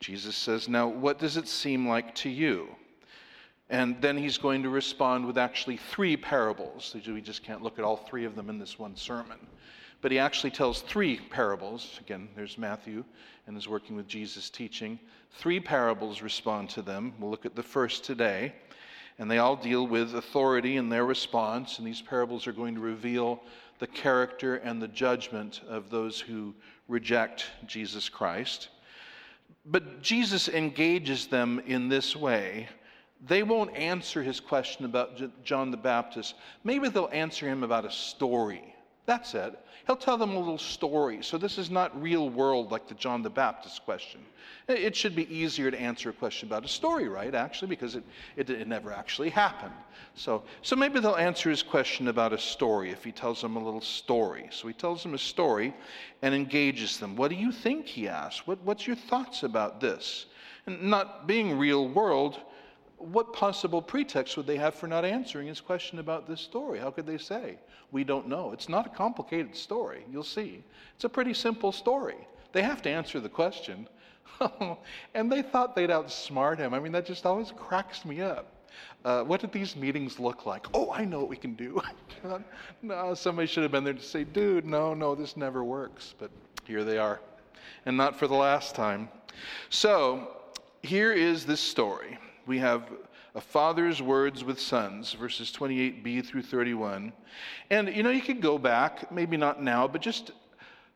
Jesus 0.00 0.36
says, 0.36 0.68
Now, 0.68 0.88
what 0.88 1.18
does 1.18 1.36
it 1.36 1.48
seem 1.48 1.88
like 1.88 2.14
to 2.16 2.28
you? 2.28 2.68
And 3.68 4.00
then 4.00 4.16
he's 4.16 4.38
going 4.38 4.62
to 4.62 4.68
respond 4.68 5.26
with 5.26 5.38
actually 5.38 5.76
three 5.76 6.16
parables. 6.16 6.94
We 7.06 7.20
just 7.20 7.42
can't 7.42 7.62
look 7.62 7.78
at 7.78 7.84
all 7.84 7.96
three 7.96 8.24
of 8.24 8.36
them 8.36 8.48
in 8.48 8.58
this 8.58 8.78
one 8.78 8.94
sermon. 8.94 9.38
But 10.02 10.12
he 10.12 10.18
actually 10.18 10.50
tells 10.50 10.82
three 10.82 11.18
parables. 11.30 11.98
Again, 12.00 12.28
there's 12.36 12.58
Matthew 12.58 13.04
and 13.46 13.56
is 13.56 13.68
working 13.68 13.96
with 13.96 14.06
Jesus 14.06 14.50
teaching. 14.50 15.00
Three 15.32 15.58
parables 15.58 16.22
respond 16.22 16.70
to 16.70 16.82
them. 16.82 17.14
We'll 17.18 17.30
look 17.30 17.46
at 17.46 17.56
the 17.56 17.62
first 17.62 18.04
today. 18.04 18.54
And 19.18 19.30
they 19.30 19.38
all 19.38 19.56
deal 19.56 19.86
with 19.86 20.14
authority 20.14 20.76
and 20.76 20.92
their 20.92 21.06
response. 21.06 21.78
And 21.78 21.86
these 21.86 22.02
parables 22.02 22.46
are 22.46 22.52
going 22.52 22.74
to 22.74 22.80
reveal 22.80 23.42
the 23.78 23.86
character 23.86 24.56
and 24.56 24.80
the 24.80 24.88
judgment 24.88 25.62
of 25.68 25.90
those 25.90 26.20
who 26.20 26.54
reject 26.86 27.46
Jesus 27.66 28.08
Christ. 28.08 28.68
But 29.66 30.02
Jesus 30.02 30.48
engages 30.48 31.26
them 31.26 31.60
in 31.66 31.88
this 31.88 32.14
way 32.14 32.68
they 33.24 33.42
won't 33.42 33.74
answer 33.74 34.22
his 34.22 34.40
question 34.40 34.84
about 34.84 35.42
John 35.42 35.70
the 35.70 35.76
Baptist. 35.76 36.34
Maybe 36.64 36.88
they'll 36.88 37.08
answer 37.12 37.48
him 37.48 37.62
about 37.62 37.84
a 37.84 37.90
story. 37.90 38.74
That's 39.06 39.34
it. 39.34 39.58
He'll 39.86 39.96
tell 39.96 40.18
them 40.18 40.32
a 40.32 40.38
little 40.38 40.58
story. 40.58 41.22
So 41.22 41.38
this 41.38 41.58
is 41.58 41.70
not 41.70 42.00
real 42.02 42.28
world 42.28 42.72
like 42.72 42.88
the 42.88 42.94
John 42.94 43.22
the 43.22 43.30
Baptist 43.30 43.84
question. 43.84 44.20
It 44.66 44.96
should 44.96 45.14
be 45.14 45.32
easier 45.32 45.70
to 45.70 45.80
answer 45.80 46.10
a 46.10 46.12
question 46.12 46.48
about 46.48 46.64
a 46.64 46.68
story, 46.68 47.08
right? 47.08 47.32
Actually, 47.32 47.68
because 47.68 47.94
it, 47.94 48.02
it, 48.34 48.50
it 48.50 48.66
never 48.66 48.92
actually 48.92 49.30
happened. 49.30 49.74
So, 50.16 50.42
so 50.62 50.74
maybe 50.74 50.98
they'll 50.98 51.14
answer 51.14 51.50
his 51.50 51.62
question 51.62 52.08
about 52.08 52.32
a 52.32 52.38
story 52.38 52.90
if 52.90 53.04
he 53.04 53.12
tells 53.12 53.40
them 53.40 53.54
a 53.54 53.62
little 53.62 53.80
story. 53.80 54.48
So 54.50 54.66
he 54.66 54.74
tells 54.74 55.04
them 55.04 55.14
a 55.14 55.18
story 55.18 55.72
and 56.22 56.34
engages 56.34 56.98
them. 56.98 57.14
What 57.14 57.28
do 57.28 57.36
you 57.36 57.52
think? 57.52 57.86
He 57.86 58.08
asks. 58.08 58.44
What, 58.44 58.60
what's 58.62 58.88
your 58.88 58.96
thoughts 58.96 59.44
about 59.44 59.80
this? 59.80 60.26
And 60.66 60.82
not 60.82 61.28
being 61.28 61.56
real 61.56 61.88
world, 61.88 62.40
what 62.98 63.32
possible 63.32 63.82
pretext 63.82 64.36
would 64.36 64.46
they 64.46 64.56
have 64.56 64.74
for 64.74 64.86
not 64.86 65.04
answering 65.04 65.48
his 65.48 65.60
question 65.60 65.98
about 65.98 66.26
this 66.26 66.40
story? 66.40 66.78
How 66.78 66.90
could 66.90 67.06
they 67.06 67.18
say, 67.18 67.58
We 67.92 68.04
don't 68.04 68.28
know? 68.28 68.52
It's 68.52 68.68
not 68.68 68.86
a 68.86 68.90
complicated 68.90 69.54
story, 69.54 70.04
you'll 70.10 70.22
see. 70.22 70.64
It's 70.94 71.04
a 71.04 71.08
pretty 71.08 71.34
simple 71.34 71.72
story. 71.72 72.26
They 72.52 72.62
have 72.62 72.82
to 72.82 72.90
answer 72.90 73.20
the 73.20 73.28
question. 73.28 73.88
and 75.14 75.30
they 75.30 75.42
thought 75.42 75.76
they'd 75.76 75.90
outsmart 75.90 76.58
him. 76.58 76.74
I 76.74 76.80
mean, 76.80 76.92
that 76.92 77.06
just 77.06 77.26
always 77.26 77.52
cracks 77.52 78.04
me 78.04 78.20
up. 78.20 78.52
Uh, 79.04 79.22
what 79.22 79.40
did 79.40 79.52
these 79.52 79.76
meetings 79.76 80.18
look 80.18 80.46
like? 80.46 80.66
Oh, 80.74 80.90
I 80.90 81.04
know 81.04 81.20
what 81.20 81.28
we 81.28 81.36
can 81.36 81.54
do. 81.54 81.80
no, 82.82 83.14
somebody 83.14 83.46
should 83.46 83.62
have 83.62 83.72
been 83.72 83.84
there 83.84 83.94
to 83.94 84.02
say, 84.02 84.24
dude, 84.24 84.66
no, 84.66 84.94
no, 84.94 85.14
this 85.14 85.36
never 85.36 85.64
works. 85.64 86.14
But 86.18 86.30
here 86.64 86.84
they 86.84 86.98
are. 86.98 87.20
And 87.84 87.96
not 87.96 88.18
for 88.18 88.26
the 88.26 88.34
last 88.34 88.74
time. 88.74 89.08
So, 89.70 90.28
here 90.82 91.12
is 91.12 91.46
this 91.46 91.60
story 91.60 92.18
we 92.46 92.58
have 92.58 92.90
a 93.34 93.40
father's 93.40 94.00
words 94.00 94.44
with 94.44 94.58
sons, 94.60 95.12
verses 95.12 95.52
28b 95.52 96.24
through 96.24 96.42
31. 96.42 97.12
And 97.70 97.94
you 97.94 98.02
know, 98.02 98.10
you 98.10 98.22
could 98.22 98.40
go 98.40 98.56
back, 98.56 99.10
maybe 99.12 99.36
not 99.36 99.62
now, 99.62 99.86
but 99.86 100.00
just 100.00 100.30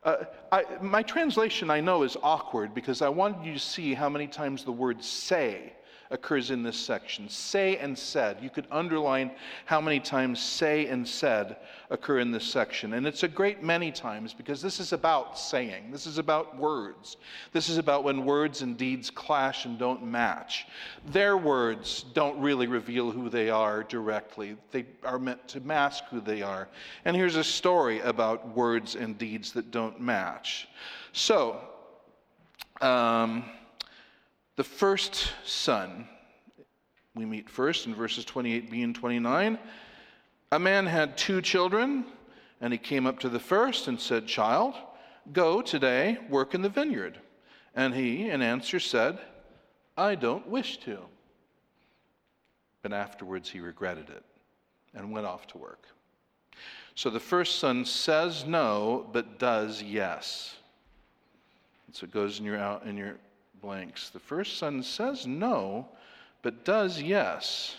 uh, 0.03 0.23
I, 0.51 0.63
my 0.81 1.03
translation 1.03 1.69
I 1.69 1.81
know 1.81 2.03
is 2.03 2.17
awkward 2.23 2.73
because 2.73 3.01
I 3.01 3.09
wanted 3.09 3.45
you 3.45 3.53
to 3.53 3.59
see 3.59 3.93
how 3.93 4.09
many 4.09 4.25
times 4.25 4.63
the 4.63 4.71
word 4.71 5.03
say 5.03 5.73
occurs 6.11 6.51
in 6.51 6.61
this 6.61 6.77
section. 6.77 7.27
Say 7.29 7.77
and 7.77 7.97
said. 7.97 8.37
You 8.41 8.49
could 8.49 8.67
underline 8.69 9.31
how 9.65 9.81
many 9.81 9.99
times 9.99 10.41
say 10.41 10.87
and 10.87 11.07
said 11.07 11.57
occur 11.89 12.19
in 12.19 12.31
this 12.31 12.45
section. 12.45 12.93
And 12.93 13.07
it's 13.07 13.23
a 13.23 13.27
great 13.27 13.63
many 13.63 13.91
times 13.91 14.33
because 14.33 14.61
this 14.61 14.79
is 14.79 14.93
about 14.93 15.39
saying. 15.39 15.89
This 15.91 16.05
is 16.05 16.17
about 16.17 16.57
words. 16.57 17.17
This 17.53 17.69
is 17.69 17.77
about 17.77 18.03
when 18.03 18.25
words 18.25 18.61
and 18.61 18.77
deeds 18.77 19.09
clash 19.09 19.65
and 19.65 19.79
don't 19.79 20.03
match. 20.03 20.67
Their 21.07 21.37
words 21.37 22.05
don't 22.13 22.39
really 22.39 22.67
reveal 22.67 23.11
who 23.11 23.29
they 23.29 23.49
are 23.49 23.83
directly, 23.83 24.57
they 24.71 24.85
are 25.03 25.19
meant 25.19 25.47
to 25.49 25.61
mask 25.61 26.03
who 26.09 26.21
they 26.21 26.41
are. 26.41 26.67
And 27.05 27.15
here's 27.15 27.37
a 27.37 27.43
story 27.43 27.99
about 28.01 28.55
words 28.55 28.95
and 28.95 29.17
deeds 29.17 29.53
that 29.53 29.71
don't 29.71 29.99
match. 29.99 30.67
So, 31.13 31.61
um, 32.81 33.45
the 34.55 34.63
first 34.63 35.33
son, 35.45 36.07
we 37.15 37.25
meet 37.25 37.49
first 37.49 37.85
in 37.85 37.95
verses 37.95 38.25
28b 38.25 38.83
and 38.83 38.95
29. 38.95 39.57
A 40.51 40.59
man 40.59 40.85
had 40.85 41.17
two 41.17 41.41
children, 41.41 42.05
and 42.59 42.73
he 42.73 42.79
came 42.79 43.05
up 43.05 43.19
to 43.19 43.29
the 43.29 43.39
first 43.39 43.87
and 43.87 43.99
said, 43.99 44.27
Child, 44.27 44.75
go 45.31 45.61
today, 45.61 46.17
work 46.29 46.53
in 46.53 46.61
the 46.61 46.69
vineyard. 46.69 47.17
And 47.75 47.93
he, 47.93 48.29
in 48.29 48.41
answer, 48.41 48.79
said, 48.79 49.19
I 49.97 50.15
don't 50.15 50.47
wish 50.47 50.77
to. 50.79 50.99
But 52.81 52.93
afterwards 52.93 53.49
he 53.49 53.59
regretted 53.59 54.09
it 54.09 54.23
and 54.93 55.11
went 55.11 55.25
off 55.25 55.47
to 55.47 55.57
work. 55.57 55.85
So 56.95 57.09
the 57.09 57.19
first 57.19 57.59
son 57.59 57.85
says 57.85 58.45
no, 58.45 59.07
but 59.13 59.39
does 59.39 59.81
yes. 59.81 60.55
so 61.93 62.05
it 62.05 62.11
goes 62.11 62.39
in 62.39 62.45
your, 62.45 62.57
out, 62.57 62.85
in 62.85 62.97
your 62.97 63.15
blanks. 63.61 64.09
The 64.09 64.19
first 64.19 64.57
son 64.57 64.83
says 64.83 65.27
no, 65.27 65.87
but 66.41 66.65
does 66.65 67.01
yes. 67.01 67.75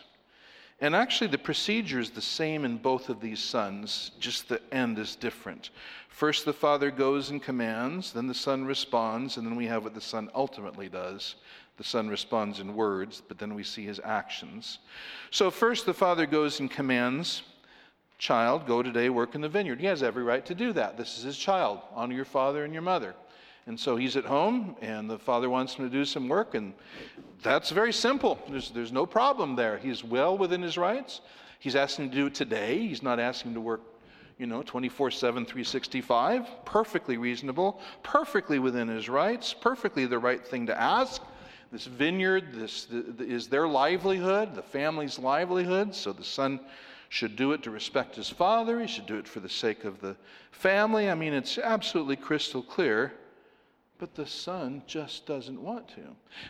And 0.80 0.96
actually, 0.96 1.28
the 1.28 1.38
procedure 1.38 2.00
is 2.00 2.10
the 2.10 2.20
same 2.20 2.64
in 2.64 2.76
both 2.76 3.08
of 3.08 3.20
these 3.20 3.38
sons, 3.38 4.10
just 4.18 4.48
the 4.48 4.60
end 4.72 4.98
is 4.98 5.14
different. 5.14 5.70
First, 6.08 6.44
the 6.44 6.52
father 6.52 6.90
goes 6.90 7.30
and 7.30 7.42
commands, 7.42 8.12
then 8.12 8.26
the 8.26 8.34
son 8.34 8.64
responds, 8.64 9.36
and 9.36 9.46
then 9.46 9.54
we 9.54 9.66
have 9.66 9.84
what 9.84 9.94
the 9.94 10.00
son 10.00 10.28
ultimately 10.34 10.88
does. 10.88 11.36
The 11.76 11.84
son 11.84 12.08
responds 12.08 12.60
in 12.60 12.74
words, 12.74 13.22
but 13.26 13.38
then 13.38 13.54
we 13.54 13.62
see 13.62 13.84
his 13.84 14.00
actions. 14.02 14.78
So, 15.30 15.50
first, 15.50 15.86
the 15.86 15.94
father 15.94 16.26
goes 16.26 16.60
and 16.60 16.70
commands, 16.70 17.42
Child, 18.22 18.68
go 18.68 18.84
today, 18.84 19.08
work 19.08 19.34
in 19.34 19.40
the 19.40 19.48
vineyard. 19.48 19.80
He 19.80 19.86
has 19.86 20.00
every 20.00 20.22
right 20.22 20.46
to 20.46 20.54
do 20.54 20.72
that. 20.74 20.96
This 20.96 21.18
is 21.18 21.24
his 21.24 21.36
child. 21.36 21.80
Honor 21.92 22.14
your 22.14 22.24
father 22.24 22.62
and 22.64 22.72
your 22.72 22.80
mother. 22.80 23.16
And 23.66 23.78
so 23.78 23.96
he's 23.96 24.16
at 24.16 24.24
home, 24.24 24.76
and 24.80 25.08
the 25.08 25.18
father 25.18 25.48
wants 25.48 25.74
him 25.74 25.88
to 25.88 25.90
do 25.90 26.04
some 26.04 26.28
work, 26.28 26.54
and 26.54 26.72
that's 27.42 27.70
very 27.70 27.92
simple. 27.92 28.38
There's, 28.48 28.70
there's 28.70 28.90
no 28.90 29.06
problem 29.06 29.54
there. 29.54 29.78
He's 29.78 30.02
well 30.02 30.36
within 30.36 30.62
his 30.62 30.76
rights. 30.76 31.20
He's 31.60 31.76
asking 31.76 32.10
to 32.10 32.16
do 32.16 32.26
it 32.26 32.34
today. 32.34 32.78
He's 32.78 33.04
not 33.04 33.20
asking 33.20 33.54
to 33.54 33.60
work, 33.60 33.82
you 34.36 34.46
know, 34.46 34.62
24 34.62 35.12
7, 35.12 35.44
365. 35.44 36.64
Perfectly 36.64 37.16
reasonable, 37.18 37.80
perfectly 38.02 38.58
within 38.58 38.88
his 38.88 39.08
rights, 39.08 39.54
perfectly 39.54 40.06
the 40.06 40.18
right 40.18 40.44
thing 40.44 40.66
to 40.66 40.80
ask. 40.80 41.22
This 41.70 41.86
vineyard 41.86 42.52
this 42.52 42.86
the, 42.86 43.24
is 43.24 43.46
their 43.46 43.68
livelihood, 43.68 44.56
the 44.56 44.62
family's 44.62 45.20
livelihood, 45.20 45.94
so 45.94 46.12
the 46.12 46.24
son 46.24 46.58
should 47.10 47.36
do 47.36 47.52
it 47.52 47.62
to 47.62 47.70
respect 47.70 48.16
his 48.16 48.28
father. 48.28 48.80
He 48.80 48.88
should 48.88 49.06
do 49.06 49.18
it 49.18 49.28
for 49.28 49.38
the 49.38 49.48
sake 49.48 49.84
of 49.84 50.00
the 50.00 50.16
family. 50.50 51.08
I 51.08 51.14
mean, 51.14 51.32
it's 51.32 51.58
absolutely 51.58 52.16
crystal 52.16 52.62
clear 52.62 53.12
but 54.02 54.16
the 54.16 54.26
son 54.26 54.82
just 54.88 55.26
doesn't 55.26 55.62
want 55.62 55.86
to. 55.86 56.00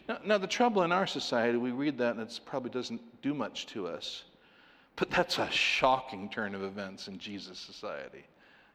Now, 0.09 0.19
now, 0.25 0.39
the 0.39 0.47
trouble 0.47 0.85
in 0.85 0.91
our 0.91 1.07
society, 1.07 1.59
we 1.59 1.71
read 1.71 1.99
that 1.99 2.17
and 2.17 2.21
it 2.23 2.41
probably 2.47 2.71
doesn't 2.71 3.03
do 3.21 3.35
much 3.35 3.67
to 3.67 3.87
us. 3.87 4.25
But 4.97 5.11
that's 5.11 5.37
a 5.37 5.51
shocking 5.51 6.31
turn 6.31 6.55
of 6.55 6.63
events 6.63 7.09
in 7.09 7.19
Jesus' 7.19 7.59
society. 7.59 8.25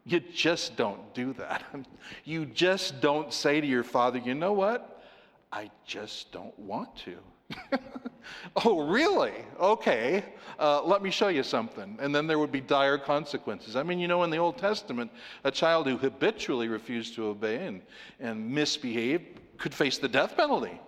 You 0.05 0.19
just 0.19 0.75
don't 0.75 1.11
do 1.15 1.33
that. 1.33 1.63
You 2.23 2.45
just 2.45 3.01
don't 3.01 3.33
say 3.33 3.59
to 3.59 3.65
your 3.65 3.83
father, 3.83 4.19
you 4.19 4.35
know 4.35 4.53
what? 4.53 5.03
I 5.51 5.71
just 5.87 6.31
don't 6.31 6.57
want 6.59 6.95
to. 6.97 7.17
oh, 8.65 8.87
really? 8.87 9.33
Okay, 9.59 10.23
uh, 10.59 10.83
let 10.83 11.01
me 11.01 11.09
show 11.09 11.27
you 11.27 11.43
something. 11.43 11.97
And 11.99 12.13
then 12.13 12.27
there 12.27 12.39
would 12.39 12.51
be 12.51 12.61
dire 12.61 12.97
consequences. 12.97 13.75
I 13.75 13.83
mean, 13.83 13.99
you 13.99 14.07
know, 14.07 14.23
in 14.23 14.29
the 14.29 14.37
Old 14.37 14.57
Testament, 14.57 15.11
a 15.43 15.51
child 15.51 15.87
who 15.87 15.97
habitually 15.97 16.67
refused 16.67 17.15
to 17.15 17.27
obey 17.27 17.65
and, 17.65 17.81
and 18.19 18.49
misbehaved 18.49 19.39
could 19.57 19.73
face 19.73 19.97
the 19.97 20.07
death 20.07 20.35
penalty 20.35 20.79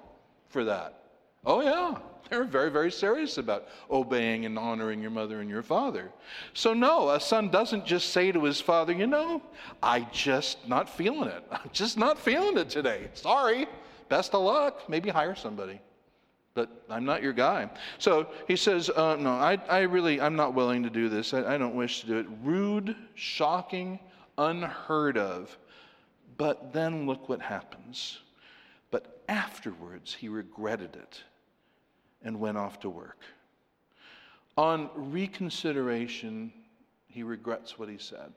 for 0.50 0.64
that. 0.66 1.04
Oh, 1.46 1.62
yeah. 1.62 1.98
They're 2.30 2.44
very, 2.44 2.70
very 2.70 2.92
serious 2.92 3.40
about 3.40 3.68
obeying 3.90 4.46
and 4.46 4.58
honoring 4.60 5.02
your 5.02 5.10
mother 5.10 5.42
and 5.42 5.50
your 5.50 5.64
father. 5.64 6.12
So, 6.54 6.76
no, 6.76 7.10
a 7.10 7.20
son 7.20 7.50
doesn't 7.50 7.86
just 7.86 8.10
say 8.10 8.32
to 8.32 8.44
his 8.44 8.62
father, 8.62 8.94
You 8.94 9.08
know, 9.08 9.42
I 9.82 10.02
just 10.12 10.68
not 10.68 10.90
feeling 10.90 11.30
it. 11.30 11.44
I'm 11.52 11.70
just 11.74 11.98
not 11.98 12.20
feeling 12.20 12.58
it 12.58 12.70
today. 12.70 13.10
Sorry. 13.14 13.68
Best 14.10 14.34
of 14.34 14.44
luck. 14.44 14.90
Maybe 14.90 15.10
hire 15.10 15.36
somebody. 15.36 15.80
But 16.60 16.84
I'm 16.90 17.06
not 17.06 17.24
your 17.24 17.32
guy. 17.32 17.70
So 18.00 18.28
he 18.46 18.58
says, 18.58 18.90
uh, 18.90 19.16
No, 19.16 19.32
I, 19.32 19.58
I 19.70 19.80
really, 19.84 20.20
I'm 20.20 20.36
not 20.36 20.54
willing 20.54 20.84
to 20.84 20.90
do 20.90 21.08
this. 21.08 21.34
I, 21.34 21.56
I 21.56 21.58
don't 21.58 21.74
wish 21.74 22.02
to 22.02 22.08
do 22.08 22.18
it. 22.18 22.26
Rude, 22.44 22.98
shocking, 23.16 23.98
unheard 24.38 25.18
of. 25.18 25.58
But 26.36 26.74
then 26.74 27.06
look 27.06 27.30
what 27.30 27.42
happens. 27.42 28.18
But 28.92 29.22
afterwards, 29.30 30.14
he 30.14 30.28
regretted 30.28 30.98
it 30.98 31.24
and 32.24 32.42
went 32.42 32.58
off 32.58 32.82
to 32.82 32.90
work. 32.90 33.22
On 34.58 34.90
reconsideration, 34.96 36.52
he 37.08 37.24
regrets 37.24 37.80
what 37.80 37.88
he 37.88 37.98
said 37.98 38.34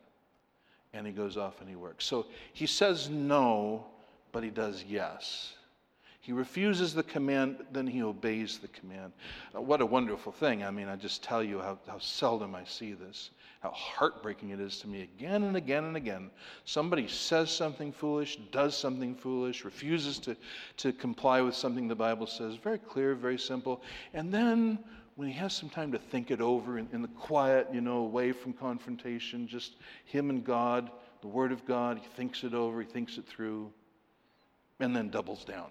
and 0.93 1.09
he 1.09 1.13
goes 1.13 1.37
off 1.37 1.61
and 1.61 1.69
he 1.69 1.75
works. 1.75 2.05
So 2.05 2.27
he 2.53 2.69
says 2.69 3.11
no, 3.11 3.85
but 4.31 4.45
he 4.45 4.51
does 4.51 4.85
yes. 4.87 5.55
He 6.23 6.31
refuses 6.33 6.95
the 6.95 7.03
command, 7.03 7.67
then 7.73 7.85
he 7.85 8.01
obeys 8.01 8.59
the 8.59 8.69
command. 8.69 9.13
Uh, 9.53 9.61
what 9.61 9.81
a 9.81 9.87
wonderful 9.87 10.31
thing. 10.31 10.63
I 10.63 10.71
mean, 10.71 10.87
I 10.87 10.95
just 10.95 11.25
tell 11.25 11.43
you 11.43 11.59
how, 11.59 11.81
how 11.89 11.99
seldom 11.99 12.55
I 12.55 12.63
see 12.63 12.93
this, 12.93 13.31
how 13.59 13.73
heartbreaking 13.73 14.51
it 14.51 14.61
is 14.61 14.79
to 14.79 14.89
me 14.89 15.03
again 15.03 15.43
and 15.43 15.57
again 15.57 15.83
and 15.83 15.97
again. 15.97 16.31
Somebody 16.65 17.09
says 17.09 17.51
something 17.51 17.91
foolish, 17.91 18.39
does 18.53 18.77
something 18.77 19.17
foolish, 19.17 19.65
refuses 19.65 20.21
to, 20.21 20.37
to 20.77 20.93
comply 20.93 21.41
with 21.41 21.57
something 21.57 21.89
the 21.89 21.97
Bible 21.97 22.29
says. 22.29 22.55
Very 22.55 22.79
clear, 22.79 23.17
very 23.17 23.39
simple. 23.39 23.83
And 24.15 24.33
then 24.33 24.79
when 25.17 25.27
he 25.27 25.35
has 25.35 25.53
some 25.53 25.71
time 25.71 25.91
to 25.91 25.99
think 25.99 26.31
it 26.31 26.41
over 26.41 26.79
in, 26.79 26.89
in 26.93 27.03
the 27.03 27.09
quiet, 27.09 27.67
you 27.73 27.81
know, 27.81 27.97
away 27.97 28.31
from 28.31 28.53
confrontation, 28.53 29.49
just 29.49 29.75
him 30.05 30.31
and 30.31 30.45
God, 30.45 30.89
the 31.21 31.27
Word 31.27 31.51
of 31.51 31.67
God, 31.67 31.99
he 31.99 32.07
thinks 32.15 32.45
it 32.45 32.55
over, 32.55 32.81
he 32.81 32.87
thinks 32.87 33.19
it 33.19 33.27
through, 33.27 33.73
and 34.79 34.95
then 34.95 35.11
doubles 35.11 35.45
down 35.45 35.67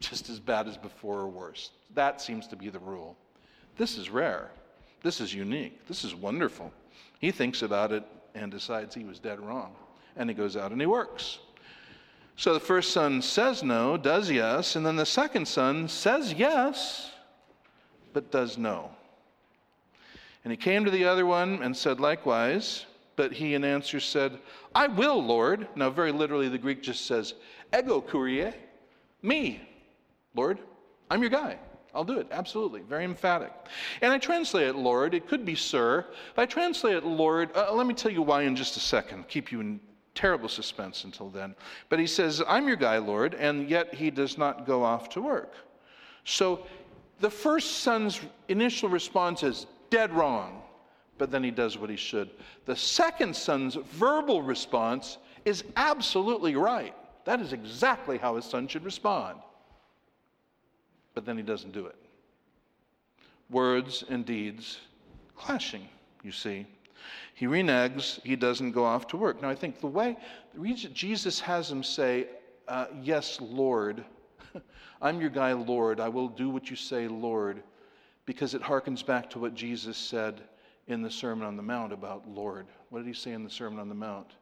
just 0.00 0.28
as 0.28 0.40
bad 0.40 0.68
as 0.68 0.76
before 0.76 1.20
or 1.20 1.28
worse. 1.28 1.70
That 1.94 2.20
seems 2.20 2.46
to 2.48 2.56
be 2.56 2.68
the 2.68 2.78
rule. 2.78 3.16
This 3.76 3.96
is 3.96 4.10
rare. 4.10 4.50
This 5.02 5.20
is 5.20 5.34
unique. 5.34 5.86
This 5.86 6.04
is 6.04 6.14
wonderful. 6.14 6.72
He 7.18 7.30
thinks 7.30 7.62
about 7.62 7.92
it 7.92 8.04
and 8.34 8.50
decides 8.50 8.94
he 8.94 9.04
was 9.04 9.18
dead 9.18 9.40
wrong. 9.40 9.74
And 10.16 10.28
he 10.28 10.34
goes 10.34 10.56
out 10.56 10.72
and 10.72 10.80
he 10.80 10.86
works. 10.86 11.38
So 12.36 12.52
the 12.52 12.60
first 12.60 12.92
son 12.92 13.22
says 13.22 13.62
no, 13.62 13.96
does 13.96 14.30
yes, 14.30 14.74
and 14.74 14.84
then 14.84 14.96
the 14.96 15.06
second 15.06 15.46
son 15.46 15.88
says 15.88 16.32
yes, 16.32 17.12
but 18.12 18.32
does 18.32 18.58
no. 18.58 18.90
And 20.42 20.50
he 20.50 20.56
came 20.56 20.84
to 20.84 20.90
the 20.90 21.04
other 21.04 21.26
one 21.26 21.62
and 21.62 21.76
said 21.76 22.00
likewise, 22.00 22.86
but 23.16 23.32
he 23.32 23.54
in 23.54 23.64
answer 23.64 24.00
said, 24.00 24.38
I 24.74 24.88
will, 24.88 25.22
Lord. 25.22 25.68
Now, 25.76 25.90
very 25.90 26.10
literally, 26.10 26.48
the 26.48 26.58
Greek 26.58 26.82
just 26.82 27.06
says, 27.06 27.34
ego 27.76 28.00
kurie, 28.00 28.52
me. 29.24 29.60
Lord, 30.34 30.58
I'm 31.10 31.20
your 31.20 31.30
guy. 31.30 31.58
I'll 31.94 32.04
do 32.04 32.18
it, 32.18 32.26
absolutely. 32.32 32.80
Very 32.82 33.04
emphatic. 33.04 33.52
And 34.02 34.12
I 34.12 34.18
translate 34.18 34.66
it, 34.66 34.74
Lord. 34.74 35.14
It 35.14 35.28
could 35.28 35.44
be 35.44 35.54
sir. 35.54 36.04
But 36.34 36.42
I 36.42 36.46
translate 36.46 36.96
it, 36.96 37.04
Lord, 37.04 37.56
uh, 37.56 37.72
let 37.72 37.86
me 37.86 37.94
tell 37.94 38.10
you 38.10 38.22
why 38.22 38.42
in 38.42 38.56
just 38.56 38.76
a 38.76 38.80
second. 38.80 39.28
Keep 39.28 39.52
you 39.52 39.60
in 39.60 39.80
terrible 40.14 40.48
suspense 40.48 41.04
until 41.04 41.28
then. 41.28 41.54
But 41.88 42.00
he 42.00 42.06
says, 42.06 42.42
I'm 42.48 42.66
your 42.66 42.76
guy, 42.76 42.98
Lord, 42.98 43.34
and 43.34 43.68
yet 43.68 43.94
he 43.94 44.10
does 44.10 44.36
not 44.38 44.66
go 44.66 44.82
off 44.82 45.08
to 45.10 45.22
work. 45.22 45.54
So 46.24 46.66
the 47.20 47.30
first 47.30 47.78
son's 47.78 48.20
initial 48.48 48.88
response 48.88 49.42
is 49.42 49.66
dead 49.90 50.12
wrong, 50.12 50.62
but 51.18 51.30
then 51.30 51.44
he 51.44 51.50
does 51.50 51.78
what 51.78 51.90
he 51.90 51.96
should. 51.96 52.30
The 52.64 52.76
second 52.76 53.36
son's 53.36 53.74
verbal 53.74 54.42
response 54.42 55.18
is 55.44 55.62
absolutely 55.76 56.56
right. 56.56 56.94
That 57.24 57.40
is 57.40 57.52
exactly 57.52 58.18
how 58.18 58.36
his 58.36 58.44
son 58.44 58.68
should 58.68 58.84
respond 58.84 59.38
but 61.14 61.24
then 61.24 61.36
he 61.36 61.42
doesn't 61.42 61.72
do 61.72 61.86
it. 61.86 61.96
Words 63.50 64.04
and 64.08 64.26
deeds 64.26 64.80
clashing, 65.36 65.88
you 66.22 66.32
see. 66.32 66.66
He 67.34 67.46
reneges, 67.46 68.20
he 68.24 68.36
doesn't 68.36 68.72
go 68.72 68.84
off 68.84 69.06
to 69.08 69.16
work. 69.16 69.40
Now, 69.40 69.48
I 69.48 69.54
think 69.54 69.80
the 69.80 69.86
way 69.86 70.16
Jesus 70.92 71.40
has 71.40 71.70
him 71.70 71.82
say, 71.82 72.26
uh, 72.68 72.86
Yes, 73.02 73.38
Lord, 73.40 74.04
I'm 75.02 75.20
your 75.20 75.30
guy, 75.30 75.52
Lord, 75.52 76.00
I 76.00 76.08
will 76.08 76.28
do 76.28 76.50
what 76.50 76.70
you 76.70 76.76
say, 76.76 77.08
Lord, 77.08 77.62
because 78.26 78.54
it 78.54 78.62
harkens 78.62 79.04
back 79.04 79.28
to 79.30 79.38
what 79.38 79.54
Jesus 79.54 79.96
said 79.96 80.40
in 80.86 81.02
the 81.02 81.10
Sermon 81.10 81.46
on 81.46 81.56
the 81.56 81.62
Mount 81.62 81.92
about 81.92 82.28
Lord. 82.28 82.66
What 82.90 83.00
did 83.00 83.08
he 83.08 83.14
say 83.14 83.32
in 83.32 83.44
the 83.44 83.50
Sermon 83.50 83.78
on 83.78 83.88
the 83.88 83.94
Mount? 83.94 84.32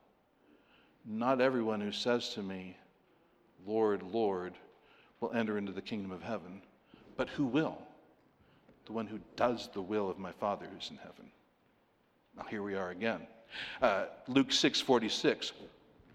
Not 1.05 1.41
everyone 1.41 1.81
who 1.81 1.93
says 1.93 2.31
to 2.31 2.43
me, 2.43 2.77
Lord, 3.67 4.03
Lord, 4.03 4.55
will 5.21 5.33
enter 5.33 5.59
into 5.59 5.73
the 5.73 5.83
kingdom 5.83 6.11
of 6.11 6.23
heaven, 6.23 6.63
but 7.17 7.29
who 7.29 7.45
will? 7.45 7.79
The 8.87 8.93
one 8.93 9.07
who 9.07 9.21
does 9.37 9.69
the 9.73 9.83
will 9.83 10.11
of 10.11 10.19
my 10.19 10.33
Father 10.33 10.67
who's 10.73 10.91
in 10.91 10.97
heaven. 10.97 11.31
Now 12.37 12.45
here 12.45 12.63
we 12.63 12.75
are 12.75 12.91
again. 12.91 13.27
Uh, 13.81 14.07
Luke 14.29 14.51
6:46. 14.51 15.53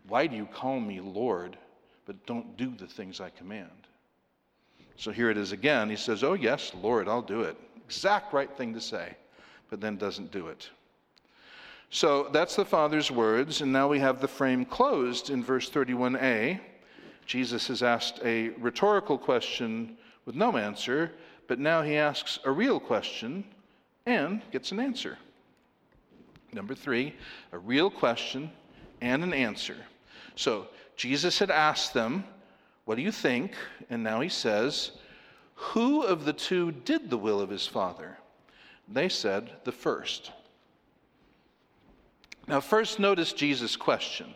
Why 0.08 0.28
do 0.28 0.36
you 0.36 0.46
call 0.46 0.80
me 0.80 1.00
Lord, 1.00 1.58
but 2.06 2.26
don't 2.26 2.58
do 2.58 2.74
the 2.76 2.88
things 2.88 3.20
I 3.20 3.30
command? 3.30 3.88
So 4.96 5.12
here 5.12 5.30
it 5.30 5.38
is 5.38 5.52
again. 5.52 5.90
He 5.90 5.96
says, 5.96 6.24
"Oh 6.24 6.34
yes, 6.34 6.74
Lord, 6.82 7.08
I'll 7.08 7.22
do 7.22 7.42
it." 7.42 7.58
Exact 7.86 8.34
right 8.34 8.52
thing 8.58 8.74
to 8.74 8.82
say, 8.82 9.16
but 9.70 9.80
then 9.80 9.98
doesn't 9.98 10.32
do 10.32 10.48
it. 10.48 10.70
So 11.90 12.28
that's 12.32 12.56
the 12.56 12.66
Father's 12.66 13.10
words, 13.10 13.62
and 13.62 13.72
now 13.72 13.88
we 13.88 14.00
have 14.00 14.20
the 14.20 14.28
frame 14.28 14.66
closed 14.66 15.30
in 15.30 15.44
verse 15.44 15.70
31a. 15.70 16.60
Jesus 17.26 17.68
has 17.68 17.82
asked 17.82 18.20
a 18.24 18.50
rhetorical 18.50 19.18
question 19.18 19.98
with 20.26 20.36
no 20.36 20.58
answer, 20.58 21.12
but 21.48 21.60
now 21.60 21.82
he 21.82 21.96
asks 21.96 22.40
a 22.44 22.52
real 22.52 22.80
question 22.80 23.46
and 24.06 24.42
gets 24.52 24.72
an 24.72 24.80
answer. 24.80 25.18
Number 26.54 26.76
three, 26.76 27.14
a 27.52 27.58
real 27.58 27.90
question 27.90 28.52
and 29.02 29.24
an 29.24 29.34
answer. 29.34 29.78
So 30.36 30.68
Jesus 30.96 31.40
had 31.40 31.52
asked 31.52 31.94
them, 31.94 32.24
What 32.86 32.96
do 32.96 33.02
you 33.02 33.12
think? 33.12 33.54
And 33.90 34.04
now 34.04 34.22
he 34.22 34.30
says, 34.30 34.92
Who 35.56 36.04
of 36.04 36.26
the 36.26 36.34
two 36.34 36.72
did 36.72 37.10
the 37.10 37.18
will 37.18 37.40
of 37.40 37.50
his 37.50 37.68
father? 37.68 38.18
They 38.88 39.10
said, 39.10 39.52
The 39.64 39.72
first. 39.72 40.32
Now, 42.48 42.62
first 42.62 43.00
notice 43.00 43.34
Jesus' 43.34 43.76
question. 43.76 44.34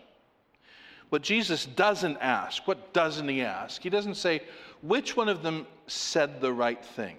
What 1.09 1.21
Jesus 1.21 1.65
doesn't 1.65 2.17
ask, 2.17 2.67
what 2.67 2.93
doesn't 2.93 3.27
he 3.27 3.41
ask? 3.41 3.81
He 3.81 3.89
doesn't 3.89 4.15
say, 4.15 4.41
which 4.81 5.15
one 5.15 5.29
of 5.29 5.43
them 5.43 5.67
said 5.87 6.41
the 6.41 6.53
right 6.53 6.83
thing? 6.83 7.17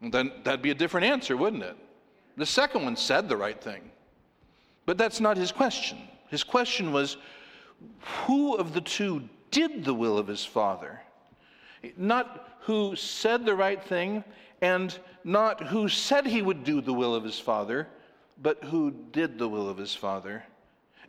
Then 0.00 0.32
that'd 0.42 0.62
be 0.62 0.70
a 0.70 0.74
different 0.74 1.06
answer, 1.06 1.36
wouldn't 1.36 1.62
it? 1.62 1.76
The 2.36 2.46
second 2.46 2.84
one 2.84 2.96
said 2.96 3.28
the 3.28 3.36
right 3.36 3.60
thing. 3.60 3.90
But 4.86 4.98
that's 4.98 5.20
not 5.20 5.36
his 5.36 5.52
question. 5.52 5.98
His 6.28 6.42
question 6.42 6.92
was, 6.92 7.16
who 8.26 8.54
of 8.54 8.74
the 8.74 8.80
two 8.80 9.28
did 9.50 9.84
the 9.84 9.94
will 9.94 10.18
of 10.18 10.26
his 10.26 10.44
father? 10.44 11.00
Not 11.96 12.58
who 12.60 12.96
said 12.96 13.44
the 13.44 13.54
right 13.54 13.82
thing, 13.82 14.24
and 14.60 14.96
not 15.24 15.62
who 15.68 15.88
said 15.88 16.26
he 16.26 16.42
would 16.42 16.64
do 16.64 16.80
the 16.80 16.92
will 16.92 17.14
of 17.14 17.24
his 17.24 17.38
father, 17.38 17.88
but 18.42 18.64
who 18.64 18.90
did 19.12 19.38
the 19.38 19.48
will 19.48 19.68
of 19.68 19.78
his 19.78 19.94
father. 19.94 20.42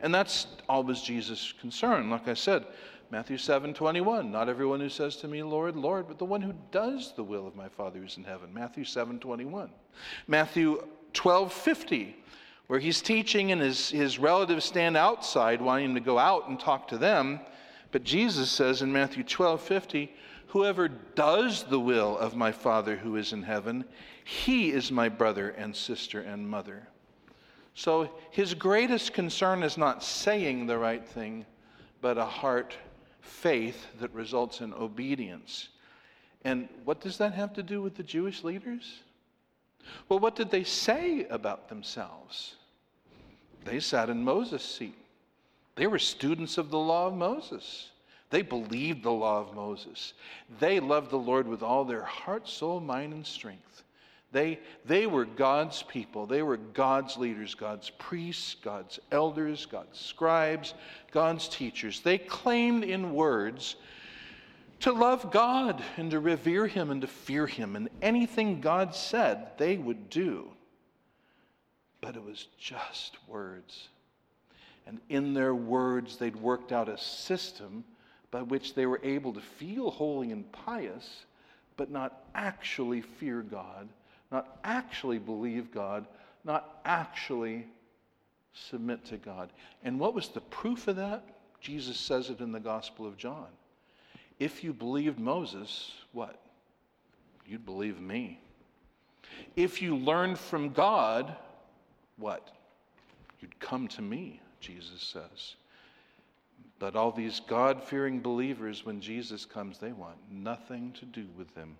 And 0.00 0.14
that's 0.14 0.46
always 0.68 1.00
Jesus' 1.02 1.52
concern. 1.60 2.10
Like 2.10 2.28
I 2.28 2.34
said, 2.34 2.64
Matthew 3.10 3.38
7 3.38 3.74
21, 3.74 4.30
not 4.30 4.48
everyone 4.48 4.80
who 4.80 4.88
says 4.88 5.16
to 5.16 5.28
me, 5.28 5.42
Lord, 5.42 5.76
Lord, 5.76 6.08
but 6.08 6.18
the 6.18 6.24
one 6.24 6.42
who 6.42 6.54
does 6.70 7.12
the 7.14 7.24
will 7.24 7.46
of 7.46 7.54
my 7.54 7.68
Father 7.68 8.00
who's 8.00 8.16
in 8.16 8.24
heaven. 8.24 8.52
Matthew 8.52 8.84
7 8.84 9.18
21. 9.18 9.70
Matthew 10.26 10.86
12 11.12 11.52
50, 11.52 12.16
where 12.66 12.80
he's 12.80 13.00
teaching 13.00 13.52
and 13.52 13.60
his, 13.60 13.90
his 13.90 14.18
relatives 14.18 14.64
stand 14.64 14.96
outside 14.96 15.60
wanting 15.60 15.86
him 15.86 15.94
to 15.94 16.00
go 16.00 16.18
out 16.18 16.48
and 16.48 16.58
talk 16.58 16.88
to 16.88 16.98
them. 16.98 17.40
But 17.92 18.04
Jesus 18.04 18.50
says 18.50 18.82
in 18.82 18.92
Matthew 18.92 19.22
12 19.22 19.60
50, 19.60 20.12
Whoever 20.48 20.88
does 20.88 21.64
the 21.64 21.80
will 21.80 22.16
of 22.18 22.36
my 22.36 22.52
Father 22.52 22.96
who 22.96 23.16
is 23.16 23.32
in 23.32 23.42
heaven, 23.42 23.84
he 24.24 24.70
is 24.70 24.90
my 24.90 25.08
brother 25.08 25.50
and 25.50 25.74
sister 25.74 26.20
and 26.20 26.48
mother. 26.48 26.88
So 27.74 28.10
his 28.30 28.54
greatest 28.54 29.12
concern 29.12 29.62
is 29.62 29.76
not 29.76 30.02
saying 30.02 30.66
the 30.66 30.78
right 30.78 31.04
thing, 31.04 31.44
but 32.00 32.18
a 32.18 32.24
heart 32.24 32.76
faith 33.20 33.86
that 34.00 34.12
results 34.14 34.60
in 34.60 34.72
obedience. 34.74 35.68
And 36.44 36.68
what 36.84 37.00
does 37.00 37.18
that 37.18 37.34
have 37.34 37.52
to 37.54 37.62
do 37.62 37.82
with 37.82 37.96
the 37.96 38.02
Jewish 38.02 38.44
leaders? 38.44 39.00
Well, 40.08 40.18
what 40.18 40.36
did 40.36 40.50
they 40.50 40.64
say 40.64 41.26
about 41.30 41.68
themselves? 41.68 42.54
They 43.64 43.80
sat 43.80 44.10
in 44.10 44.22
Moses' 44.22 44.64
seat. 44.64 44.96
They 45.74 45.86
were 45.86 45.98
students 45.98 46.58
of 46.58 46.70
the 46.70 46.78
law 46.78 47.08
of 47.08 47.14
Moses. 47.14 47.90
They 48.30 48.42
believed 48.42 49.02
the 49.02 49.12
law 49.12 49.40
of 49.40 49.54
Moses. 49.54 50.12
They 50.60 50.80
loved 50.80 51.10
the 51.10 51.16
Lord 51.16 51.48
with 51.48 51.62
all 51.62 51.84
their 51.84 52.02
heart, 52.02 52.48
soul, 52.48 52.80
mind, 52.80 53.12
and 53.12 53.26
strength. 53.26 53.82
They, 54.34 54.58
they 54.84 55.06
were 55.06 55.26
God's 55.26 55.84
people. 55.84 56.26
They 56.26 56.42
were 56.42 56.56
God's 56.56 57.16
leaders, 57.16 57.54
God's 57.54 57.90
priests, 57.90 58.56
God's 58.56 58.98
elders, 59.12 59.64
God's 59.64 59.96
scribes, 59.96 60.74
God's 61.12 61.48
teachers. 61.48 62.00
They 62.00 62.18
claimed 62.18 62.82
in 62.82 63.14
words 63.14 63.76
to 64.80 64.90
love 64.90 65.30
God 65.30 65.80
and 65.96 66.10
to 66.10 66.18
revere 66.18 66.66
Him 66.66 66.90
and 66.90 67.00
to 67.02 67.06
fear 67.06 67.46
Him. 67.46 67.76
And 67.76 67.88
anything 68.02 68.60
God 68.60 68.92
said, 68.92 69.56
they 69.56 69.76
would 69.76 70.10
do. 70.10 70.50
But 72.00 72.16
it 72.16 72.24
was 72.24 72.48
just 72.58 73.16
words. 73.28 73.88
And 74.84 75.00
in 75.10 75.32
their 75.32 75.54
words, 75.54 76.16
they'd 76.16 76.34
worked 76.34 76.72
out 76.72 76.88
a 76.88 76.98
system 76.98 77.84
by 78.32 78.42
which 78.42 78.74
they 78.74 78.86
were 78.86 79.00
able 79.04 79.32
to 79.32 79.40
feel 79.40 79.92
holy 79.92 80.32
and 80.32 80.50
pious, 80.50 81.24
but 81.76 81.88
not 81.88 82.24
actually 82.34 83.00
fear 83.00 83.42
God, 83.42 83.88
not 84.34 84.58
actually 84.64 85.20
believe 85.20 85.72
God, 85.72 86.04
not 86.42 86.80
actually 86.84 87.64
submit 88.52 89.04
to 89.04 89.16
God. 89.16 89.50
And 89.84 90.00
what 90.00 90.12
was 90.12 90.26
the 90.26 90.40
proof 90.40 90.88
of 90.88 90.96
that? 90.96 91.22
Jesus 91.60 91.96
says 91.96 92.30
it 92.30 92.40
in 92.40 92.50
the 92.50 92.58
Gospel 92.58 93.06
of 93.06 93.16
John. 93.16 93.46
If 94.40 94.64
you 94.64 94.72
believed 94.72 95.20
Moses, 95.20 95.92
what? 96.12 96.40
You'd 97.46 97.64
believe 97.64 98.00
me. 98.00 98.40
If 99.54 99.80
you 99.80 99.96
learned 99.96 100.36
from 100.36 100.70
God, 100.70 101.36
what? 102.16 102.50
You'd 103.40 103.60
come 103.60 103.86
to 103.86 104.02
me, 104.02 104.40
Jesus 104.58 105.00
says. 105.00 105.54
But 106.80 106.96
all 106.96 107.12
these 107.12 107.40
God 107.46 107.84
fearing 107.84 108.18
believers, 108.18 108.84
when 108.84 109.00
Jesus 109.00 109.44
comes, 109.44 109.78
they 109.78 109.92
want 109.92 110.16
nothing 110.28 110.92
to 110.98 111.04
do 111.04 111.28
with 111.38 111.54
him. 111.54 111.76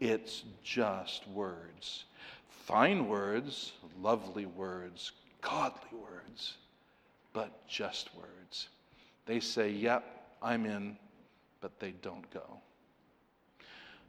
It's 0.00 0.44
just 0.62 1.26
words. 1.28 2.04
Fine 2.48 3.08
words, 3.08 3.72
lovely 4.00 4.46
words, 4.46 5.12
godly 5.40 5.98
words, 5.98 6.54
but 7.32 7.66
just 7.68 8.10
words. 8.16 8.68
They 9.26 9.40
say, 9.40 9.70
Yep, 9.70 10.04
I'm 10.42 10.66
in, 10.66 10.96
but 11.60 11.78
they 11.78 11.92
don't 12.02 12.28
go. 12.32 12.42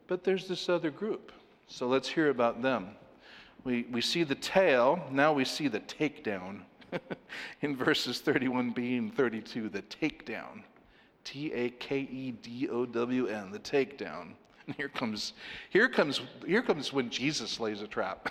But 0.07 0.23
there's 0.23 0.47
this 0.47 0.69
other 0.69 0.91
group. 0.91 1.31
So 1.67 1.87
let's 1.87 2.07
hear 2.07 2.29
about 2.29 2.61
them. 2.61 2.89
We, 3.63 3.87
we 3.91 4.01
see 4.01 4.23
the 4.23 4.35
tale, 4.35 5.03
now 5.11 5.33
we 5.33 5.45
see 5.45 5.67
the 5.67 5.79
takedown. 5.79 6.61
in 7.61 7.75
verses 7.75 8.21
31b 8.21 8.97
and 8.97 9.15
32, 9.15 9.69
the 9.69 9.81
takedown. 9.83 10.63
T 11.23 11.51
A 11.53 11.69
K 11.71 11.99
E 11.99 12.31
D 12.31 12.69
O 12.69 12.85
W 12.85 13.27
N, 13.27 13.51
the 13.51 13.59
takedown. 13.59 14.33
And 14.67 14.75
here 14.77 14.89
comes, 14.89 15.33
here 15.69 15.89
comes, 15.89 16.21
here 16.45 16.61
comes 16.61 16.91
when 16.91 17.09
Jesus 17.09 17.59
lays 17.59 17.81
a 17.81 17.87
trap. 17.87 18.29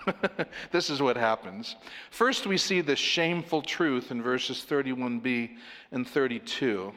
this 0.72 0.90
is 0.90 1.00
what 1.00 1.16
happens. 1.16 1.76
First, 2.10 2.46
we 2.46 2.58
see 2.58 2.80
the 2.80 2.96
shameful 2.96 3.62
truth 3.62 4.10
in 4.10 4.22
verses 4.22 4.64
31b 4.68 5.50
and 5.92 6.06
32. 6.06 6.92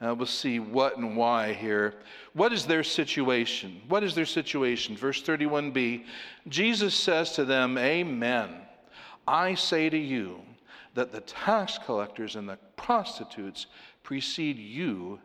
Uh, 0.00 0.14
we'll 0.14 0.26
see 0.26 0.58
what 0.58 0.96
and 0.96 1.16
why 1.16 1.52
here. 1.52 1.94
What 2.32 2.52
is 2.52 2.66
their 2.66 2.82
situation? 2.82 3.80
What 3.88 4.02
is 4.02 4.14
their 4.14 4.26
situation? 4.26 4.96
Verse 4.96 5.22
31b 5.22 6.04
Jesus 6.48 6.94
says 6.94 7.32
to 7.32 7.44
them, 7.44 7.78
Amen. 7.78 8.50
I 9.26 9.54
say 9.54 9.88
to 9.88 9.96
you 9.96 10.40
that 10.94 11.12
the 11.12 11.20
tax 11.20 11.78
collectors 11.78 12.36
and 12.36 12.48
the 12.48 12.58
prostitutes 12.76 13.66
precede 14.02 14.58
you 14.58 15.20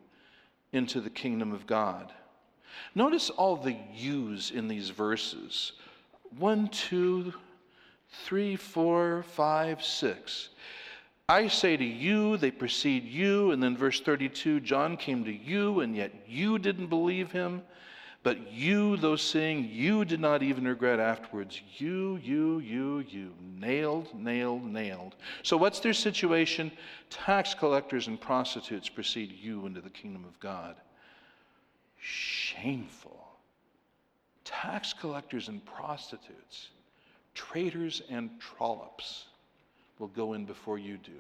into 0.72 1.02
the 1.02 1.10
kingdom 1.10 1.52
of 1.52 1.68
God. 1.68 2.14
Notice 2.96 3.30
all 3.30 3.56
the 3.56 3.76
yous 3.94 4.52
in 4.52 4.68
these 4.68 4.90
verses 4.90 5.74
one, 6.38 6.68
two, 6.68 7.34
three, 8.26 8.56
four, 8.56 9.24
five, 9.24 9.84
six. 9.84 10.50
I 11.28 11.48
say 11.48 11.78
to 11.78 11.86
you, 11.86 12.38
they 12.38 12.52
precede 12.52 13.06
you. 13.06 13.52
And 13.52 13.62
then 13.62 13.78
verse 13.78 14.02
32 14.02 14.60
John 14.62 14.98
came 14.98 15.24
to 15.26 15.32
you, 15.32 15.82
and 15.82 15.96
yet 15.96 16.12
you 16.28 16.58
didn't 16.58 16.88
believe 16.88 17.32
him. 17.32 17.62
But 18.22 18.52
you, 18.52 18.98
though 18.98 19.16
saying, 19.16 19.70
you 19.72 20.04
did 20.04 20.20
not 20.20 20.44
even 20.44 20.68
regret 20.68 21.00
afterwards. 21.00 21.62
You, 21.78 22.20
you, 22.22 22.60
you, 22.60 23.00
you. 23.08 23.34
Nailed, 23.58 24.14
nailed, 24.14 24.66
nailed. 24.66 25.16
So, 25.42 25.56
what's 25.56 25.80
their 25.80 25.94
situation? 25.94 26.70
Tax 27.10 27.54
collectors 27.54 28.08
and 28.08 28.20
prostitutes 28.20 28.90
precede 28.90 29.32
you 29.32 29.66
into 29.66 29.80
the 29.80 29.90
kingdom 29.90 30.26
of 30.26 30.38
God. 30.42 30.76
Shameful. 32.00 33.28
Tax 34.44 34.94
collectors 34.94 35.48
and 35.48 35.64
prostitutes, 35.66 36.70
traitors 37.34 38.02
and 38.10 38.30
trollops 38.40 39.26
will 40.00 40.08
go 40.08 40.34
in 40.34 40.46
before 40.46 40.80
you 40.80 40.98
do. 40.98 41.12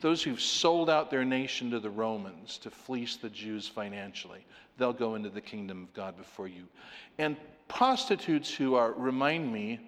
Those 0.00 0.22
who've 0.22 0.40
sold 0.40 0.90
out 0.90 1.10
their 1.10 1.24
nation 1.24 1.70
to 1.70 1.80
the 1.80 1.90
Romans 1.90 2.58
to 2.58 2.70
fleece 2.70 3.16
the 3.16 3.30
Jews 3.30 3.66
financially, 3.66 4.44
they'll 4.76 4.92
go 4.92 5.14
into 5.14 5.30
the 5.30 5.40
kingdom 5.40 5.84
of 5.84 5.94
God 5.94 6.16
before 6.16 6.48
you. 6.48 6.64
And 7.18 7.36
prostitutes 7.68 8.54
who 8.54 8.74
are, 8.74 8.92
remind 8.92 9.52
me, 9.52 9.80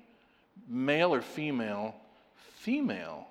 male 0.68 1.14
or 1.14 1.22
female, 1.22 1.95
female, 2.57 3.26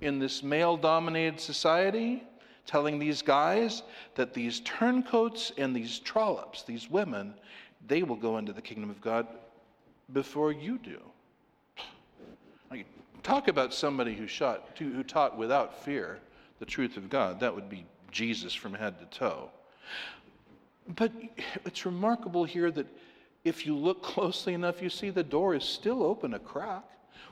in 0.00 0.18
this 0.18 0.42
male 0.42 0.76
dominated 0.76 1.40
society, 1.40 2.22
telling 2.66 2.98
these 2.98 3.22
guys 3.22 3.82
that 4.14 4.34
these 4.34 4.60
turncoats 4.60 5.52
and 5.58 5.74
these 5.74 5.98
trollops, 5.98 6.62
these 6.62 6.90
women, 6.90 7.34
they 7.86 8.02
will 8.02 8.16
go 8.16 8.38
into 8.38 8.52
the 8.52 8.62
kingdom 8.62 8.90
of 8.90 9.00
God 9.00 9.26
before 10.12 10.52
you 10.52 10.78
do. 10.78 10.98
Talk 13.22 13.46
about 13.46 13.72
somebody 13.72 14.14
who, 14.14 14.26
shot, 14.26 14.70
who 14.76 15.04
taught 15.04 15.38
without 15.38 15.84
fear 15.84 16.18
the 16.58 16.64
truth 16.66 16.96
of 16.96 17.08
God. 17.08 17.38
That 17.38 17.54
would 17.54 17.68
be 17.68 17.86
Jesus 18.10 18.52
from 18.52 18.74
head 18.74 18.98
to 18.98 19.16
toe. 19.16 19.50
But 20.96 21.12
it's 21.64 21.86
remarkable 21.86 22.44
here 22.44 22.72
that 22.72 22.86
if 23.44 23.64
you 23.64 23.76
look 23.76 24.02
closely 24.02 24.54
enough, 24.54 24.82
you 24.82 24.90
see 24.90 25.10
the 25.10 25.22
door 25.22 25.54
is 25.54 25.62
still 25.62 26.02
open 26.02 26.34
a 26.34 26.38
crack. 26.38 26.84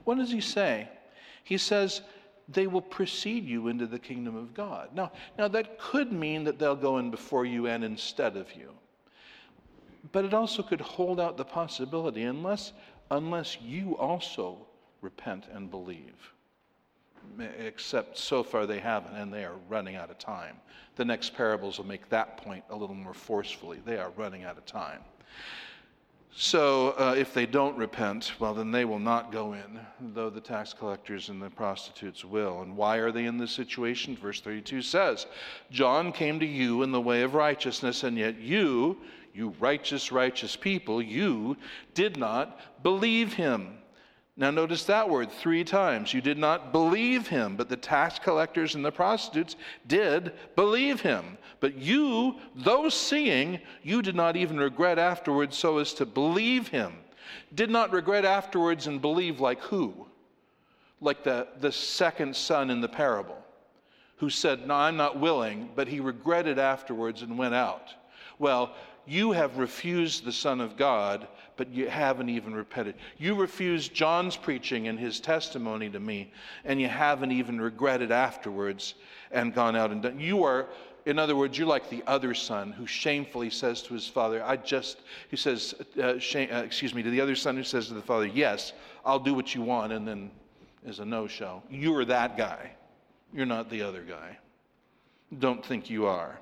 What 0.04 0.18
does 0.18 0.30
he 0.30 0.40
say? 0.40 0.88
He 1.42 1.58
says, 1.58 2.02
they 2.52 2.66
will 2.66 2.82
precede 2.82 3.46
you 3.46 3.68
into 3.68 3.86
the 3.86 3.98
kingdom 3.98 4.36
of 4.36 4.54
God. 4.54 4.90
Now, 4.94 5.12
now 5.38 5.48
that 5.48 5.78
could 5.78 6.12
mean 6.12 6.44
that 6.44 6.58
they'll 6.58 6.76
go 6.76 6.98
in 6.98 7.10
before 7.10 7.44
you 7.44 7.66
and 7.66 7.84
instead 7.84 8.36
of 8.36 8.54
you. 8.54 8.70
But 10.12 10.24
it 10.24 10.34
also 10.34 10.62
could 10.62 10.80
hold 10.80 11.20
out 11.20 11.36
the 11.36 11.44
possibility, 11.44 12.22
unless, 12.22 12.72
unless 13.10 13.58
you 13.60 13.96
also 13.98 14.66
repent 15.00 15.44
and 15.52 15.70
believe. 15.70 16.32
Eh, 17.38 17.44
except 17.58 18.16
so 18.16 18.42
far 18.42 18.66
they 18.66 18.80
haven't, 18.80 19.14
and 19.14 19.32
they 19.32 19.44
are 19.44 19.56
running 19.68 19.96
out 19.96 20.10
of 20.10 20.18
time. 20.18 20.56
The 20.96 21.04
next 21.04 21.34
parables 21.34 21.78
will 21.78 21.86
make 21.86 22.08
that 22.08 22.38
point 22.38 22.64
a 22.70 22.76
little 22.76 22.94
more 22.94 23.14
forcefully. 23.14 23.80
They 23.84 23.98
are 23.98 24.10
running 24.16 24.44
out 24.44 24.58
of 24.58 24.66
time. 24.66 25.00
So 26.32 26.90
uh, 26.90 27.14
if 27.18 27.34
they 27.34 27.44
don't 27.44 27.76
repent, 27.76 28.32
well, 28.38 28.54
then 28.54 28.70
they 28.70 28.84
will 28.84 29.00
not 29.00 29.32
go 29.32 29.52
in, 29.52 29.80
though 30.14 30.30
the 30.30 30.40
tax 30.40 30.72
collectors 30.72 31.28
and 31.28 31.42
the 31.42 31.50
prostitutes 31.50 32.24
will. 32.24 32.62
And 32.62 32.76
why 32.76 32.96
are 32.98 33.10
they 33.10 33.26
in 33.26 33.36
this 33.36 33.50
situation? 33.50 34.16
Verse 34.16 34.40
32 34.40 34.82
says, 34.82 35.26
John 35.70 36.12
came 36.12 36.38
to 36.38 36.46
you 36.46 36.82
in 36.82 36.92
the 36.92 37.00
way 37.00 37.22
of 37.22 37.34
righteousness, 37.34 38.04
and 38.04 38.16
yet 38.16 38.38
you, 38.38 38.98
you 39.34 39.54
righteous, 39.58 40.12
righteous 40.12 40.54
people, 40.54 41.02
you 41.02 41.56
did 41.94 42.16
not 42.16 42.82
believe 42.82 43.32
him. 43.32 43.79
Now, 44.40 44.50
notice 44.50 44.84
that 44.84 45.06
word 45.06 45.30
three 45.30 45.64
times. 45.64 46.14
You 46.14 46.22
did 46.22 46.38
not 46.38 46.72
believe 46.72 47.28
him, 47.28 47.56
but 47.56 47.68
the 47.68 47.76
tax 47.76 48.18
collectors 48.18 48.74
and 48.74 48.82
the 48.82 48.90
prostitutes 48.90 49.54
did 49.86 50.32
believe 50.56 51.02
him. 51.02 51.36
But 51.60 51.76
you, 51.76 52.36
though 52.56 52.88
seeing, 52.88 53.60
you 53.82 54.00
did 54.00 54.14
not 54.14 54.36
even 54.36 54.58
regret 54.58 54.98
afterwards 54.98 55.58
so 55.58 55.76
as 55.76 55.92
to 55.92 56.06
believe 56.06 56.68
him. 56.68 56.94
Did 57.54 57.68
not 57.68 57.92
regret 57.92 58.24
afterwards 58.24 58.86
and 58.86 59.02
believe 59.02 59.40
like 59.40 59.60
who? 59.60 60.06
Like 61.02 61.22
the, 61.22 61.48
the 61.60 61.70
second 61.70 62.34
son 62.34 62.70
in 62.70 62.80
the 62.80 62.88
parable, 62.88 63.44
who 64.16 64.30
said, 64.30 64.66
No, 64.66 64.74
I'm 64.74 64.96
not 64.96 65.20
willing, 65.20 65.68
but 65.76 65.86
he 65.86 66.00
regretted 66.00 66.58
afterwards 66.58 67.20
and 67.20 67.36
went 67.36 67.54
out. 67.54 67.90
Well, 68.38 68.74
you 69.10 69.32
have 69.32 69.58
refused 69.58 70.24
the 70.24 70.30
Son 70.32 70.60
of 70.60 70.76
God, 70.76 71.26
but 71.56 71.68
you 71.70 71.88
haven't 71.88 72.28
even 72.28 72.54
repented. 72.54 72.94
You 73.18 73.34
refused 73.34 73.92
John's 73.92 74.36
preaching 74.36 74.86
and 74.86 74.96
his 74.96 75.18
testimony 75.18 75.90
to 75.90 75.98
me, 75.98 76.32
and 76.64 76.80
you 76.80 76.86
haven't 76.86 77.32
even 77.32 77.60
regretted 77.60 78.12
afterwards 78.12 78.94
and 79.32 79.52
gone 79.52 79.74
out 79.74 79.90
and 79.90 80.00
done. 80.00 80.20
You 80.20 80.44
are, 80.44 80.68
in 81.06 81.18
other 81.18 81.34
words, 81.34 81.58
you're 81.58 81.66
like 81.66 81.90
the 81.90 82.04
other 82.06 82.34
son 82.34 82.70
who 82.70 82.86
shamefully 82.86 83.50
says 83.50 83.82
to 83.82 83.94
his 83.94 84.06
father, 84.06 84.44
I 84.44 84.54
just, 84.56 85.00
he 85.28 85.36
says, 85.36 85.74
uh, 86.00 86.20
shame, 86.20 86.48
uh, 86.52 86.58
excuse 86.58 86.94
me, 86.94 87.02
to 87.02 87.10
the 87.10 87.20
other 87.20 87.34
son 87.34 87.56
who 87.56 87.64
says 87.64 87.88
to 87.88 87.94
the 87.94 88.02
father, 88.02 88.26
Yes, 88.26 88.74
I'll 89.04 89.18
do 89.18 89.34
what 89.34 89.56
you 89.56 89.62
want, 89.62 89.92
and 89.92 90.06
then 90.06 90.30
is 90.86 91.00
a 91.00 91.04
no 91.04 91.26
show. 91.26 91.64
You 91.68 91.96
are 91.96 92.04
that 92.04 92.36
guy. 92.36 92.70
You're 93.34 93.44
not 93.44 93.70
the 93.70 93.82
other 93.82 94.02
guy. 94.02 94.38
Don't 95.36 95.66
think 95.66 95.90
you 95.90 96.06
are. 96.06 96.38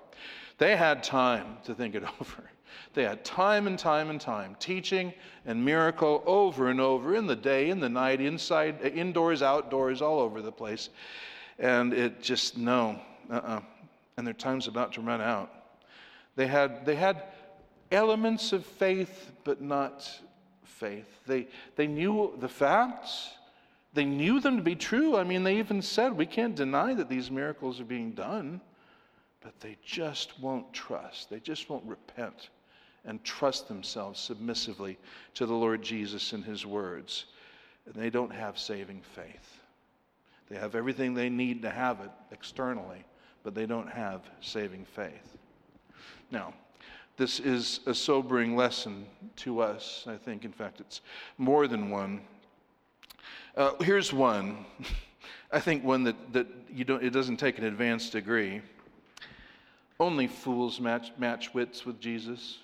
They 0.58 0.76
had 0.76 1.02
time 1.02 1.56
to 1.64 1.74
think 1.74 1.94
it 1.94 2.02
over. 2.20 2.50
They 2.94 3.04
had 3.04 3.24
time 3.24 3.66
and 3.66 3.78
time 3.78 4.10
and 4.10 4.20
time, 4.20 4.56
teaching 4.58 5.12
and 5.46 5.64
miracle 5.64 6.22
over 6.26 6.68
and 6.68 6.80
over 6.80 7.14
in 7.14 7.26
the 7.26 7.36
day, 7.36 7.70
in 7.70 7.80
the 7.80 7.88
night, 7.88 8.20
inside, 8.20 8.80
indoors, 8.82 9.42
outdoors, 9.42 10.02
all 10.02 10.20
over 10.20 10.42
the 10.42 10.52
place. 10.52 10.90
And 11.58 11.92
it 11.92 12.22
just, 12.22 12.56
no, 12.56 13.00
uh 13.30 13.34
uh-uh. 13.34 13.56
uh 13.56 13.60
And 14.16 14.26
their 14.26 14.34
time's 14.34 14.68
about 14.68 14.92
to 14.94 15.00
run 15.00 15.20
out. 15.20 15.52
They 16.36 16.46
had, 16.46 16.84
they 16.84 16.96
had 16.96 17.24
elements 17.90 18.52
of 18.52 18.64
faith, 18.64 19.30
but 19.44 19.60
not 19.60 20.08
faith. 20.64 21.08
They, 21.26 21.48
they 21.76 21.86
knew 21.86 22.34
the 22.38 22.48
facts, 22.48 23.30
they 23.94 24.04
knew 24.04 24.38
them 24.38 24.56
to 24.56 24.62
be 24.62 24.76
true. 24.76 25.16
I 25.16 25.24
mean, 25.24 25.42
they 25.42 25.58
even 25.58 25.82
said, 25.82 26.12
we 26.12 26.26
can't 26.26 26.54
deny 26.54 26.94
that 26.94 27.08
these 27.08 27.30
miracles 27.30 27.80
are 27.80 27.84
being 27.84 28.12
done, 28.12 28.60
but 29.40 29.58
they 29.60 29.76
just 29.84 30.38
won't 30.38 30.72
trust. 30.72 31.30
They 31.30 31.40
just 31.40 31.68
won't 31.68 31.84
repent 31.84 32.50
and 33.04 33.22
trust 33.24 33.68
themselves 33.68 34.20
submissively 34.20 34.98
to 35.34 35.46
the 35.46 35.54
Lord 35.54 35.82
Jesus 35.82 36.32
and 36.32 36.44
his 36.44 36.66
words. 36.66 37.26
And 37.86 37.94
they 37.94 38.10
don't 38.10 38.32
have 38.32 38.58
saving 38.58 39.02
faith. 39.14 39.60
They 40.50 40.56
have 40.56 40.74
everything 40.74 41.14
they 41.14 41.28
need 41.28 41.62
to 41.62 41.70
have 41.70 42.00
it 42.00 42.10
externally, 42.32 43.04
but 43.42 43.54
they 43.54 43.66
don't 43.66 43.88
have 43.88 44.22
saving 44.40 44.84
faith. 44.84 45.36
Now, 46.30 46.54
this 47.16 47.40
is 47.40 47.80
a 47.86 47.94
sobering 47.94 48.56
lesson 48.56 49.06
to 49.36 49.60
us. 49.60 50.04
I 50.06 50.16
think, 50.16 50.44
in 50.44 50.52
fact, 50.52 50.80
it's 50.80 51.00
more 51.36 51.66
than 51.66 51.90
one. 51.90 52.20
Uh, 53.56 53.72
here's 53.80 54.12
one. 54.12 54.64
I 55.52 55.60
think 55.60 55.82
one 55.82 56.04
that, 56.04 56.32
that 56.32 56.46
you 56.72 56.84
don't, 56.84 57.02
it 57.02 57.10
doesn't 57.10 57.38
take 57.38 57.58
an 57.58 57.64
advanced 57.64 58.12
degree. 58.12 58.60
Only 59.98 60.26
fools 60.26 60.78
match, 60.78 61.10
match 61.18 61.52
wits 61.54 61.84
with 61.84 62.00
Jesus. 62.00 62.58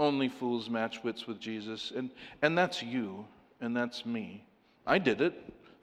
Only 0.00 0.30
fools 0.30 0.70
match 0.70 1.04
wits 1.04 1.26
with 1.26 1.38
Jesus. 1.38 1.92
And, 1.94 2.10
and 2.40 2.56
that's 2.56 2.82
you, 2.82 3.26
and 3.60 3.76
that's 3.76 4.06
me. 4.06 4.46
I 4.86 4.96
did 4.96 5.20
it. 5.20 5.34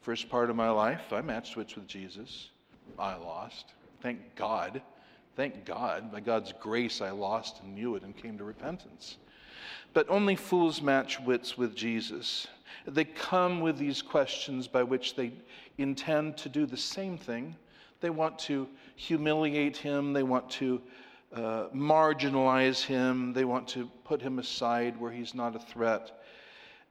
First 0.01 0.28
part 0.28 0.49
of 0.49 0.55
my 0.55 0.72
life, 0.72 1.13
I 1.13 1.22
matched 1.22 1.55
wits 1.55 1.76
with 1.76 1.86
Jesus. 1.86 2.49
I 2.97 3.15
lost. 3.15 3.74
Thank 4.01 4.36
God. 4.36 4.82
Thank 5.36 5.65
God. 5.65 6.11
By 6.11 6.22
God's 6.22 6.51
grace, 6.59 6.99
I 6.99 7.11
lost 7.11 7.61
and 7.61 7.76
knew 7.76 7.93
it 7.93 8.01
and 8.01 8.18
came 8.18 8.39
to 8.39 8.43
repentance. 8.43 9.18
But 9.93 10.09
only 10.09 10.36
fools 10.36 10.82
match 10.82 11.20
wits 11.20 11.55
with 11.55 11.76
Jesus. 11.76 12.47
They 12.88 13.05
come 13.05 13.61
with 13.61 13.78
these 13.78 14.01
questions 14.01 14.68
by 14.68 14.82
which 14.82 15.15
they 15.15 15.32
intend 15.78 16.38
to 16.38 16.49
do 16.49 16.65
the 16.65 16.76
same 16.76 17.20
thing. 17.20 17.55
They 18.01 18.09
want 18.09 18.39
to 18.39 18.68
humiliate 18.95 19.78
him, 19.78 20.11
they 20.11 20.24
want 20.24 20.49
to 20.51 20.82
uh, 21.34 21.67
marginalize 21.73 22.84
him, 22.84 23.34
they 23.34 23.45
want 23.45 23.67
to 23.69 23.89
put 24.03 24.21
him 24.21 24.39
aside 24.39 24.99
where 24.99 25.11
he's 25.11 25.36
not 25.36 25.55
a 25.55 25.59
threat. 25.59 26.23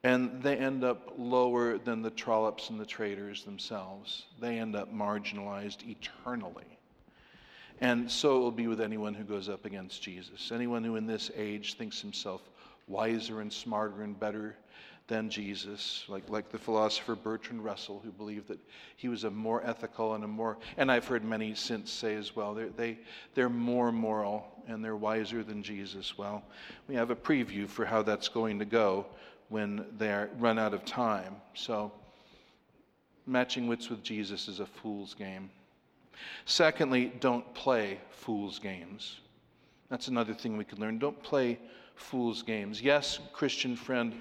And 0.03 0.43
they 0.43 0.57
end 0.57 0.85
up 0.85 1.15
lower 1.17 1.79
than 1.79 2.03
the 2.03 2.11
trollops 2.11 2.71
and 2.71 2.79
the 2.79 2.87
traitors 2.87 3.45
themselves. 3.45 4.27
They 4.41 4.59
end 4.59 4.77
up 4.77 4.93
marginalized 4.93 5.89
eternally. 5.89 6.79
And 7.81 8.11
so 8.11 8.37
it 8.37 8.41
will 8.41 8.53
be 8.53 8.69
with 8.69 8.81
anyone 8.81 9.15
who 9.15 9.25
goes 9.25 9.49
up 9.49 9.65
against 9.65 10.03
Jesus. 10.03 10.51
Anyone 10.53 10.85
who 10.85 10.97
in 10.97 11.07
this 11.07 11.31
age 11.37 11.75
thinks 11.75 12.01
himself 12.01 12.43
wiser 12.87 13.41
and 13.41 13.53
smarter 13.53 14.03
and 14.03 14.19
better 14.19 14.57
than 15.09 15.31
Jesus, 15.31 16.05
like, 16.09 16.29
like 16.29 16.51
the 16.51 16.59
philosopher 16.59 17.15
Bertrand 17.15 17.65
Russell, 17.65 18.01
who 18.05 18.11
believed 18.11 18.49
that 18.49 18.59
he 18.97 19.09
was 19.09 19.25
a 19.25 19.31
more 19.31 19.65
ethical 19.65 20.15
and 20.15 20.25
a 20.25 20.27
more, 20.27 20.59
and 20.77 20.91
I've 20.91 21.07
heard 21.07 21.25
many 21.25 21.55
since 21.55 21.93
say 21.93 22.17
as 22.17 22.35
well, 22.35 22.55
they're, 22.55 22.71
they, 22.71 22.99
they're 23.35 23.49
more 23.49 23.93
moral 23.93 24.47
and 24.67 24.85
they're 24.85 24.97
wiser 24.97 25.45
than 25.45 25.63
Jesus. 25.63 26.19
Well, 26.19 26.43
we 26.89 26.97
have 26.97 27.11
a 27.11 27.17
preview 27.17 27.69
for 27.69 27.85
how 27.85 28.03
that's 28.03 28.29
going 28.29 28.59
to 28.59 28.65
go 28.65 29.07
when 29.49 29.87
they 29.97 30.27
run 30.39 30.59
out 30.59 30.75
of 30.75 30.85
time. 30.85 31.37
So, 31.55 31.93
matching 33.27 33.69
wits 33.69 33.89
with 33.89 34.03
Jesus 34.03 34.49
is 34.49 34.59
a 34.59 34.67
fool's 34.67 35.15
game. 35.15 35.51
Secondly, 36.47 37.13
don't 37.21 37.55
play 37.55 38.01
fool's 38.11 38.59
games. 38.59 39.21
That's 39.89 40.09
another 40.09 40.35
thing 40.35 40.57
we 40.57 40.65
can 40.65 40.81
learn. 40.81 40.99
Don't 40.99 41.23
play 41.23 41.61
fool's 41.95 42.43
games. 42.43 42.83
Yes, 42.83 43.21
Christian 43.33 43.77
friend, 43.77 44.15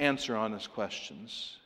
answer 0.00 0.36
honest 0.36 0.72
questions. 0.72 1.58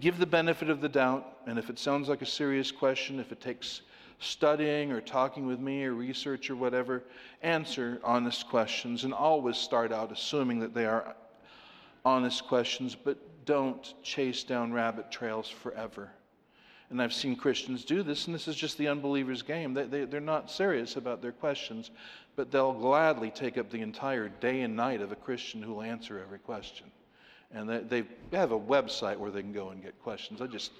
Give 0.00 0.18
the 0.18 0.26
benefit 0.26 0.68
of 0.68 0.80
the 0.80 0.88
doubt, 0.88 1.38
and 1.46 1.58
if 1.58 1.70
it 1.70 1.78
sounds 1.78 2.08
like 2.08 2.22
a 2.22 2.26
serious 2.26 2.70
question, 2.70 3.18
if 3.18 3.32
it 3.32 3.40
takes 3.40 3.82
studying 4.18 4.92
or 4.92 5.00
talking 5.00 5.46
with 5.46 5.58
me 5.58 5.84
or 5.84 5.94
research 5.94 6.50
or 6.50 6.56
whatever, 6.56 7.02
answer 7.42 8.00
honest 8.04 8.48
questions 8.48 9.04
and 9.04 9.12
always 9.12 9.56
start 9.56 9.92
out 9.92 10.12
assuming 10.12 10.60
that 10.60 10.74
they 10.74 10.86
are 10.86 11.16
honest 12.04 12.46
questions, 12.46 12.94
but 12.94 13.16
don't 13.44 13.94
chase 14.02 14.44
down 14.44 14.72
rabbit 14.72 15.10
trails 15.10 15.48
forever. 15.48 16.10
And 16.90 17.00
I've 17.00 17.14
seen 17.14 17.34
Christians 17.34 17.84
do 17.84 18.02
this, 18.02 18.26
and 18.26 18.34
this 18.34 18.46
is 18.46 18.54
just 18.54 18.76
the 18.78 18.88
unbeliever's 18.88 19.42
game. 19.42 19.72
They, 19.72 19.84
they, 19.84 20.04
they're 20.04 20.20
not 20.20 20.50
serious 20.50 20.96
about 20.96 21.22
their 21.22 21.32
questions, 21.32 21.90
but 22.36 22.50
they'll 22.50 22.74
gladly 22.74 23.30
take 23.30 23.56
up 23.56 23.70
the 23.70 23.80
entire 23.80 24.28
day 24.28 24.60
and 24.60 24.76
night 24.76 25.00
of 25.00 25.10
a 25.10 25.16
Christian 25.16 25.62
who 25.62 25.74
will 25.74 25.82
answer 25.82 26.20
every 26.20 26.38
question. 26.38 26.86
And 27.54 27.68
they, 27.68 28.04
they 28.30 28.38
have 28.38 28.52
a 28.52 28.58
website 28.58 29.18
where 29.18 29.30
they 29.30 29.42
can 29.42 29.52
go 29.52 29.70
and 29.70 29.82
get 29.82 30.00
questions. 30.02 30.40
I 30.40 30.46
just 30.46 30.72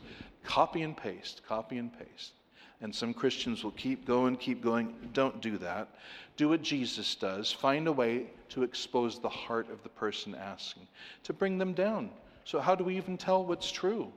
copy 0.42 0.82
and 0.82 0.96
paste, 0.96 1.42
copy 1.46 1.78
and 1.78 1.90
paste. 1.92 2.32
And 2.80 2.94
some 2.94 3.14
Christians 3.14 3.62
will 3.62 3.72
keep 3.72 4.06
going, 4.06 4.36
keep 4.36 4.62
going. 4.62 4.94
Don't 5.12 5.40
do 5.40 5.56
that. 5.58 5.88
Do 6.36 6.48
what 6.48 6.62
Jesus 6.62 7.14
does. 7.14 7.52
Find 7.52 7.86
a 7.86 7.92
way 7.92 8.26
to 8.50 8.64
expose 8.64 9.20
the 9.20 9.28
heart 9.28 9.70
of 9.70 9.82
the 9.82 9.88
person 9.88 10.34
asking, 10.34 10.88
to 11.22 11.32
bring 11.32 11.58
them 11.58 11.74
down. 11.74 12.10
So, 12.44 12.58
how 12.58 12.74
do 12.74 12.82
we 12.82 12.96
even 12.96 13.16
tell 13.16 13.44
what's 13.44 13.70
true? 13.70 14.12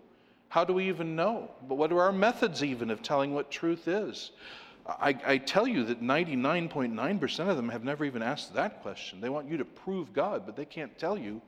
How 0.50 0.64
do 0.64 0.74
we 0.74 0.88
even 0.88 1.16
know? 1.16 1.52
But 1.68 1.76
what 1.76 1.92
are 1.92 2.02
our 2.02 2.12
methods, 2.12 2.64
even, 2.64 2.90
of 2.90 3.04
telling 3.04 3.34
what 3.34 3.52
truth 3.52 3.88
is? 3.88 4.32
I, 4.88 5.16
I 5.26 5.38
tell 5.38 5.68
you 5.68 5.84
that 5.86 6.02
99.9% 6.02 7.50
of 7.50 7.58
them 7.58 7.70
have 7.70 7.84
never 7.84 8.06
even 8.06 8.22
asked 8.22 8.54
that 8.54 8.82
question. 8.82 9.20
They 9.20 9.30
want 9.30 9.50
you 9.50 9.58
to 9.58 9.66
prove 9.66 10.14
God, 10.14 10.44
but 10.46 10.56
they 10.56 10.66
can't 10.66 10.98
tell 10.98 11.18
you 11.18 11.42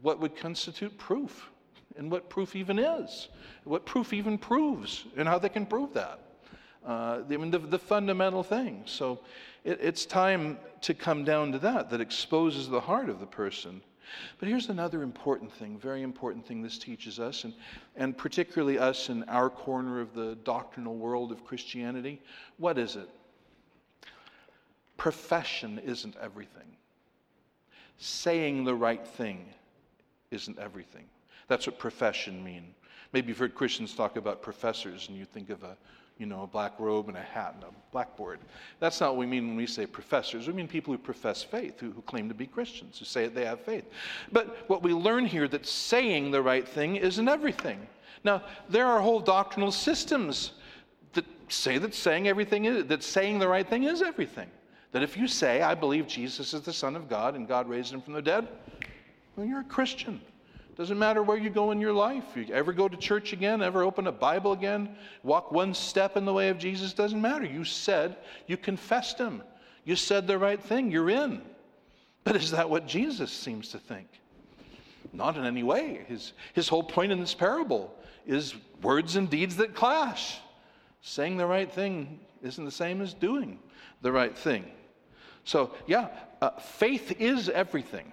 what 0.00 0.18
would 0.20 0.34
constitute 0.36 0.96
proof 0.96 1.50
and 1.96 2.10
what 2.10 2.28
proof 2.28 2.56
even 2.56 2.78
is, 2.78 3.28
what 3.64 3.84
proof 3.84 4.12
even 4.12 4.38
proves, 4.38 5.04
and 5.16 5.28
how 5.28 5.38
they 5.38 5.48
can 5.48 5.66
prove 5.66 5.92
that. 5.94 6.20
Uh, 6.86 7.20
I 7.30 7.36
mean, 7.36 7.50
the, 7.50 7.58
the, 7.58 7.78
fundamental 7.78 8.42
thing. 8.42 8.82
So 8.86 9.20
it, 9.62 9.78
it's 9.80 10.04
time 10.04 10.58
to 10.80 10.94
come 10.94 11.24
down 11.24 11.52
to 11.52 11.58
that, 11.60 11.90
that 11.90 12.00
exposes 12.00 12.68
the 12.68 12.80
heart 12.80 13.08
of 13.08 13.20
the 13.20 13.26
person. 13.26 13.82
But 14.38 14.48
here's 14.48 14.68
another 14.68 15.02
important 15.02 15.52
thing, 15.52 15.78
very 15.78 16.02
important 16.02 16.44
thing 16.44 16.60
this 16.60 16.78
teaches 16.78 17.20
us, 17.20 17.44
and, 17.44 17.54
and 17.96 18.18
particularly 18.18 18.78
us 18.78 19.08
in 19.10 19.22
our 19.24 19.48
corner 19.48 20.00
of 20.00 20.12
the 20.12 20.34
doctrinal 20.42 20.96
world 20.96 21.30
of 21.30 21.44
Christianity. 21.44 22.20
What 22.58 22.78
is 22.78 22.96
it? 22.96 23.08
Profession 24.96 25.78
isn't 25.78 26.16
everything. 26.20 26.76
Saying 27.98 28.64
the 28.64 28.74
right 28.74 29.06
thing 29.06 29.46
isn't 30.32 30.58
everything. 30.58 31.04
That's 31.48 31.66
what 31.66 31.78
profession 31.78 32.42
mean. 32.42 32.74
Maybe 33.12 33.28
you've 33.28 33.38
heard 33.38 33.54
Christians 33.54 33.94
talk 33.94 34.16
about 34.16 34.42
professors 34.42 35.08
and 35.08 35.16
you 35.16 35.24
think 35.24 35.50
of 35.50 35.62
a, 35.62 35.76
you 36.18 36.26
know, 36.26 36.42
a 36.42 36.46
black 36.46 36.72
robe 36.78 37.08
and 37.08 37.16
a 37.16 37.22
hat 37.22 37.54
and 37.54 37.64
a 37.64 37.66
blackboard. 37.90 38.38
That's 38.80 39.00
not 39.00 39.10
what 39.10 39.18
we 39.18 39.26
mean 39.26 39.48
when 39.48 39.56
we 39.56 39.66
say 39.66 39.84
professors. 39.86 40.46
We 40.46 40.54
mean 40.54 40.68
people 40.68 40.94
who 40.94 40.98
profess 40.98 41.42
faith, 41.42 41.78
who, 41.78 41.90
who 41.90 42.00
claim 42.02 42.28
to 42.28 42.34
be 42.34 42.46
Christians, 42.46 42.98
who 42.98 43.04
say 43.04 43.28
they 43.28 43.44
have 43.44 43.60
faith. 43.60 43.84
But 44.30 44.68
what 44.68 44.82
we 44.82 44.94
learn 44.94 45.26
here 45.26 45.46
that 45.48 45.66
saying 45.66 46.30
the 46.30 46.42
right 46.42 46.66
thing 46.66 46.96
isn't 46.96 47.28
everything. 47.28 47.86
Now, 48.24 48.42
there 48.68 48.86
are 48.86 49.00
whole 49.00 49.20
doctrinal 49.20 49.72
systems 49.72 50.52
that 51.12 51.26
say 51.48 51.76
that 51.78 51.94
saying 51.94 52.28
everything 52.28 52.64
is, 52.64 52.86
that 52.86 53.02
saying 53.02 53.38
the 53.40 53.48
right 53.48 53.68
thing 53.68 53.84
is 53.84 54.00
everything. 54.00 54.48
That 54.92 55.02
if 55.02 55.16
you 55.16 55.26
say, 55.26 55.62
I 55.62 55.74
believe 55.74 56.06
Jesus 56.06 56.54
is 56.54 56.60
the 56.60 56.72
Son 56.72 56.96
of 56.96 57.08
God 57.08 57.34
and 57.34 57.48
God 57.48 57.68
raised 57.68 57.92
him 57.92 58.00
from 58.00 58.12
the 58.12 58.22
dead, 58.22 58.46
well, 59.36 59.46
you're 59.46 59.60
a 59.60 59.64
Christian. 59.64 60.20
Doesn't 60.76 60.98
matter 60.98 61.22
where 61.22 61.36
you 61.36 61.50
go 61.50 61.70
in 61.70 61.80
your 61.80 61.92
life. 61.92 62.24
You 62.34 62.46
ever 62.52 62.72
go 62.72 62.88
to 62.88 62.96
church 62.96 63.32
again, 63.32 63.62
ever 63.62 63.82
open 63.82 64.06
a 64.06 64.12
Bible 64.12 64.52
again, 64.52 64.96
walk 65.22 65.52
one 65.52 65.74
step 65.74 66.16
in 66.16 66.24
the 66.24 66.32
way 66.32 66.48
of 66.48 66.58
Jesus, 66.58 66.92
doesn't 66.94 67.20
matter. 67.20 67.44
You 67.44 67.64
said, 67.64 68.16
you 68.46 68.56
confessed 68.56 69.18
him. 69.18 69.42
You 69.84 69.96
said 69.96 70.26
the 70.26 70.38
right 70.38 70.62
thing, 70.62 70.90
you're 70.90 71.10
in. 71.10 71.42
But 72.24 72.36
is 72.36 72.52
that 72.52 72.70
what 72.70 72.86
Jesus 72.86 73.32
seems 73.32 73.68
to 73.68 73.78
think? 73.78 74.08
Not 75.12 75.36
in 75.36 75.44
any 75.44 75.62
way. 75.62 76.04
His, 76.08 76.32
his 76.54 76.68
whole 76.68 76.84
point 76.84 77.12
in 77.12 77.20
this 77.20 77.34
parable 77.34 77.94
is 78.26 78.54
words 78.80 79.16
and 79.16 79.28
deeds 79.28 79.56
that 79.56 79.74
clash. 79.74 80.38
Saying 81.02 81.36
the 81.36 81.46
right 81.46 81.70
thing 81.70 82.20
isn't 82.42 82.64
the 82.64 82.70
same 82.70 83.02
as 83.02 83.12
doing 83.12 83.58
the 84.00 84.12
right 84.12 84.36
thing. 84.36 84.64
So, 85.44 85.74
yeah, 85.86 86.08
uh, 86.40 86.50
faith 86.58 87.20
is 87.20 87.48
everything. 87.48 88.12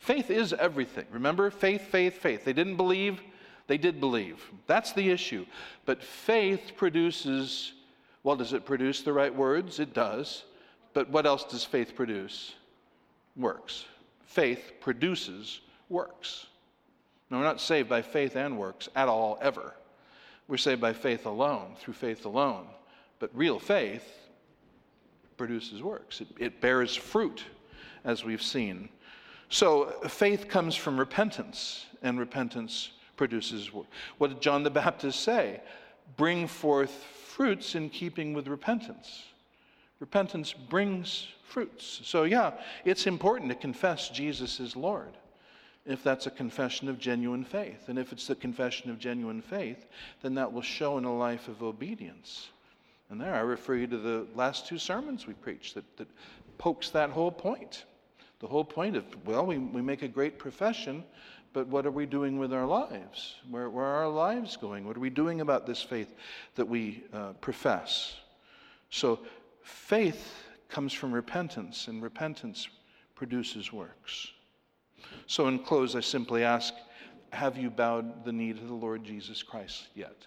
Faith 0.00 0.30
is 0.30 0.54
everything. 0.54 1.04
Remember? 1.10 1.50
Faith, 1.50 1.82
faith, 1.82 2.14
faith. 2.14 2.44
They 2.44 2.54
didn't 2.54 2.76
believe, 2.76 3.20
they 3.66 3.76
did 3.76 4.00
believe. 4.00 4.42
That's 4.66 4.92
the 4.92 5.10
issue. 5.10 5.44
But 5.84 6.02
faith 6.02 6.72
produces, 6.74 7.74
well, 8.22 8.34
does 8.34 8.54
it 8.54 8.64
produce 8.64 9.02
the 9.02 9.12
right 9.12 9.32
words? 9.32 9.78
It 9.78 9.92
does. 9.92 10.44
But 10.94 11.10
what 11.10 11.26
else 11.26 11.44
does 11.44 11.64
faith 11.64 11.94
produce? 11.94 12.54
Works. 13.36 13.84
Faith 14.24 14.72
produces 14.80 15.60
works. 15.90 16.46
No, 17.30 17.38
we're 17.38 17.44
not 17.44 17.60
saved 17.60 17.88
by 17.90 18.00
faith 18.00 18.36
and 18.36 18.58
works 18.58 18.88
at 18.96 19.06
all, 19.06 19.38
ever. 19.42 19.74
We're 20.48 20.56
saved 20.56 20.80
by 20.80 20.94
faith 20.94 21.26
alone, 21.26 21.76
through 21.78 21.94
faith 21.94 22.24
alone. 22.24 22.66
But 23.18 23.30
real 23.34 23.58
faith 23.58 24.10
produces 25.36 25.82
works, 25.82 26.22
it, 26.22 26.28
it 26.38 26.60
bears 26.60 26.96
fruit, 26.96 27.44
as 28.04 28.24
we've 28.24 28.42
seen. 28.42 28.88
So 29.50 29.86
faith 30.08 30.48
comes 30.48 30.76
from 30.76 30.98
repentance, 30.98 31.86
and 32.02 32.18
repentance 32.18 32.92
produces 33.16 33.72
work. 33.72 33.86
What 34.18 34.28
did 34.28 34.40
John 34.40 34.62
the 34.62 34.70
Baptist 34.70 35.20
say? 35.20 35.60
Bring 36.16 36.46
forth 36.46 36.90
fruits 36.90 37.74
in 37.74 37.90
keeping 37.90 38.32
with 38.32 38.48
repentance. 38.48 39.24
Repentance 39.98 40.52
brings 40.52 41.26
fruits. 41.42 42.00
So, 42.04 42.22
yeah, 42.22 42.52
it's 42.84 43.06
important 43.06 43.50
to 43.50 43.56
confess 43.56 44.08
Jesus 44.08 44.60
is 44.60 44.76
Lord 44.76 45.16
if 45.84 46.04
that's 46.04 46.26
a 46.26 46.30
confession 46.30 46.88
of 46.88 46.98
genuine 46.98 47.44
faith. 47.44 47.88
And 47.88 47.98
if 47.98 48.12
it's 48.12 48.26
the 48.26 48.34
confession 48.34 48.90
of 48.90 48.98
genuine 48.98 49.42
faith, 49.42 49.86
then 50.22 50.34
that 50.34 50.52
will 50.52 50.62
show 50.62 50.96
in 50.96 51.04
a 51.04 51.14
life 51.14 51.48
of 51.48 51.62
obedience. 51.62 52.50
And 53.10 53.20
there 53.20 53.34
I 53.34 53.40
refer 53.40 53.74
you 53.74 53.86
to 53.88 53.98
the 53.98 54.26
last 54.34 54.66
two 54.66 54.78
sermons 54.78 55.26
we 55.26 55.34
preached 55.34 55.74
that, 55.74 55.96
that 55.96 56.08
pokes 56.58 56.90
that 56.90 57.10
whole 57.10 57.32
point. 57.32 57.84
The 58.40 58.46
whole 58.46 58.64
point 58.64 58.96
of, 58.96 59.04
well, 59.26 59.46
we, 59.46 59.58
we 59.58 59.82
make 59.82 60.02
a 60.02 60.08
great 60.08 60.38
profession, 60.38 61.04
but 61.52 61.66
what 61.66 61.84
are 61.86 61.90
we 61.90 62.06
doing 62.06 62.38
with 62.38 62.52
our 62.52 62.66
lives? 62.66 63.36
Where, 63.50 63.68
where 63.68 63.84
are 63.84 64.04
our 64.04 64.08
lives 64.08 64.56
going? 64.56 64.86
What 64.86 64.96
are 64.96 65.00
we 65.00 65.10
doing 65.10 65.42
about 65.42 65.66
this 65.66 65.82
faith 65.82 66.14
that 66.54 66.66
we 66.66 67.04
uh, 67.12 67.34
profess? 67.34 68.16
So, 68.88 69.20
faith 69.62 70.44
comes 70.68 70.92
from 70.92 71.12
repentance, 71.12 71.88
and 71.88 72.02
repentance 72.02 72.68
produces 73.14 73.72
works. 73.72 74.28
So, 75.26 75.48
in 75.48 75.58
close, 75.58 75.94
I 75.94 76.00
simply 76.00 76.42
ask 76.42 76.72
Have 77.32 77.58
you 77.58 77.68
bowed 77.68 78.24
the 78.24 78.32
knee 78.32 78.52
to 78.54 78.64
the 78.64 78.74
Lord 78.74 79.04
Jesus 79.04 79.42
Christ 79.42 79.88
yet? 79.94 80.26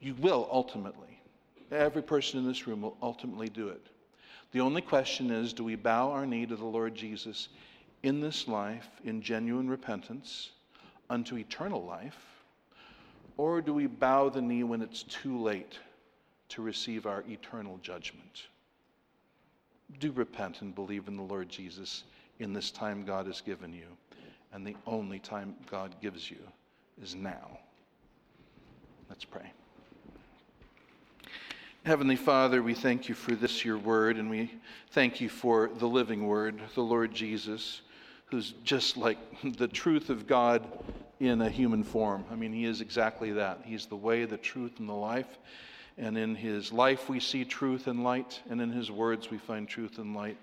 You 0.00 0.14
will 0.16 0.48
ultimately. 0.52 1.20
Every 1.70 2.02
person 2.02 2.40
in 2.40 2.46
this 2.46 2.66
room 2.66 2.82
will 2.82 2.96
ultimately 3.02 3.48
do 3.48 3.68
it. 3.68 3.86
The 4.52 4.60
only 4.60 4.80
question 4.80 5.30
is 5.30 5.52
do 5.52 5.64
we 5.64 5.76
bow 5.76 6.10
our 6.10 6.26
knee 6.26 6.46
to 6.46 6.56
the 6.56 6.64
Lord 6.64 6.94
Jesus 6.94 7.48
in 8.02 8.20
this 8.20 8.48
life 8.48 8.88
in 9.04 9.20
genuine 9.20 9.68
repentance 9.68 10.50
unto 11.10 11.36
eternal 11.36 11.84
life? 11.84 12.18
Or 13.36 13.60
do 13.60 13.72
we 13.72 13.86
bow 13.86 14.28
the 14.28 14.42
knee 14.42 14.64
when 14.64 14.82
it's 14.82 15.04
too 15.04 15.38
late 15.38 15.78
to 16.50 16.62
receive 16.62 17.06
our 17.06 17.22
eternal 17.28 17.78
judgment? 17.82 18.44
Do 20.00 20.12
repent 20.12 20.62
and 20.62 20.74
believe 20.74 21.08
in 21.08 21.16
the 21.16 21.22
Lord 21.22 21.48
Jesus 21.48 22.04
in 22.40 22.52
this 22.52 22.70
time 22.70 23.04
God 23.04 23.26
has 23.26 23.40
given 23.40 23.72
you. 23.72 23.86
And 24.52 24.66
the 24.66 24.76
only 24.86 25.18
time 25.18 25.54
God 25.70 25.94
gives 26.00 26.30
you 26.30 26.38
is 27.00 27.14
now. 27.14 27.58
Let's 29.08 29.24
pray. 29.24 29.52
Heavenly 31.84 32.16
Father, 32.16 32.62
we 32.62 32.74
thank 32.74 33.08
you 33.08 33.14
for 33.14 33.34
this, 33.34 33.64
your 33.64 33.78
word, 33.78 34.16
and 34.16 34.28
we 34.28 34.52
thank 34.90 35.22
you 35.22 35.30
for 35.30 35.70
the 35.78 35.86
living 35.86 36.26
word, 36.26 36.60
the 36.74 36.82
Lord 36.82 37.14
Jesus, 37.14 37.80
who's 38.26 38.52
just 38.62 38.98
like 38.98 39.16
the 39.56 39.68
truth 39.68 40.10
of 40.10 40.26
God 40.26 40.66
in 41.18 41.40
a 41.40 41.48
human 41.48 41.82
form. 41.82 42.24
I 42.30 42.34
mean, 42.34 42.52
he 42.52 42.66
is 42.66 42.82
exactly 42.82 43.32
that. 43.32 43.60
He's 43.64 43.86
the 43.86 43.96
way, 43.96 44.26
the 44.26 44.36
truth, 44.36 44.80
and 44.80 44.88
the 44.88 44.92
life. 44.92 45.38
And 45.96 46.18
in 46.18 46.34
his 46.34 46.72
life, 46.72 47.08
we 47.08 47.20
see 47.20 47.44
truth 47.44 47.86
and 47.86 48.04
light, 48.04 48.40
and 48.50 48.60
in 48.60 48.70
his 48.70 48.90
words, 48.90 49.30
we 49.30 49.38
find 49.38 49.66
truth 49.66 49.98
and 49.98 50.14
light. 50.14 50.36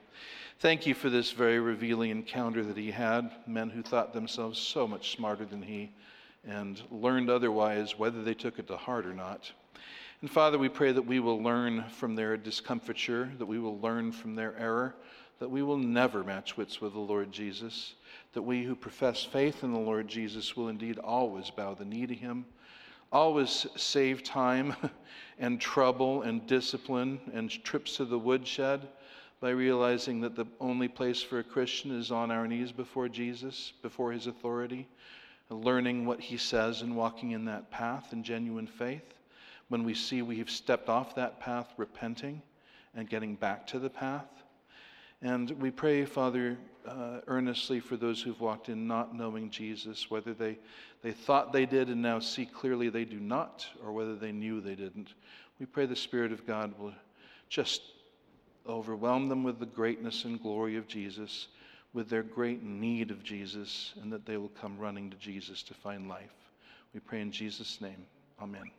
Thank 0.60 0.88
you 0.88 0.96
for 0.96 1.12
this 1.12 1.32
very 1.32 1.60
revealing 1.60 2.10
encounter 2.10 2.64
that 2.64 2.78
he 2.78 2.90
had. 2.90 3.30
Men 3.46 3.70
who 3.70 3.84
thought 3.84 4.14
themselves 4.14 4.58
so 4.58 4.88
much 4.88 5.12
smarter 5.12 5.46
than 5.46 5.62
he 5.62 5.92
and 6.48 6.82
learned 6.90 7.30
otherwise, 7.30 8.00
whether 8.00 8.24
they 8.24 8.34
took 8.34 8.58
it 8.58 8.68
to 8.68 8.78
heart 8.78 9.06
or 9.06 9.14
not. 9.14 9.52
And 10.22 10.32
Father, 10.32 10.58
we 10.58 10.70
pray 10.70 10.92
that 10.92 11.06
we 11.06 11.20
will 11.20 11.44
learn 11.44 11.84
from 11.90 12.16
their 12.16 12.38
discomfiture, 12.38 13.32
that 13.38 13.46
we 13.46 13.60
will 13.60 13.80
learn 13.80 14.12
from 14.12 14.36
their 14.36 14.58
error, 14.58 14.96
that 15.40 15.52
we 15.52 15.62
will 15.62 15.78
never 15.78 16.24
match 16.24 16.56
wits 16.56 16.80
with 16.80 16.94
the 16.94 17.00
Lord 17.00 17.32
Jesus, 17.32 17.96
that 18.34 18.42
we 18.42 18.64
who 18.64 18.76
profess 18.76 19.24
faith 19.24 19.64
in 19.64 19.74
the 19.74 19.80
Lord 19.80 20.08
Jesus 20.08 20.56
will 20.56 20.70
indeed 20.70 20.98
always 21.00 21.50
bow 21.50 21.74
the 21.74 21.84
knee 21.84 22.08
to 22.08 22.16
him, 22.16 22.46
always 23.12 23.68
save 23.76 24.24
time 24.24 24.74
and 25.40 25.60
trouble 25.60 26.22
and 26.22 26.48
discipline 26.48 27.20
and 27.34 27.52
trips 27.64 27.98
to 27.98 28.06
the 28.06 28.18
woodshed 28.18 28.88
by 29.42 29.50
realizing 29.50 30.22
that 30.22 30.36
the 30.36 30.48
only 30.62 30.88
place 30.88 31.22
for 31.22 31.40
a 31.40 31.44
Christian 31.44 31.92
is 31.92 32.10
on 32.10 32.32
our 32.32 32.48
knees 32.48 32.72
before 32.72 33.10
Jesus, 33.10 33.74
before 33.82 34.14
his 34.14 34.28
authority, 34.28 34.88
learning 35.50 36.06
what 36.06 36.22
he 36.22 36.38
says 36.38 36.82
and 36.82 36.96
walking 36.96 37.32
in 37.32 37.44
that 37.46 37.70
path 37.70 38.14
in 38.14 38.24
genuine 38.24 38.66
faith. 38.66 39.15
When 39.70 39.84
we 39.84 39.94
see 39.94 40.22
we've 40.22 40.50
stepped 40.50 40.90
off 40.90 41.16
that 41.16 41.40
path, 41.40 41.74
repenting 41.78 42.42
and 42.96 43.10
getting 43.10 43.36
back 43.36 43.68
to 43.68 43.80
the 43.80 43.90
path. 43.90 44.28
And 45.22 45.50
we 45.62 45.72
pray, 45.72 46.06
Father, 46.06 46.58
uh, 46.88 47.22
earnestly 47.28 47.80
for 47.80 47.98
those 47.98 48.22
who've 48.22 48.40
walked 48.40 48.70
in 48.70 48.88
not 48.88 49.16
knowing 49.16 49.50
Jesus, 49.50 50.10
whether 50.12 50.34
they, 50.34 50.58
they 51.02 51.12
thought 51.12 51.52
they 51.52 51.66
did 51.66 51.90
and 51.90 52.02
now 52.02 52.20
see 52.20 52.46
clearly 52.46 52.90
they 52.90 53.06
do 53.06 53.20
not, 53.20 53.66
or 53.84 53.92
whether 53.92 54.16
they 54.16 54.32
knew 54.32 54.62
they 54.62 54.76
didn't. 54.76 55.14
We 55.60 55.66
pray 55.66 55.86
the 55.86 55.96
Spirit 55.96 56.32
of 56.32 56.46
God 56.46 56.78
will 56.78 56.94
just 57.50 57.82
overwhelm 58.68 59.30
them 59.30 59.44
with 59.44 59.60
the 59.60 59.66
greatness 59.66 60.26
and 60.26 60.42
glory 60.42 60.76
of 60.76 60.88
Jesus, 60.88 61.48
with 61.94 62.10
their 62.10 62.24
great 62.24 62.64
need 62.64 63.10
of 63.10 63.24
Jesus, 63.24 63.94
and 64.02 64.12
that 64.12 64.26
they 64.26 64.38
will 64.38 64.50
come 64.50 64.78
running 64.78 65.10
to 65.10 65.18
Jesus 65.18 65.64
to 65.64 65.74
find 65.74 66.10
life. 66.10 66.34
We 66.94 67.00
pray 67.00 67.22
in 67.22 67.32
Jesus' 67.32 67.80
name. 67.80 68.06
Amen. 68.42 68.70